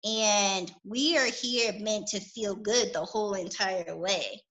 And 0.05 0.71
we 0.85 1.17
are 1.17 1.27
here 1.27 1.73
meant 1.81 2.09
to 2.09 2.21
feel 2.21 2.55
good 2.55 2.93
the 2.93 3.05
whole 3.05 3.35
entire 3.35 3.97
way. 3.97 4.43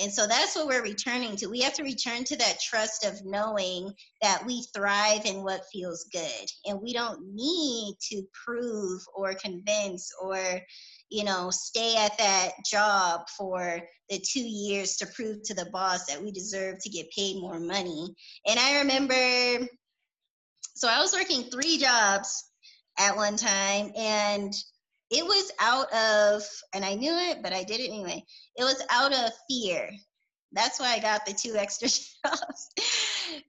And 0.00 0.12
so 0.12 0.26
that's 0.26 0.56
what 0.56 0.66
we're 0.66 0.82
returning 0.82 1.36
to. 1.36 1.46
We 1.46 1.60
have 1.60 1.74
to 1.74 1.82
return 1.82 2.24
to 2.24 2.36
that 2.36 2.60
trust 2.60 3.04
of 3.04 3.24
knowing 3.24 3.92
that 4.22 4.44
we 4.46 4.64
thrive 4.74 5.24
in 5.24 5.42
what 5.42 5.62
feels 5.72 6.04
good. 6.12 6.50
And 6.66 6.80
we 6.80 6.92
don't 6.92 7.34
need 7.34 7.96
to 8.10 8.22
prove 8.44 9.02
or 9.14 9.34
convince 9.34 10.12
or 10.22 10.60
you 11.08 11.24
know, 11.24 11.50
stay 11.50 11.96
at 11.96 12.18
that 12.18 12.52
job 12.68 13.28
for 13.36 13.80
the 14.10 14.18
two 14.18 14.40
years 14.40 14.96
to 14.96 15.06
prove 15.06 15.42
to 15.44 15.54
the 15.54 15.66
boss 15.66 16.06
that 16.06 16.22
we 16.22 16.32
deserve 16.32 16.78
to 16.80 16.90
get 16.90 17.10
paid 17.10 17.40
more 17.40 17.60
money. 17.60 18.14
And 18.46 18.58
I 18.58 18.78
remember, 18.78 19.68
so 20.74 20.88
I 20.88 21.00
was 21.00 21.12
working 21.12 21.44
three 21.44 21.78
jobs 21.78 22.50
at 22.98 23.16
one 23.16 23.36
time, 23.36 23.92
and 23.96 24.52
it 25.10 25.24
was 25.24 25.52
out 25.60 25.92
of, 25.92 26.42
and 26.74 26.84
I 26.84 26.94
knew 26.94 27.12
it, 27.12 27.42
but 27.42 27.52
I 27.52 27.62
did 27.62 27.80
it 27.80 27.88
anyway. 27.88 28.24
It 28.56 28.64
was 28.64 28.82
out 28.90 29.12
of 29.12 29.30
fear 29.48 29.90
that's 30.52 30.80
why 30.80 30.94
I 30.94 30.98
got 30.98 31.26
the 31.26 31.32
two 31.32 31.56
extra 31.58 31.88
jobs 31.88 32.68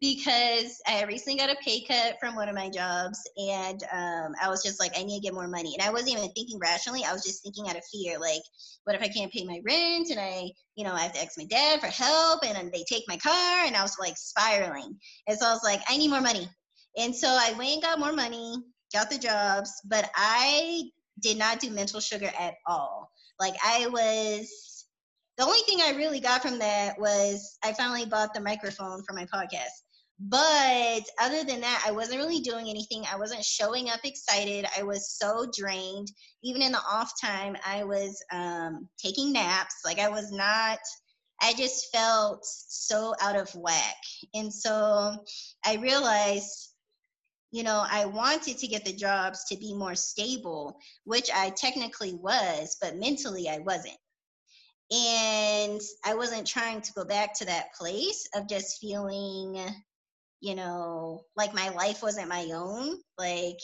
because 0.01 0.81
I 0.87 1.03
recently 1.05 1.39
got 1.39 1.49
a 1.49 1.55
pay 1.63 1.83
cut 1.85 2.17
from 2.19 2.35
one 2.35 2.49
of 2.49 2.55
my 2.55 2.69
jobs, 2.69 3.19
and 3.37 3.81
um, 3.91 4.33
I 4.41 4.49
was 4.49 4.63
just 4.63 4.79
like, 4.79 4.97
I 4.97 5.03
need 5.03 5.19
to 5.19 5.23
get 5.23 5.33
more 5.33 5.47
money. 5.47 5.75
And 5.77 5.87
I 5.87 5.91
wasn't 5.91 6.17
even 6.17 6.29
thinking 6.31 6.59
rationally. 6.59 7.03
I 7.05 7.13
was 7.13 7.23
just 7.23 7.43
thinking 7.43 7.69
out 7.69 7.77
of 7.77 7.83
fear, 7.91 8.19
like, 8.19 8.41
what 8.83 8.95
if 8.95 9.01
I 9.01 9.07
can't 9.07 9.31
pay 9.31 9.43
my 9.45 9.59
rent 9.65 10.09
and 10.09 10.19
I, 10.19 10.51
you 10.75 10.83
know, 10.83 10.93
I 10.93 11.01
have 11.01 11.13
to 11.13 11.21
ask 11.21 11.37
my 11.37 11.45
dad 11.45 11.79
for 11.79 11.87
help, 11.87 12.43
and 12.45 12.71
they 12.71 12.83
take 12.89 13.03
my 13.07 13.17
car, 13.17 13.65
and 13.65 13.75
I 13.75 13.81
was 13.81 13.97
like 13.99 14.17
spiraling. 14.17 14.97
And 15.27 15.37
so 15.37 15.47
I 15.47 15.53
was 15.53 15.63
like, 15.63 15.81
I 15.87 15.97
need 15.97 16.09
more 16.09 16.21
money. 16.21 16.49
And 16.97 17.15
so 17.15 17.27
I 17.27 17.53
went 17.57 17.73
and 17.73 17.81
got 17.81 17.99
more 17.99 18.13
money, 18.13 18.55
got 18.91 19.09
the 19.09 19.19
jobs, 19.19 19.71
but 19.85 20.09
I 20.15 20.83
did 21.19 21.37
not 21.37 21.59
do 21.59 21.69
mental 21.71 21.99
sugar 21.99 22.31
at 22.39 22.55
all. 22.65 23.11
Like 23.39 23.55
I 23.63 23.87
was 23.87 24.85
the 25.37 25.45
only 25.45 25.59
thing 25.59 25.79
I 25.81 25.95
really 25.95 26.19
got 26.19 26.41
from 26.41 26.59
that 26.59 26.99
was 26.99 27.57
I 27.63 27.73
finally 27.73 28.05
bought 28.05 28.33
the 28.33 28.41
microphone 28.41 29.03
for 29.03 29.13
my 29.13 29.25
podcast. 29.25 29.83
But 30.19 31.03
other 31.21 31.43
than 31.43 31.61
that, 31.61 31.83
I 31.85 31.91
wasn't 31.91 32.17
really 32.17 32.39
doing 32.39 32.69
anything. 32.69 33.03
I 33.11 33.17
wasn't 33.17 33.45
showing 33.45 33.89
up 33.89 33.99
excited. 34.03 34.65
I 34.75 34.81
was 34.81 35.11
so 35.11 35.45
drained. 35.55 36.11
Even 36.43 36.63
in 36.63 36.71
the 36.71 36.79
off 36.79 37.13
time, 37.21 37.55
I 37.63 37.83
was 37.83 38.19
um, 38.31 38.89
taking 38.97 39.31
naps. 39.31 39.75
Like 39.85 39.99
I 39.99 40.09
was 40.09 40.31
not, 40.31 40.79
I 41.39 41.53
just 41.53 41.91
felt 41.93 42.39
so 42.43 43.13
out 43.21 43.35
of 43.35 43.53
whack. 43.53 43.95
And 44.33 44.51
so 44.51 45.17
I 45.63 45.75
realized 45.75 46.66
you 47.57 47.63
know, 47.63 47.83
I 47.89 48.05
wanted 48.05 48.57
to 48.59 48.67
get 48.67 48.85
the 48.85 48.93
jobs 48.93 49.45
to 49.45 49.57
be 49.57 49.73
more 49.73 49.95
stable, 49.95 50.77
which 51.05 51.29
I 51.33 51.49
technically 51.51 52.13
was, 52.13 52.77
but 52.81 52.97
mentally 52.97 53.49
I 53.49 53.59
wasn't 53.59 53.97
and 54.89 55.81
i 56.05 56.15
wasn't 56.15 56.47
trying 56.47 56.79
to 56.81 56.93
go 56.93 57.03
back 57.03 57.33
to 57.33 57.45
that 57.45 57.73
place 57.77 58.29
of 58.35 58.47
just 58.47 58.79
feeling 58.79 59.59
you 60.39 60.55
know 60.55 61.21
like 61.35 61.53
my 61.53 61.69
life 61.71 62.01
wasn't 62.01 62.29
my 62.29 62.49
own 62.53 62.95
like 63.17 63.59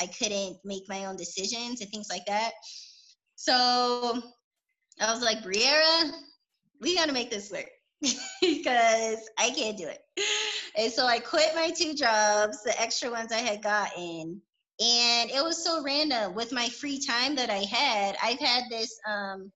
i 0.00 0.06
couldn't 0.06 0.56
make 0.64 0.88
my 0.88 1.06
own 1.06 1.16
decisions 1.16 1.80
and 1.80 1.90
things 1.90 2.08
like 2.10 2.24
that 2.26 2.52
So 3.40 4.20
I 5.00 5.12
was 5.12 5.22
like, 5.22 5.44
Briera, 5.44 6.10
we 6.80 6.96
got 6.96 7.06
to 7.06 7.12
make 7.12 7.30
this 7.30 7.52
work 7.52 7.70
because 8.42 9.30
I 9.38 9.50
can't 9.50 9.78
do 9.78 9.86
it. 9.86 10.00
And 10.76 10.92
so 10.92 11.06
I 11.06 11.18
quit 11.20 11.54
my 11.54 11.70
two 11.70 11.94
jobs, 11.94 12.62
the 12.62 12.80
extra 12.80 13.10
ones 13.10 13.32
I 13.32 13.38
had 13.38 13.62
gotten. 13.62 14.40
And 14.80 15.30
it 15.30 15.42
was 15.42 15.64
so 15.64 15.82
random 15.82 16.34
with 16.34 16.52
my 16.52 16.68
free 16.68 17.00
time 17.00 17.34
that 17.36 17.50
I 17.50 17.64
had. 17.64 18.16
I've 18.22 18.38
had 18.38 18.64
this, 18.70 18.96
um, 19.08 19.50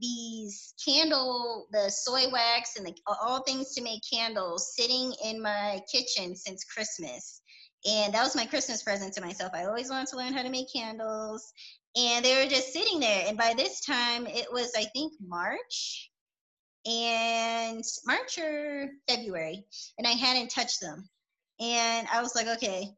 these 0.00 0.74
candle, 0.84 1.68
the 1.70 1.90
soy 1.90 2.28
wax 2.30 2.76
and 2.76 2.86
the, 2.86 2.94
all 3.06 3.42
things 3.42 3.74
to 3.74 3.82
make 3.82 4.02
candles 4.12 4.74
sitting 4.74 5.12
in 5.24 5.40
my 5.40 5.80
kitchen 5.92 6.34
since 6.34 6.64
Christmas. 6.64 7.40
And 7.88 8.12
that 8.12 8.24
was 8.24 8.34
my 8.34 8.46
Christmas 8.46 8.82
present 8.82 9.14
to 9.14 9.20
myself. 9.20 9.52
I 9.54 9.64
always 9.64 9.90
wanted 9.90 10.08
to 10.08 10.16
learn 10.16 10.32
how 10.32 10.42
to 10.42 10.50
make 10.50 10.72
candles. 10.72 11.52
And 11.96 12.24
they 12.24 12.42
were 12.42 12.50
just 12.50 12.72
sitting 12.72 13.00
there. 13.00 13.24
And 13.28 13.38
by 13.38 13.54
this 13.56 13.80
time, 13.80 14.26
it 14.26 14.52
was, 14.52 14.72
I 14.76 14.84
think, 14.84 15.12
March 15.20 16.07
and 16.88 17.84
March 18.06 18.38
or 18.38 18.88
February. 19.08 19.64
And 19.98 20.06
I 20.06 20.12
hadn't 20.12 20.50
touched 20.50 20.80
them. 20.80 21.08
And 21.60 22.06
I 22.12 22.22
was 22.22 22.34
like, 22.34 22.46
okay, 22.46 22.88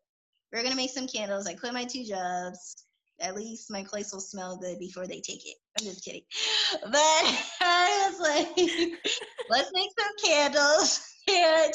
we're 0.53 0.63
to 0.63 0.75
make 0.75 0.91
some 0.91 1.09
candles. 1.09 1.47
I 1.47 1.55
quit 1.55 1.73
my 1.73 1.85
two 1.85 2.05
jobs. 2.05 2.85
At 3.21 3.37
least 3.37 3.71
my 3.71 3.85
place 3.85 4.13
will 4.13 4.21
smell 4.21 4.57
good 4.57 4.79
before 4.79 5.07
they 5.07 5.21
take 5.21 5.47
it. 5.47 5.57
I'm 5.79 5.85
just 5.85 6.05
kidding. 6.05 6.23
But 6.83 6.95
I 7.61 8.09
was 8.11 8.21
like, 8.21 8.57
let's 9.51 9.71
make 9.75 9.91
some 9.99 10.31
candles. 10.31 11.07
And 11.29 11.73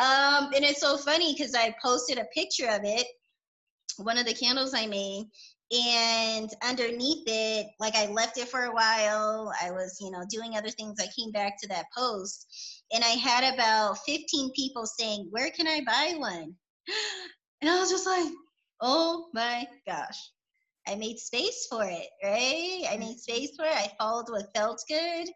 um, 0.00 0.50
and 0.54 0.64
it's 0.64 0.80
so 0.80 0.96
funny 0.96 1.34
because 1.34 1.54
I 1.54 1.74
posted 1.82 2.16
a 2.16 2.24
picture 2.32 2.68
of 2.68 2.80
it, 2.84 3.06
one 3.98 4.16
of 4.16 4.24
the 4.24 4.32
candles 4.32 4.72
I 4.72 4.86
made, 4.86 5.26
and 5.74 6.54
underneath 6.62 7.24
it, 7.26 7.66
like 7.80 7.96
I 7.96 8.06
left 8.06 8.38
it 8.38 8.48
for 8.48 8.64
a 8.64 8.72
while. 8.72 9.52
I 9.60 9.70
was, 9.70 9.98
you 10.00 10.10
know, 10.10 10.24
doing 10.30 10.56
other 10.56 10.70
things. 10.70 11.00
I 11.00 11.08
came 11.18 11.32
back 11.32 11.60
to 11.60 11.68
that 11.68 11.86
post, 11.96 12.46
and 12.92 13.02
I 13.02 13.08
had 13.08 13.54
about 13.54 13.98
15 14.06 14.52
people 14.54 14.86
saying, 14.86 15.28
"Where 15.30 15.50
can 15.50 15.66
I 15.66 15.80
buy 15.84 16.14
one?" 16.18 16.54
And 17.60 17.70
I 17.70 17.80
was 17.80 17.88
just 17.88 18.06
like, 18.06 18.30
"Oh 18.82 19.30
my 19.32 19.66
gosh!" 19.86 20.18
I 20.86 20.96
made 20.96 21.18
space 21.18 21.66
for 21.70 21.84
it, 21.84 22.08
right? 22.22 22.84
I 22.90 22.96
made 22.98 23.16
mm-hmm. 23.16 23.32
space 23.32 23.56
for 23.56 23.64
it. 23.64 23.74
I 23.74 23.90
followed 23.98 24.28
what 24.28 24.54
felt 24.54 24.84
good, 24.86 25.28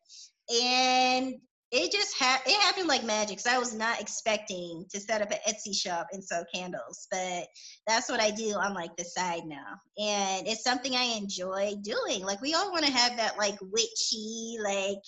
and 0.63 1.41
it 1.71 1.93
just 1.93 2.15
ha- 2.19 2.43
it 2.47 2.61
happened 2.63 2.89
like 2.89 3.05
magic. 3.05 3.41
So 3.41 3.51
I 3.51 3.59
was 3.59 3.75
not 3.75 4.01
expecting 4.01 4.87
to 4.91 5.01
set 5.01 5.21
up 5.21 5.31
an 5.31 5.39
Etsy 5.47 5.75
shop 5.75 6.07
and 6.13 6.25
sell 6.25 6.45
candles, 6.55 7.07
but 7.11 7.47
that's 7.87 8.09
what 8.09 8.21
I 8.21 8.31
do 8.31 8.53
on 8.55 8.75
like 8.75 8.97
the 8.97 9.05
side 9.05 9.43
now, 9.45 9.77
and 9.99 10.47
it's 10.47 10.65
something 10.65 10.95
I 10.95 11.17
enjoy 11.17 11.75
doing. 11.83 12.23
Like 12.23 12.41
we 12.41 12.55
all 12.55 12.73
want 12.73 12.87
to 12.87 12.93
have 12.93 13.17
that 13.19 13.37
like 13.37 13.59
witchy, 13.61 14.57
like 14.63 15.03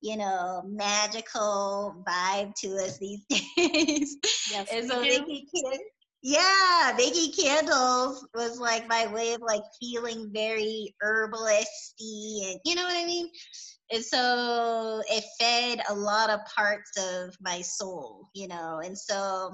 you 0.00 0.16
know, 0.16 0.62
magical 0.66 2.02
vibe 2.08 2.54
to 2.56 2.68
us 2.76 2.98
these 2.98 3.20
days. 3.30 4.16
Yes, 4.50 4.68
and 4.72 4.88
so 4.88 5.00
making 5.00 5.46
can- 5.54 5.78
yeah, 6.22 6.92
making 6.98 7.32
candles 7.32 8.26
was 8.34 8.58
like 8.58 8.88
my 8.88 9.06
way 9.12 9.32
of 9.32 9.42
like 9.42 9.62
feeling 9.80 10.30
very 10.34 10.92
herbalisty, 11.02 12.50
and 12.50 12.60
you 12.64 12.74
know 12.74 12.82
what 12.84 12.96
I 12.96 13.06
mean 13.06 13.30
and 13.90 14.04
so 14.04 15.02
it 15.10 15.24
fed 15.38 15.80
a 15.88 15.94
lot 15.94 16.30
of 16.30 16.40
parts 16.46 16.90
of 16.98 17.36
my 17.40 17.60
soul 17.60 18.28
you 18.34 18.48
know? 18.48 18.80
And 18.84 18.96
so 18.98 19.52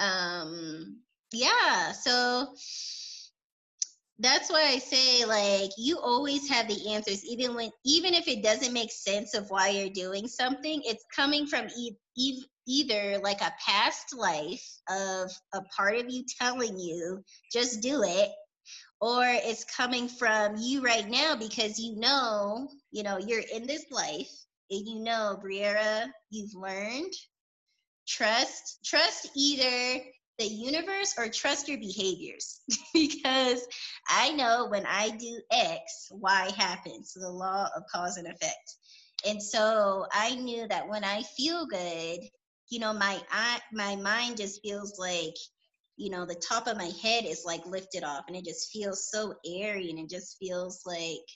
um 0.00 1.00
yeah 1.32 1.92
so 1.92 2.54
that's 4.20 4.50
why 4.50 4.64
i 4.68 4.78
say 4.78 5.24
like 5.24 5.70
you 5.78 5.98
always 5.98 6.48
have 6.48 6.66
the 6.68 6.92
answers 6.92 7.24
even 7.24 7.54
when 7.54 7.70
even 7.84 8.14
if 8.14 8.26
it 8.28 8.42
doesn't 8.42 8.72
make 8.72 8.90
sense 8.92 9.34
of 9.34 9.48
why 9.50 9.68
you're 9.68 9.90
doing 9.90 10.26
something 10.26 10.80
it's 10.84 11.04
coming 11.14 11.46
from 11.46 11.66
e- 11.76 11.96
e- 12.16 12.44
either 12.66 13.18
like 13.22 13.40
a 13.40 13.52
past 13.64 14.14
life 14.16 14.64
of 14.90 15.30
a 15.54 15.62
part 15.76 15.96
of 15.96 16.06
you 16.08 16.24
telling 16.40 16.78
you 16.78 17.22
just 17.52 17.80
do 17.82 18.02
it 18.04 18.30
or 19.00 19.24
it's 19.26 19.64
coming 19.64 20.08
from 20.08 20.56
you 20.58 20.82
right 20.82 21.08
now 21.08 21.36
because 21.36 21.78
you 21.78 21.96
know, 21.96 22.68
you 22.90 23.02
know, 23.02 23.18
you're 23.18 23.42
in 23.52 23.66
this 23.66 23.84
life 23.90 24.30
and 24.70 24.86
you 24.86 25.00
know, 25.00 25.38
Briera, 25.42 26.10
you've 26.30 26.54
learned 26.54 27.12
trust, 28.06 28.78
trust 28.84 29.28
either 29.36 30.02
the 30.38 30.46
universe 30.46 31.14
or 31.18 31.28
trust 31.28 31.68
your 31.68 31.78
behaviors 31.78 32.60
because 32.94 33.66
I 34.08 34.32
know 34.32 34.66
when 34.68 34.86
I 34.86 35.10
do 35.10 35.40
X, 35.50 36.08
Y 36.12 36.50
happens. 36.56 37.12
So 37.12 37.20
the 37.20 37.30
law 37.30 37.68
of 37.76 37.82
cause 37.92 38.16
and 38.16 38.26
effect. 38.26 38.76
And 39.26 39.42
so 39.42 40.06
I 40.12 40.36
knew 40.36 40.68
that 40.68 40.88
when 40.88 41.02
I 41.02 41.22
feel 41.22 41.66
good, 41.66 42.20
you 42.70 42.78
know, 42.78 42.92
my 42.92 43.20
I, 43.32 43.60
my 43.72 43.96
mind 43.96 44.36
just 44.36 44.62
feels 44.62 44.98
like 44.98 45.34
you 45.98 46.10
know, 46.10 46.24
the 46.24 46.36
top 46.36 46.68
of 46.68 46.78
my 46.78 46.90
head 47.02 47.24
is 47.26 47.42
like 47.44 47.66
lifted 47.66 48.04
off 48.04 48.24
and 48.28 48.36
it 48.36 48.44
just 48.44 48.70
feels 48.70 49.10
so 49.10 49.34
airy 49.44 49.90
and 49.90 49.98
it 49.98 50.08
just 50.08 50.38
feels 50.38 50.82
like, 50.86 51.26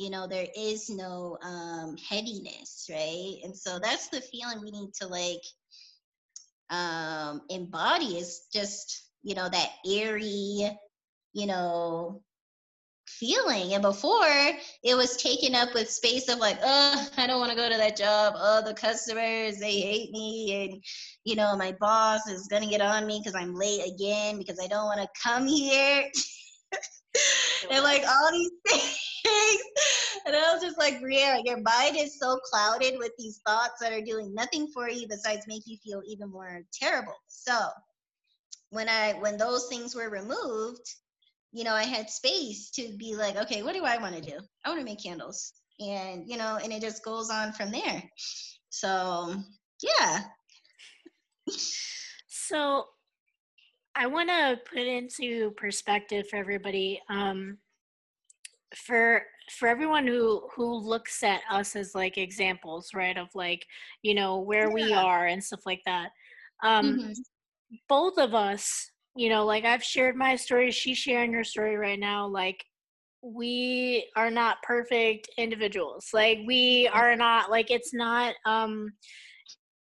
you 0.00 0.08
know, 0.08 0.26
there 0.26 0.46
is 0.56 0.88
no 0.88 1.36
um, 1.42 1.94
heaviness, 2.08 2.88
right? 2.90 3.36
And 3.44 3.54
so 3.54 3.78
that's 3.78 4.08
the 4.08 4.22
feeling 4.22 4.62
we 4.62 4.70
need 4.70 4.94
to 4.94 5.06
like 5.06 5.42
um, 6.70 7.42
embody 7.50 8.16
is 8.16 8.46
just, 8.50 9.10
you 9.22 9.34
know, 9.34 9.46
that 9.46 9.68
airy, 9.86 10.70
you 11.34 11.46
know, 11.46 12.22
feeling. 13.06 13.74
And 13.74 13.82
before 13.82 14.24
it 14.82 14.94
was 14.96 15.18
taken 15.18 15.54
up 15.54 15.74
with 15.74 15.90
space 15.90 16.30
of 16.30 16.38
like, 16.38 16.58
oh, 16.64 17.08
I 17.18 17.26
don't 17.26 17.38
want 17.38 17.50
to 17.50 17.56
go 17.56 17.68
to 17.68 17.76
that 17.76 17.98
job. 17.98 18.32
Oh, 18.38 18.62
the 18.64 18.72
customers, 18.72 19.58
they 19.58 19.80
hate 19.80 20.12
me. 20.12 20.64
And, 20.64 20.82
you 21.24 21.36
know, 21.36 21.54
my 21.58 21.76
boss 21.78 22.26
is 22.26 22.48
to 22.50 22.66
get 22.66 22.80
on 22.80 23.06
me 23.06 23.20
because 23.22 23.34
I'm 23.34 23.54
late 23.54 23.86
again 23.86 24.38
because 24.38 24.58
I 24.58 24.66
don't 24.66 24.86
want 24.86 25.02
to 25.02 25.08
come 25.22 25.46
here. 25.46 26.08
and 27.70 27.84
like 27.84 28.02
all 28.06 28.30
these 28.32 28.50
things. 28.68 29.62
And 30.26 30.36
I 30.36 30.52
was 30.52 30.62
just 30.62 30.78
like, 30.78 31.00
Briera, 31.00 31.40
your 31.44 31.60
mind 31.60 31.96
is 31.96 32.18
so 32.18 32.38
clouded 32.50 32.94
with 32.98 33.12
these 33.18 33.40
thoughts 33.46 33.80
that 33.80 33.92
are 33.92 34.00
doing 34.00 34.34
nothing 34.34 34.68
for 34.72 34.88
you 34.88 35.06
besides 35.08 35.46
make 35.46 35.62
you 35.66 35.76
feel 35.84 36.02
even 36.06 36.30
more 36.30 36.62
terrible. 36.72 37.14
So 37.28 37.56
when 38.70 38.88
I 38.88 39.14
when 39.14 39.36
those 39.36 39.66
things 39.68 39.94
were 39.94 40.10
removed, 40.10 40.86
you 41.52 41.64
know, 41.64 41.74
I 41.74 41.84
had 41.84 42.08
space 42.08 42.70
to 42.72 42.94
be 42.96 43.16
like, 43.16 43.36
okay, 43.36 43.62
what 43.62 43.74
do 43.74 43.84
I 43.84 43.98
want 43.98 44.14
to 44.14 44.20
do? 44.20 44.38
I 44.64 44.68
want 44.68 44.80
to 44.80 44.84
make 44.84 45.02
candles. 45.02 45.52
And, 45.80 46.24
you 46.28 46.36
know, 46.36 46.58
and 46.62 46.72
it 46.72 46.82
just 46.82 47.04
goes 47.04 47.30
on 47.30 47.52
from 47.52 47.70
there. 47.70 48.02
So, 48.68 49.34
yeah. 49.82 50.20
so, 52.28 52.84
I 53.96 54.06
want 54.06 54.28
to 54.28 54.58
put 54.68 54.86
into 54.86 55.50
perspective 55.52 56.28
for 56.28 56.36
everybody. 56.36 57.00
Um, 57.08 57.58
for 58.76 59.22
for 59.58 59.66
everyone 59.66 60.06
who 60.06 60.48
who 60.54 60.72
looks 60.76 61.24
at 61.24 61.40
us 61.50 61.74
as 61.74 61.92
like 61.92 62.16
examples 62.16 62.90
right 62.94 63.18
of 63.18 63.26
like 63.34 63.66
you 64.02 64.14
know 64.14 64.38
where 64.38 64.68
yeah. 64.68 64.74
we 64.74 64.92
are 64.92 65.26
and 65.26 65.42
stuff 65.42 65.58
like 65.66 65.80
that 65.86 66.10
um 66.62 66.96
mm-hmm. 66.96 67.12
both 67.88 68.16
of 68.16 68.32
us 68.32 68.92
you 69.16 69.28
know, 69.28 69.44
like 69.44 69.64
I've 69.64 69.82
shared 69.82 70.16
my 70.16 70.36
story, 70.36 70.70
she's 70.70 70.98
sharing 70.98 71.32
her 71.32 71.44
story 71.44 71.76
right 71.76 71.98
now. 71.98 72.26
Like, 72.26 72.64
we 73.22 74.08
are 74.16 74.30
not 74.30 74.62
perfect 74.62 75.28
individuals. 75.36 76.08
Like, 76.14 76.38
we 76.46 76.88
are 76.92 77.14
not, 77.16 77.50
like, 77.50 77.70
it's 77.70 77.92
not, 77.92 78.34
um, 78.46 78.92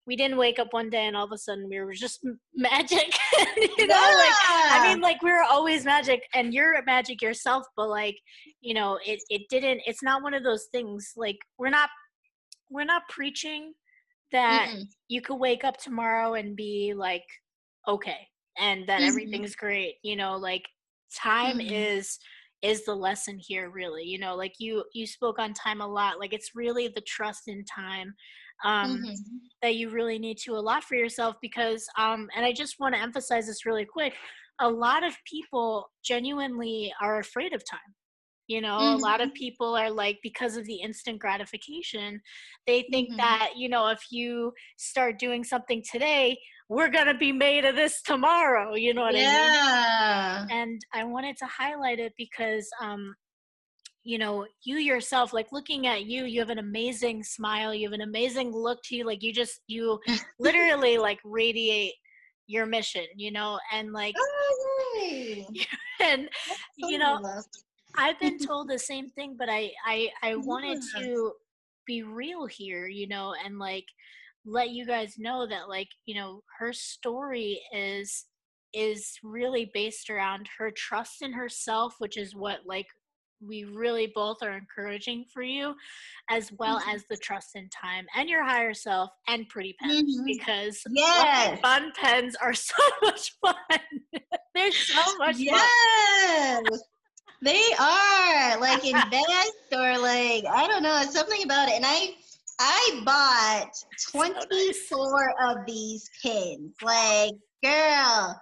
we 0.08 0.16
didn't 0.16 0.38
wake 0.38 0.58
up 0.58 0.70
one 0.72 0.90
day 0.90 1.06
and 1.06 1.16
all 1.16 1.26
of 1.26 1.32
a 1.34 1.38
sudden 1.38 1.68
we 1.70 1.80
were 1.80 1.94
just 1.94 2.26
magic. 2.56 3.14
you 3.58 3.86
know, 3.86 3.96
yeah. 3.96 4.18
like 4.18 4.34
I 4.72 4.88
mean, 4.88 5.02
like 5.02 5.22
we 5.22 5.30
are 5.30 5.44
always 5.44 5.86
magic, 5.86 6.22
and 6.34 6.54
you're 6.54 6.82
magic 6.86 7.22
yourself. 7.22 7.66
But 7.76 7.90
like, 7.90 8.16
you 8.62 8.74
know, 8.74 8.98
it 9.06 9.20
it 9.30 9.44
didn't. 9.50 9.82
It's 9.86 10.02
not 10.02 10.24
one 10.24 10.34
of 10.34 10.44
those 10.44 10.68
things. 10.72 11.12
Like 11.16 11.38
we're 11.60 11.70
not 11.70 11.90
we're 12.70 12.86
not 12.86 13.04
preaching 13.10 13.74
that 14.32 14.70
mm 14.70 14.84
you 15.10 15.22
could 15.22 15.38
wake 15.38 15.64
up 15.64 15.78
tomorrow 15.78 16.34
and 16.34 16.58
be 16.58 16.94
like 16.94 17.24
okay 17.88 18.28
and 18.58 18.86
that 18.88 19.00
mm-hmm. 19.00 19.08
everything's 19.08 19.56
great 19.56 19.96
you 20.04 20.18
know 20.18 20.36
like 20.36 20.64
time 21.16 21.60
mm-hmm. 21.60 21.74
is 21.74 22.20
is 22.62 22.84
the 22.84 22.94
lesson 22.94 23.40
here 23.40 23.70
really 23.70 24.04
you 24.04 24.20
know 24.20 24.36
like 24.36 24.54
you 24.60 24.84
you 24.94 25.08
spoke 25.08 25.40
on 25.40 25.54
time 25.54 25.80
a 25.80 25.88
lot 25.88 26.20
like 26.20 26.34
it's 26.34 26.52
really 26.56 26.90
the 26.90 27.02
trust 27.08 27.44
in 27.48 27.64
time 27.64 28.14
um 28.66 28.98
mm-hmm. 28.98 29.14
that 29.62 29.76
you 29.76 29.90
really 29.90 30.20
need 30.20 30.38
to 30.38 30.54
allot 30.54 30.84
for 30.84 30.96
yourself 30.96 31.36
because 31.42 31.86
um 31.98 32.28
and 32.36 32.46
i 32.46 32.52
just 32.52 32.80
want 32.80 32.94
to 32.94 33.02
emphasize 33.02 33.48
this 33.48 33.66
really 33.66 33.86
quick 33.86 34.14
a 34.60 34.70
lot 34.70 35.04
of 35.04 35.14
people 35.26 35.90
genuinely 36.04 36.92
are 37.02 37.20
afraid 37.20 37.54
of 37.54 37.64
time 37.70 37.80
you 38.48 38.62
know 38.62 38.78
mm-hmm. 38.78 38.96
a 38.96 38.98
lot 38.98 39.22
of 39.22 39.30
mm-hmm. 39.30 39.36
people 39.36 39.76
are 39.76 39.92
like 39.92 40.18
because 40.24 40.58
of 40.58 40.66
the 40.66 40.76
instant 40.76 41.20
gratification 41.20 42.20
they 42.66 42.86
think 42.92 43.10
mm-hmm. 43.10 43.18
that 43.18 43.52
you 43.56 43.70
know 43.70 43.88
if 43.88 44.02
you 44.10 44.52
start 44.78 45.20
doing 45.20 45.44
something 45.44 45.84
today 45.90 46.38
we're 46.70 46.90
gonna 46.90 47.18
be 47.18 47.32
made 47.32 47.66
of 47.66 47.76
this 47.76 48.02
tomorrow 48.02 48.76
you 48.76 48.94
know 48.94 49.02
what 49.02 49.16
yeah. 49.16 50.38
i 50.40 50.46
mean 50.48 50.58
and 50.58 50.82
i 50.94 51.04
wanted 51.04 51.38
to 51.38 51.46
highlight 51.46 52.00
it 52.00 52.14
because 52.18 52.68
um 52.82 53.14
you 54.08 54.18
know 54.18 54.46
you 54.64 54.78
yourself 54.78 55.34
like 55.34 55.52
looking 55.52 55.86
at 55.86 56.06
you 56.06 56.24
you 56.24 56.40
have 56.40 56.50
an 56.50 56.60
amazing 56.60 57.22
smile 57.22 57.74
you 57.74 57.86
have 57.86 57.94
an 57.94 58.08
amazing 58.08 58.54
look 58.54 58.80
to 58.82 58.96
you 58.96 59.06
like 59.06 59.22
you 59.22 59.34
just 59.34 59.60
you 59.68 60.00
literally 60.40 60.98
like 60.98 61.20
radiate 61.26 61.94
your 62.48 62.66
mission 62.66 63.04
you 63.18 63.32
know 63.32 63.60
and 63.74 63.92
like 63.92 64.16
oh, 64.18 65.46
and 66.00 66.30
so 66.80 66.88
you 66.90 66.98
know 66.98 67.20
i've 67.98 68.18
been 68.22 68.40
told 68.48 68.70
the 68.70 68.80
same 68.80 69.10
thing 69.10 69.36
but 69.38 69.50
i 69.50 69.70
i 69.86 70.08
i 70.24 70.36
wanted 70.36 70.82
to 70.96 71.34
be 71.86 72.02
real 72.02 72.46
here 72.46 72.88
you 72.88 73.10
know 73.10 73.36
and 73.46 73.60
like 73.60 73.86
let 74.46 74.70
you 74.70 74.86
guys 74.86 75.16
know 75.18 75.46
that 75.46 75.68
like 75.68 75.90
you 76.06 76.16
know 76.16 76.42
her 76.58 76.72
story 76.72 77.60
is 77.74 78.24
is 78.74 79.18
really 79.22 79.70
based 79.74 80.10
around 80.10 80.48
her 80.58 80.72
trust 80.72 81.22
in 81.22 81.34
herself 81.34 81.96
which 82.00 82.16
is 82.16 82.34
what 82.34 82.60
like 82.66 82.88
we 83.42 83.66
really 83.66 84.12
both 84.14 84.38
are 84.42 84.58
encouraging 84.58 85.26
for 85.32 85.44
you 85.44 85.76
as 86.30 86.52
well 86.58 86.80
mm-hmm. 86.80 86.96
as 86.96 87.04
the 87.10 87.18
trust 87.18 87.56
in 87.56 87.70
time 87.70 88.06
and 88.16 88.30
your 88.30 88.44
higher 88.44 88.74
self 88.74 89.10
and 89.28 89.48
pretty 89.50 89.76
pens 89.82 90.18
mm-hmm. 90.18 90.26
because 90.26 90.82
yes. 90.92 91.60
fun 91.62 91.92
pens 91.96 92.36
are 92.42 92.54
so 92.54 92.76
much 93.02 93.36
fun 93.42 93.56
they're 94.56 94.72
so 94.72 95.18
much 95.18 95.38
yes. 95.38 96.62
fun 96.68 96.80
they 97.44 97.64
are 97.80 98.60
like 98.60 98.84
invest 98.84 99.54
or 99.72 99.98
like 100.00 100.44
i 100.46 100.68
don't 100.68 100.84
know 100.84 101.02
something 101.10 101.44
about 101.44 101.70
it 101.70 101.76
and 101.76 101.86
i 101.86 102.10
i 102.60 103.02
bought 103.06 103.72
24 104.12 105.34
of 105.48 105.58
these 105.68 106.10
pins 106.24 106.74
like 106.82 107.34
girl 107.64 108.42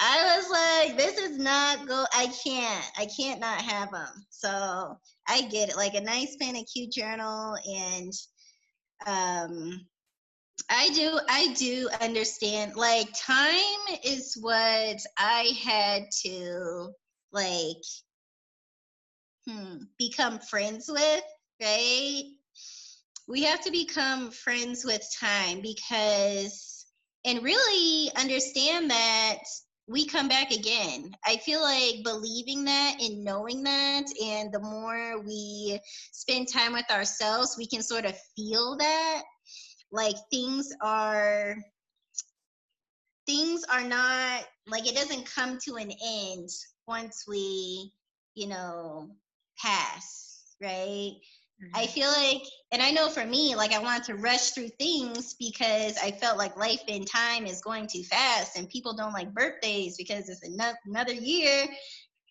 I 0.00 0.36
was 0.36 0.50
like, 0.50 0.96
this 0.96 1.18
is 1.18 1.38
not 1.38 1.86
go. 1.86 2.04
I 2.12 2.26
can't. 2.44 2.90
I 2.98 3.06
can't 3.06 3.40
not 3.40 3.60
have 3.60 3.90
them. 3.90 4.26
So 4.30 4.98
I 5.28 5.42
get 5.42 5.68
it. 5.68 5.76
Like 5.76 5.94
a 5.94 6.00
nice 6.00 6.36
pen, 6.40 6.56
a 6.56 6.64
cute 6.64 6.92
journal, 6.92 7.56
and 7.66 8.12
um, 9.06 9.86
I 10.68 10.88
do. 10.90 11.18
I 11.28 11.52
do 11.54 11.88
understand. 12.00 12.74
Like 12.74 13.08
time 13.14 13.96
is 14.04 14.36
what 14.40 14.98
I 15.18 15.50
had 15.64 16.04
to 16.24 16.92
like 17.32 17.84
hmm, 19.48 19.76
become 19.98 20.38
friends 20.38 20.86
with. 20.88 21.24
Right. 21.60 22.24
We 23.28 23.44
have 23.44 23.60
to 23.62 23.70
become 23.70 24.30
friends 24.30 24.84
with 24.84 25.06
time 25.20 25.60
because 25.60 26.86
and 27.24 27.42
really 27.42 28.10
understand 28.16 28.90
that 28.90 29.38
we 29.92 30.06
come 30.06 30.26
back 30.26 30.50
again. 30.50 31.14
I 31.26 31.36
feel 31.36 31.60
like 31.60 32.02
believing 32.02 32.64
that 32.64 32.96
and 33.00 33.22
knowing 33.22 33.62
that, 33.64 34.04
and 34.22 34.50
the 34.52 34.60
more 34.60 35.20
we 35.22 35.78
spend 36.12 36.48
time 36.48 36.72
with 36.72 36.90
ourselves, 36.90 37.56
we 37.58 37.66
can 37.66 37.82
sort 37.82 38.06
of 38.06 38.16
feel 38.34 38.76
that. 38.78 39.22
Like 39.92 40.16
things 40.30 40.72
are 40.80 41.56
things 43.26 43.62
are 43.70 43.84
not 43.84 44.44
like 44.66 44.88
it 44.88 44.94
doesn't 44.94 45.26
come 45.26 45.58
to 45.64 45.76
an 45.76 45.92
end 46.02 46.48
once 46.88 47.24
we, 47.28 47.92
you 48.34 48.48
know, 48.48 49.10
pass, 49.58 50.54
right? 50.62 51.12
I 51.74 51.86
feel 51.86 52.08
like, 52.08 52.42
and 52.72 52.82
I 52.82 52.90
know 52.90 53.08
for 53.08 53.24
me, 53.24 53.54
like 53.54 53.72
I 53.72 53.78
wanted 53.78 54.04
to 54.04 54.16
rush 54.16 54.50
through 54.50 54.70
things 54.78 55.34
because 55.38 55.96
I 56.02 56.10
felt 56.10 56.38
like 56.38 56.56
life 56.56 56.82
and 56.88 57.06
time 57.06 57.46
is 57.46 57.60
going 57.60 57.86
too 57.86 58.02
fast, 58.04 58.56
and 58.56 58.68
people 58.68 58.94
don't 58.94 59.12
like 59.12 59.32
birthdays 59.34 59.96
because 59.96 60.28
it's 60.28 60.42
another 60.86 61.14
year. 61.14 61.66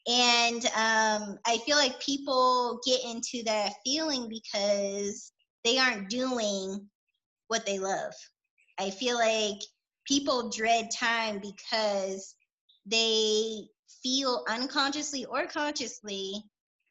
And 0.08 0.66
um, 0.66 1.38
I 1.46 1.60
feel 1.66 1.78
like 1.78 2.00
people 2.00 2.80
get 2.86 3.04
into 3.04 3.44
that 3.46 3.74
feeling 3.86 4.30
because 4.30 5.32
they 5.64 5.78
aren't 5.78 6.10
doing 6.10 6.88
what 7.48 7.66
they 7.66 7.78
love. 7.80 8.14
I 8.80 8.90
feel 8.90 9.16
like 9.16 9.60
people 10.08 10.50
dread 10.50 10.90
time 10.90 11.40
because 11.40 12.36
they 12.86 13.66
feel 14.02 14.44
unconsciously 14.50 15.26
or 15.26 15.46
consciously 15.46 16.44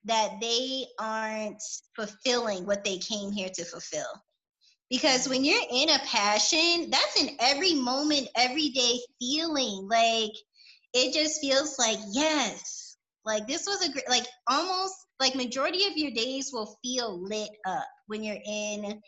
that 0.04 0.40
they 0.40 0.86
aren't 0.98 1.62
fulfilling 1.94 2.66
what 2.66 2.84
they 2.84 2.98
came 2.98 3.30
here 3.32 3.50
to 3.54 3.64
fulfill. 3.64 4.08
Because 4.88 5.28
when 5.28 5.44
you're 5.44 5.62
in 5.70 5.90
a 5.90 5.98
passion, 6.00 6.90
that's 6.90 7.22
an 7.22 7.36
every 7.38 7.74
moment, 7.74 8.28
everyday 8.36 8.98
feeling. 9.20 9.86
Like 9.88 10.32
it 10.94 11.14
just 11.14 11.40
feels 11.40 11.78
like, 11.78 11.98
yes, 12.10 12.96
like 13.24 13.46
this 13.46 13.66
was 13.66 13.86
a 13.86 13.92
great, 13.92 14.08
like 14.08 14.26
almost 14.48 14.94
like 15.20 15.34
majority 15.34 15.84
of 15.84 15.96
your 15.96 16.10
days 16.10 16.50
will 16.52 16.76
feel 16.82 17.22
lit 17.22 17.50
up 17.66 17.86
when 18.06 18.24
you're 18.24 18.40
in 18.44 19.00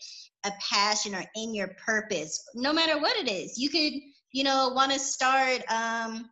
a 0.45 0.53
passion 0.71 1.15
or 1.15 1.25
in 1.35 1.55
your 1.55 1.75
purpose, 1.85 2.45
no 2.55 2.73
matter 2.73 3.01
what 3.01 3.17
it 3.17 3.29
is. 3.29 3.59
You 3.59 3.71
could, 3.71 3.95
you 4.33 4.45
know, 4.45 4.73
want 4.75 4.93
to 4.93 4.99
start 4.99 5.63
um 5.71 6.31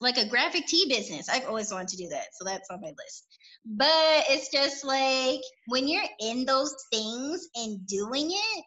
like 0.00 0.16
a 0.16 0.28
graphic 0.28 0.66
tee 0.66 0.86
business. 0.88 1.28
I've 1.28 1.46
always 1.46 1.72
wanted 1.72 1.88
to 1.88 1.96
do 1.96 2.08
that. 2.08 2.28
So 2.38 2.44
that's 2.44 2.70
on 2.70 2.80
my 2.80 2.88
list. 2.88 3.26
But 3.64 4.24
it's 4.30 4.50
just 4.50 4.84
like 4.84 5.40
when 5.66 5.86
you're 5.86 6.02
in 6.20 6.44
those 6.44 6.74
things 6.90 7.46
and 7.54 7.86
doing 7.86 8.30
it, 8.30 8.64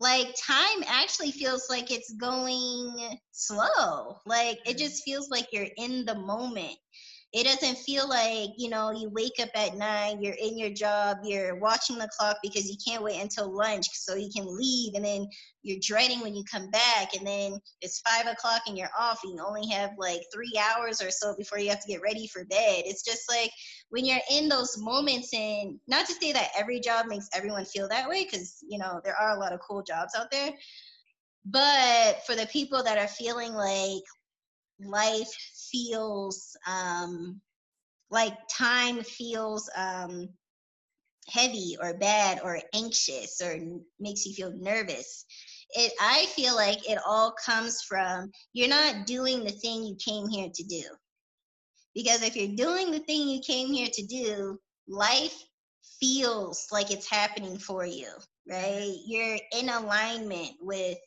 like 0.00 0.28
time 0.46 0.84
actually 0.86 1.32
feels 1.32 1.68
like 1.68 1.90
it's 1.90 2.12
going 2.14 3.18
slow. 3.32 4.16
Like 4.26 4.58
it 4.64 4.70
mm-hmm. 4.70 4.78
just 4.78 5.02
feels 5.04 5.30
like 5.30 5.48
you're 5.52 5.68
in 5.76 6.04
the 6.04 6.14
moment 6.14 6.76
it 7.32 7.44
doesn't 7.44 7.76
feel 7.78 8.08
like 8.08 8.50
you 8.56 8.70
know 8.70 8.90
you 8.90 9.10
wake 9.10 9.38
up 9.40 9.50
at 9.54 9.76
nine 9.76 10.22
you're 10.22 10.36
in 10.40 10.56
your 10.56 10.70
job 10.70 11.18
you're 11.22 11.56
watching 11.56 11.98
the 11.98 12.08
clock 12.18 12.38
because 12.42 12.70
you 12.70 12.76
can't 12.86 13.02
wait 13.02 13.20
until 13.20 13.54
lunch 13.54 13.86
so 13.92 14.14
you 14.14 14.30
can 14.34 14.46
leave 14.46 14.94
and 14.94 15.04
then 15.04 15.28
you're 15.62 15.78
dreading 15.82 16.20
when 16.20 16.34
you 16.34 16.42
come 16.50 16.70
back 16.70 17.14
and 17.14 17.26
then 17.26 17.58
it's 17.82 18.00
five 18.00 18.26
o'clock 18.26 18.62
and 18.66 18.78
you're 18.78 18.88
off 18.98 19.20
and 19.24 19.34
you 19.34 19.44
only 19.44 19.68
have 19.68 19.90
like 19.98 20.22
three 20.32 20.58
hours 20.58 21.02
or 21.02 21.10
so 21.10 21.34
before 21.36 21.58
you 21.58 21.68
have 21.68 21.80
to 21.80 21.88
get 21.88 22.00
ready 22.00 22.26
for 22.26 22.44
bed. 22.46 22.84
It's 22.86 23.02
just 23.02 23.28
like 23.28 23.50
when 23.90 24.06
you're 24.06 24.18
in 24.30 24.48
those 24.48 24.78
moments 24.78 25.34
and 25.34 25.78
not 25.86 26.06
to 26.06 26.14
say 26.14 26.32
that 26.32 26.50
every 26.56 26.80
job 26.80 27.06
makes 27.06 27.28
everyone 27.34 27.66
feel 27.66 27.88
that 27.88 28.08
way 28.08 28.24
because 28.24 28.64
you 28.66 28.78
know 28.78 29.00
there 29.04 29.16
are 29.16 29.36
a 29.36 29.40
lot 29.40 29.52
of 29.52 29.60
cool 29.60 29.82
jobs 29.82 30.14
out 30.16 30.30
there 30.30 30.52
but 31.44 32.24
for 32.26 32.34
the 32.34 32.46
people 32.46 32.82
that 32.82 32.98
are 32.98 33.08
feeling 33.08 33.54
like 33.54 34.02
life 34.80 35.32
feels 35.70 36.56
um, 36.66 37.40
like 38.10 38.34
time 38.48 39.02
feels 39.02 39.70
um, 39.76 40.28
heavy 41.28 41.76
or 41.80 41.94
bad 41.94 42.40
or 42.42 42.60
anxious 42.74 43.40
or 43.42 43.58
makes 44.00 44.26
you 44.26 44.34
feel 44.34 44.52
nervous. 44.52 45.24
It 45.70 45.92
i 46.00 46.24
feel 46.26 46.54
like 46.54 46.88
it 46.88 46.98
all 47.06 47.34
comes 47.44 47.82
from 47.82 48.30
you're 48.54 48.68
not 48.68 49.06
doing 49.06 49.44
the 49.44 49.50
thing 49.50 49.84
you 49.84 49.96
came 49.96 50.28
here 50.28 50.48
to 50.54 50.64
do. 50.64 50.82
Because 51.94 52.22
if 52.22 52.36
you're 52.36 52.56
doing 52.56 52.90
the 52.90 53.00
thing 53.00 53.28
you 53.28 53.40
came 53.40 53.72
here 53.72 53.88
to 53.92 54.06
do 54.06 54.58
life 54.88 55.34
feels 56.00 56.66
like 56.72 56.90
it's 56.90 57.10
happening 57.10 57.58
for 57.58 57.84
you 57.84 58.08
right? 58.48 58.96
You're 59.06 59.38
in 59.52 59.68
alignment 59.68 60.52
with 60.60 60.98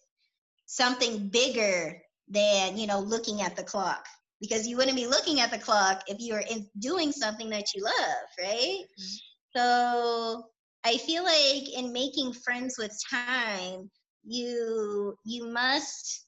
something 0.67 1.29
bigger 1.29 2.01
than 2.29 2.77
you 2.77 2.87
know 2.87 2.99
looking 2.99 3.41
at 3.41 3.55
the 3.55 3.63
clock 3.63 4.05
because 4.41 4.67
you 4.67 4.75
wouldn't 4.75 4.97
be 4.97 5.07
looking 5.07 5.39
at 5.39 5.51
the 5.51 5.57
clock 5.57 6.01
if 6.07 6.19
you 6.19 6.33
were 6.33 6.43
in 6.49 6.67
doing 6.79 7.11
something 7.11 7.49
that 7.49 7.73
you 7.73 7.83
love 7.83 8.27
right 8.39 8.83
mm-hmm. 8.99 9.55
so 9.55 10.43
i 10.83 10.97
feel 10.97 11.23
like 11.23 11.69
in 11.77 11.93
making 11.93 12.33
friends 12.33 12.75
with 12.77 12.99
time 13.09 13.89
you 14.25 15.15
you 15.23 15.45
must 15.45 16.25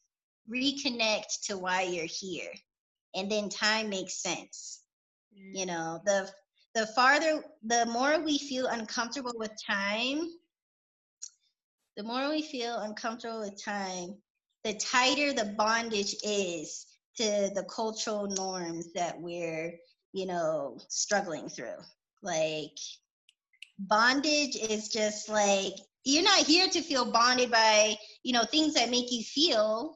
reconnect 0.50 1.42
to 1.46 1.58
why 1.58 1.82
you're 1.82 2.06
here 2.06 2.52
and 3.16 3.30
then 3.30 3.50
time 3.50 3.90
makes 3.90 4.22
sense 4.22 4.84
mm-hmm. 5.38 5.58
you 5.58 5.66
know 5.66 6.00
the 6.06 6.30
the 6.76 6.88
farther 6.88 7.44
the 7.64 7.86
more 7.88 8.20
we 8.20 8.38
feel 8.38 8.68
uncomfortable 8.68 9.34
with 9.36 9.52
time 9.66 10.22
the 11.96 12.04
more 12.04 12.30
we 12.30 12.42
feel 12.42 12.78
uncomfortable 12.80 13.42
with 13.42 13.64
time 13.64 14.16
the 14.64 14.74
tighter 14.74 15.34
the 15.34 15.54
bondage 15.58 16.16
is 16.24 16.86
to 17.18 17.52
the 17.54 17.66
cultural 17.74 18.28
norms 18.28 18.94
that 18.94 19.20
we're, 19.20 19.74
you 20.14 20.26
know, 20.26 20.78
struggling 20.90 21.50
through. 21.50 21.78
Like, 22.22 22.78
bondage 23.80 24.56
is 24.56 24.90
just 24.90 25.30
like, 25.30 25.74
you're 26.04 26.24
not 26.24 26.40
here 26.40 26.68
to 26.70 26.82
feel 26.82 27.12
bonded 27.12 27.52
by, 27.52 27.96
you 28.24 28.34
know, 28.34 28.44
things 28.44 28.74
that 28.74 28.90
make 28.90 29.12
you 29.12 29.24
feel 29.24 29.96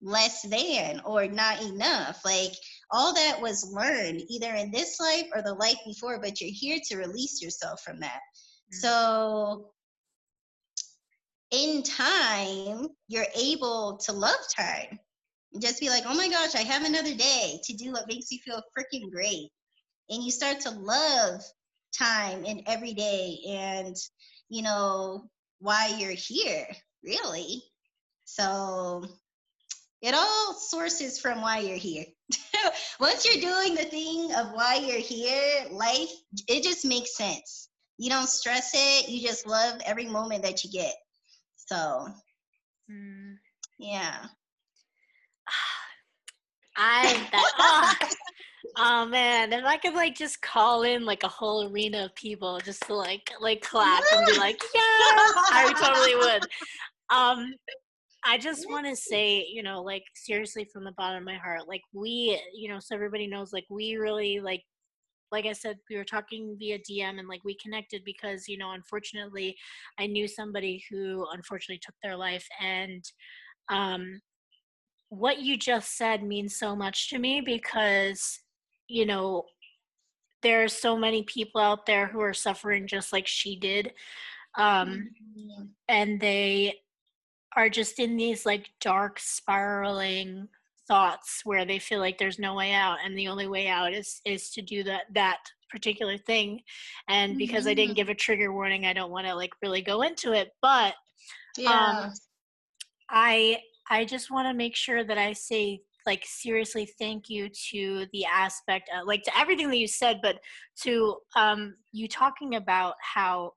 less 0.00 0.42
than 0.42 1.00
or 1.04 1.26
not 1.26 1.62
enough. 1.62 2.20
Like, 2.24 2.52
all 2.90 3.14
that 3.14 3.40
was 3.40 3.72
learned 3.72 4.22
either 4.28 4.54
in 4.54 4.70
this 4.70 5.00
life 5.00 5.26
or 5.34 5.42
the 5.42 5.54
life 5.54 5.78
before, 5.86 6.20
but 6.20 6.40
you're 6.40 6.50
here 6.52 6.78
to 6.88 6.96
release 6.96 7.40
yourself 7.42 7.80
from 7.80 8.00
that. 8.00 8.20
Mm-hmm. 8.20 8.78
So 8.80 9.70
in 11.50 11.82
time, 11.82 12.88
you're 13.08 13.26
able 13.34 13.98
to 14.04 14.12
love 14.12 14.40
time. 14.56 14.98
Just 15.58 15.80
be 15.80 15.90
like, 15.90 16.04
oh 16.06 16.16
my 16.16 16.28
gosh, 16.28 16.54
I 16.54 16.62
have 16.62 16.84
another 16.84 17.14
day 17.14 17.60
to 17.64 17.72
do 17.74 17.92
what 17.92 18.08
makes 18.08 18.30
you 18.30 18.38
feel 18.38 18.62
freaking 18.76 19.10
great. 19.10 19.50
And 20.08 20.22
you 20.22 20.30
start 20.30 20.60
to 20.60 20.70
love 20.70 21.42
time 21.96 22.44
and 22.46 22.62
every 22.66 22.94
day 22.94 23.38
and 23.48 23.94
you 24.48 24.62
know 24.62 25.28
why 25.60 25.94
you're 25.98 26.10
here 26.10 26.66
really. 27.04 27.62
So 28.24 29.04
it 30.00 30.14
all 30.14 30.54
sources 30.54 31.20
from 31.20 31.42
why 31.42 31.58
you're 31.58 31.76
here. 31.76 32.04
Once 33.00 33.24
you're 33.24 33.42
doing 33.42 33.74
the 33.74 33.84
thing 33.84 34.32
of 34.34 34.52
why 34.52 34.76
you're 34.76 34.98
here 34.98 35.66
life 35.70 36.10
it 36.48 36.62
just 36.62 36.84
makes 36.84 37.16
sense. 37.16 37.68
You 37.98 38.10
don't 38.10 38.28
stress 38.28 38.72
it 38.74 39.08
you 39.08 39.26
just 39.26 39.46
love 39.46 39.80
every 39.84 40.06
moment 40.06 40.42
that 40.44 40.64
you 40.64 40.70
get. 40.70 40.94
So 41.56 42.08
mm. 42.90 43.34
yeah 43.78 44.26
I 46.76 47.28
that 47.32 47.52
oh, 47.58 48.06
oh, 48.76 49.06
man, 49.06 49.52
if 49.52 49.64
I 49.64 49.76
could 49.76 49.94
like 49.94 50.14
just 50.14 50.40
call 50.40 50.82
in 50.82 51.04
like 51.04 51.22
a 51.22 51.28
whole 51.28 51.70
arena 51.70 52.06
of 52.06 52.14
people 52.14 52.60
just 52.64 52.86
to 52.86 52.94
like 52.94 53.30
like 53.40 53.62
clap 53.62 54.02
and 54.12 54.26
be 54.26 54.38
like, 54.38 54.60
yeah, 54.74 54.80
I 54.80 55.72
totally 55.78 56.16
would. 56.16 56.42
Um 57.10 57.54
I 58.24 58.38
just 58.38 58.70
want 58.70 58.86
to 58.86 58.94
say, 58.94 59.44
you 59.52 59.64
know, 59.64 59.82
like 59.82 60.04
seriously 60.14 60.68
from 60.72 60.84
the 60.84 60.92
bottom 60.92 61.18
of 61.18 61.24
my 61.24 61.34
heart, 61.34 61.66
like 61.66 61.82
we, 61.92 62.40
you 62.54 62.68
know, 62.68 62.78
so 62.78 62.94
everybody 62.94 63.26
knows, 63.26 63.52
like 63.52 63.64
we 63.68 63.96
really 63.96 64.38
like 64.38 64.62
like 65.32 65.46
I 65.46 65.52
said, 65.52 65.78
we 65.88 65.96
were 65.96 66.04
talking 66.04 66.56
via 66.58 66.78
DM 66.78 67.18
and 67.18 67.26
like 67.26 67.42
we 67.42 67.56
connected 67.56 68.02
because, 68.04 68.46
you 68.46 68.58
know, 68.58 68.72
unfortunately, 68.72 69.56
I 69.98 70.06
knew 70.06 70.28
somebody 70.28 70.84
who 70.90 71.26
unfortunately 71.32 71.80
took 71.82 71.94
their 72.02 72.16
life. 72.16 72.46
And 72.60 73.02
um, 73.70 74.20
what 75.12 75.40
you 75.40 75.58
just 75.58 75.98
said 75.98 76.22
means 76.22 76.56
so 76.56 76.74
much 76.74 77.10
to 77.10 77.18
me 77.18 77.42
because, 77.42 78.40
you 78.88 79.04
know, 79.04 79.44
there 80.40 80.64
are 80.64 80.68
so 80.68 80.96
many 80.96 81.22
people 81.24 81.60
out 81.60 81.84
there 81.84 82.06
who 82.06 82.18
are 82.18 82.32
suffering 82.32 82.86
just 82.86 83.12
like 83.12 83.26
she 83.26 83.54
did. 83.54 83.92
Um, 84.56 85.10
mm-hmm. 85.38 85.64
And 85.86 86.18
they 86.18 86.76
are 87.54 87.68
just 87.68 87.98
in 87.98 88.16
these 88.16 88.46
like 88.46 88.70
dark, 88.80 89.18
spiraling 89.20 90.48
thoughts 90.88 91.42
where 91.44 91.66
they 91.66 91.78
feel 91.78 92.00
like 92.00 92.16
there's 92.16 92.38
no 92.38 92.54
way 92.54 92.72
out 92.72 92.96
and 93.04 93.16
the 93.16 93.28
only 93.28 93.46
way 93.46 93.68
out 93.68 93.92
is 93.92 94.20
is 94.24 94.50
to 94.50 94.60
do 94.60 94.82
that 94.82 95.02
that 95.14 95.38
particular 95.70 96.18
thing 96.18 96.60
and 97.08 97.38
because 97.38 97.60
mm-hmm. 97.60 97.70
i 97.70 97.74
didn't 97.74 97.90
mm-hmm. 97.90 97.96
give 97.96 98.08
a 98.08 98.14
trigger 98.14 98.52
warning 98.52 98.84
i 98.84 98.92
don't 98.92 99.12
want 99.12 99.24
to 99.24 99.32
like 99.32 99.52
really 99.62 99.80
go 99.80 100.02
into 100.02 100.32
it 100.32 100.50
but 100.60 100.94
yeah. 101.56 102.02
um 102.04 102.12
i 103.10 103.56
i 103.90 104.04
just 104.04 104.30
want 104.30 104.46
to 104.46 104.54
make 104.54 104.76
sure 104.76 105.04
that 105.04 105.18
i 105.18 105.32
say 105.32 105.80
like 106.04 106.24
seriously 106.26 106.88
thank 106.98 107.30
you 107.30 107.48
to 107.70 108.06
the 108.12 108.24
aspect 108.24 108.90
of, 108.94 109.06
like 109.06 109.22
to 109.22 109.38
everything 109.38 109.68
that 109.68 109.78
you 109.78 109.86
said 109.86 110.18
but 110.22 110.38
to 110.80 111.16
um 111.36 111.74
you 111.92 112.08
talking 112.08 112.56
about 112.56 112.94
how 113.00 113.52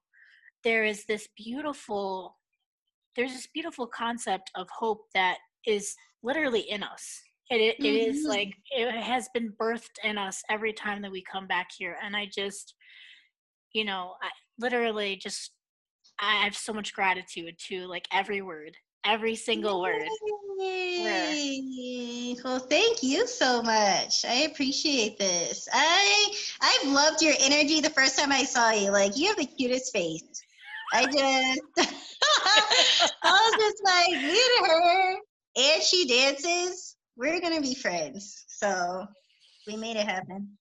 there 0.64 0.84
is 0.84 1.06
this 1.06 1.28
beautiful 1.36 2.36
there's 3.16 3.34
this 3.34 3.48
beautiful 3.54 3.88
concept 3.88 4.52
of 4.56 4.68
hope 4.70 5.06
that 5.14 5.38
is 5.66 5.96
literally 6.24 6.62
in 6.62 6.84
us. 6.84 7.22
It, 7.50 7.62
it, 7.62 7.76
mm-hmm. 7.76 7.86
it 7.86 8.16
is 8.16 8.26
like 8.28 8.54
it 8.72 8.92
has 9.02 9.30
been 9.34 9.54
birthed 9.60 9.98
in 10.04 10.18
us 10.18 10.42
every 10.50 10.74
time 10.74 11.02
that 11.04 11.12
we 11.12 11.24
come 11.32 11.48
back 11.48 11.68
here, 11.78 11.96
and 12.04 12.16
I 12.16 12.28
just, 12.36 12.74
you 13.74 13.86
know, 13.86 14.14
I 14.22 14.30
literally 14.60 15.16
just 15.16 15.52
I 16.20 16.44
have 16.44 16.56
so 16.56 16.74
much 16.74 16.94
gratitude 16.94 17.56
to 17.68 17.86
like 17.86 18.08
every 18.12 18.42
word, 18.42 18.76
every 19.06 19.36
single 19.36 19.82
word. 19.82 20.08
Yay. 20.60 22.36
Well, 22.44 22.60
thank 22.60 23.04
you 23.04 23.28
so 23.28 23.62
much. 23.62 24.26
I 24.26 24.48
appreciate 24.52 25.18
this. 25.18 25.68
I 25.72 26.32
I've 26.62 26.88
loved 26.92 27.22
your 27.22 27.34
energy 27.40 27.82
the 27.82 27.90
first 27.90 28.18
time 28.18 28.32
I 28.32 28.44
saw 28.44 28.72
you. 28.72 28.92
Like 28.92 29.18
you 29.18 29.28
have 29.28 29.38
the 29.38 29.46
cutest 29.46 29.94
face. 29.94 30.24
I 30.94 31.06
just 31.06 31.62
I 33.24 33.32
was 33.32 33.54
just 33.60 33.82
like, 33.84 34.22
look 34.22 34.70
at 34.70 34.72
her 34.72 35.16
and 35.58 35.82
she 35.82 36.08
dances, 36.08 36.96
we're 37.16 37.40
gonna 37.40 37.62
be 37.62 37.76
friends. 37.76 38.46
So 38.48 39.06
we 39.68 39.76
made 39.76 39.98
it 39.98 40.08
happen. 40.08 40.58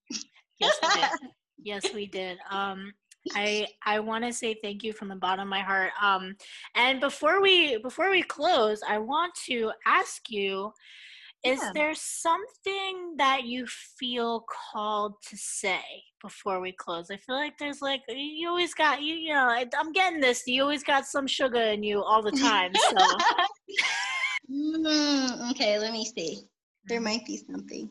yes, 0.58 0.76
we 0.82 0.88
did. 0.88 1.10
yes, 1.62 1.94
we 1.94 2.06
did. 2.06 2.38
Um, 2.50 2.92
I 3.34 3.66
I 3.84 4.00
want 4.00 4.24
to 4.24 4.32
say 4.32 4.54
thank 4.62 4.82
you 4.82 4.92
from 4.92 5.08
the 5.08 5.16
bottom 5.16 5.42
of 5.42 5.48
my 5.48 5.60
heart. 5.60 5.92
Um, 6.00 6.36
and 6.74 7.00
before 7.00 7.40
we 7.40 7.78
before 7.78 8.10
we 8.10 8.22
close, 8.22 8.80
I 8.86 8.98
want 8.98 9.32
to 9.46 9.72
ask 9.86 10.30
you: 10.30 10.72
Is 11.44 11.60
yeah. 11.62 11.70
there 11.74 11.94
something 11.94 13.16
that 13.18 13.44
you 13.44 13.66
feel 13.66 14.44
called 14.72 15.14
to 15.28 15.36
say 15.36 15.80
before 16.20 16.60
we 16.60 16.72
close? 16.72 17.10
I 17.10 17.16
feel 17.16 17.36
like 17.36 17.56
there's 17.58 17.80
like 17.80 18.02
you 18.08 18.48
always 18.48 18.74
got 18.74 19.02
you 19.02 19.14
you 19.14 19.32
know 19.32 19.46
I, 19.48 19.66
I'm 19.78 19.92
getting 19.92 20.20
this. 20.20 20.42
You 20.46 20.62
always 20.62 20.84
got 20.84 21.06
some 21.06 21.26
sugar 21.26 21.60
in 21.60 21.82
you 21.82 22.02
all 22.02 22.22
the 22.22 22.32
time. 22.32 22.72
So. 22.74 22.96
Mm, 24.50 25.50
okay, 25.52 25.78
let 25.78 25.92
me 25.92 26.04
see. 26.04 26.42
There 26.86 26.98
mm-hmm. 26.98 27.04
might 27.04 27.26
be 27.26 27.38
something. 27.38 27.90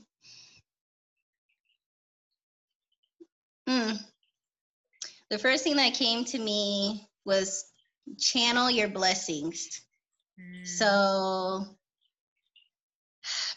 Mm. 3.68 4.00
The 5.34 5.40
first 5.40 5.64
thing 5.64 5.78
that 5.78 5.96
came 5.96 6.26
to 6.26 6.38
me 6.38 7.10
was 7.26 7.66
channel 8.20 8.70
your 8.70 8.88
blessings. 8.88 9.82
Mm. 10.40 10.68
So 10.68 11.66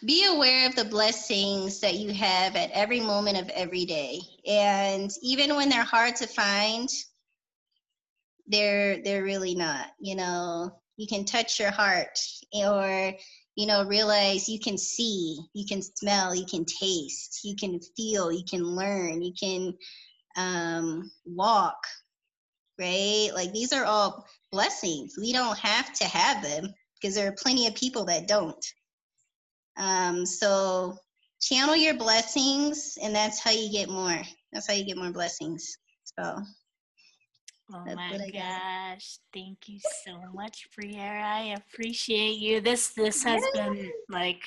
be 0.02 0.24
aware 0.24 0.66
of 0.66 0.74
the 0.74 0.86
blessings 0.86 1.80
that 1.80 1.96
you 1.96 2.14
have 2.14 2.56
at 2.56 2.70
every 2.70 3.00
moment 3.00 3.36
of 3.36 3.50
every 3.50 3.84
day. 3.84 4.20
And 4.48 5.10
even 5.20 5.54
when 5.54 5.68
they're 5.68 5.82
hard 5.82 6.16
to 6.16 6.26
find, 6.26 6.88
they're 8.46 9.02
they're 9.02 9.22
really 9.22 9.54
not. 9.54 9.88
You 10.00 10.16
know, 10.16 10.80
you 10.96 11.06
can 11.06 11.26
touch 11.26 11.60
your 11.60 11.72
heart 11.72 12.18
or 12.54 13.12
you 13.54 13.66
know 13.66 13.84
realize 13.84 14.48
you 14.48 14.60
can 14.60 14.78
see 14.78 15.40
you 15.52 15.66
can 15.66 15.82
smell 15.82 16.34
you 16.34 16.44
can 16.44 16.64
taste 16.64 17.40
you 17.42 17.56
can 17.56 17.80
feel 17.96 18.30
you 18.30 18.44
can 18.48 18.62
learn 18.62 19.22
you 19.22 19.32
can 19.38 19.74
um, 20.36 21.10
walk 21.24 21.76
right? 22.78 23.30
Like 23.34 23.52
these 23.52 23.72
are 23.72 23.84
all 23.84 24.26
blessings. 24.52 25.16
We 25.18 25.32
don't 25.32 25.58
have 25.58 25.92
to 25.94 26.04
have 26.04 26.42
them 26.42 26.72
because 27.00 27.14
there 27.14 27.28
are 27.28 27.36
plenty 27.40 27.66
of 27.66 27.74
people 27.74 28.04
that 28.06 28.28
don't. 28.28 28.64
Um, 29.76 30.24
so 30.24 30.96
channel 31.40 31.76
your 31.76 31.94
blessings 31.94 32.96
and 33.02 33.14
that's 33.14 33.40
how 33.40 33.50
you 33.50 33.70
get 33.70 33.88
more. 33.88 34.20
That's 34.52 34.66
how 34.66 34.74
you 34.74 34.84
get 34.84 34.96
more 34.96 35.10
blessings. 35.10 35.76
So 36.18 36.38
Oh 37.72 37.84
my 37.84 38.30
gosh. 38.32 39.18
Thank 39.34 39.68
you 39.68 39.80
so 40.04 40.18
much, 40.32 40.68
Briera. 40.70 41.20
I 41.20 41.56
appreciate 41.56 42.38
you. 42.38 42.60
This 42.60 42.90
this 42.90 43.24
has 43.24 43.42
been 43.54 43.90
like 44.08 44.40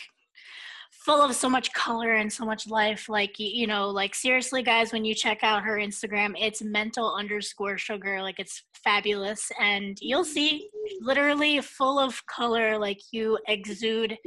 full 1.09 1.21
of 1.23 1.35
so 1.35 1.49
much 1.49 1.73
color 1.73 2.15
and 2.15 2.31
so 2.31 2.45
much 2.45 2.67
life. 2.67 3.09
Like 3.09 3.39
you 3.39 3.65
know, 3.65 3.89
like 3.89 4.13
seriously, 4.13 4.61
guys, 4.61 4.93
when 4.93 5.05
you 5.05 5.15
check 5.15 5.39
out 5.41 5.63
her 5.63 5.77
Instagram, 5.77 6.35
it's 6.39 6.61
mental 6.61 7.15
underscore 7.15 7.77
sugar. 7.77 8.21
Like 8.21 8.39
it's 8.39 8.63
fabulous, 8.83 9.51
and 9.59 9.97
you'll 10.01 10.23
see 10.23 10.69
literally 11.01 11.61
full 11.61 11.97
of 11.97 12.23
color. 12.27 12.77
Like 12.77 12.99
you 13.11 13.39
exude 13.47 14.17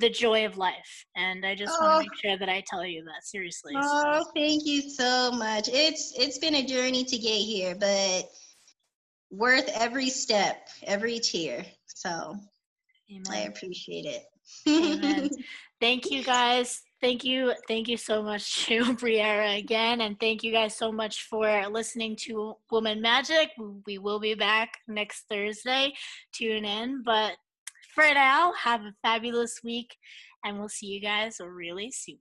the 0.00 0.10
joy 0.10 0.44
of 0.44 0.58
life. 0.58 1.06
And 1.16 1.46
I 1.46 1.54
just 1.54 1.72
oh. 1.78 1.84
want 1.84 2.04
to 2.04 2.10
make 2.10 2.20
sure 2.20 2.38
that 2.38 2.48
I 2.48 2.64
tell 2.66 2.84
you 2.84 3.04
that 3.04 3.24
seriously. 3.24 3.74
Oh, 3.76 4.24
thank 4.34 4.66
you 4.66 4.90
so 4.90 5.30
much. 5.30 5.68
It's 5.68 6.12
it's 6.18 6.38
been 6.38 6.56
a 6.56 6.66
journey 6.66 7.04
to 7.04 7.16
get 7.16 7.38
here, 7.38 7.76
but 7.78 8.24
worth 9.30 9.70
every 9.74 10.10
step, 10.10 10.68
every 10.82 11.20
tear. 11.20 11.64
So 11.86 12.36
Amen. 13.10 13.22
I 13.30 13.38
appreciate 13.42 14.06
it. 14.06 14.24
Thank 15.80 16.10
you 16.10 16.22
guys. 16.22 16.82
Thank 17.00 17.24
you. 17.24 17.52
Thank 17.68 17.88
you 17.88 17.98
so 17.98 18.22
much 18.22 18.64
to 18.66 18.82
Briera 18.96 19.58
again. 19.58 20.00
And 20.00 20.18
thank 20.18 20.42
you 20.42 20.52
guys 20.52 20.74
so 20.76 20.90
much 20.90 21.24
for 21.24 21.68
listening 21.68 22.16
to 22.22 22.56
Woman 22.70 23.02
Magic. 23.02 23.50
We 23.86 23.98
will 23.98 24.18
be 24.18 24.34
back 24.34 24.78
next 24.88 25.24
Thursday. 25.28 25.92
Tune 26.32 26.64
in. 26.64 27.02
But 27.04 27.32
for 27.94 28.04
now, 28.04 28.54
have 28.54 28.80
a 28.80 28.94
fabulous 29.02 29.60
week, 29.62 29.94
and 30.44 30.58
we'll 30.58 30.70
see 30.70 30.86
you 30.86 31.00
guys 31.00 31.36
really 31.40 31.90
soon. 31.90 32.18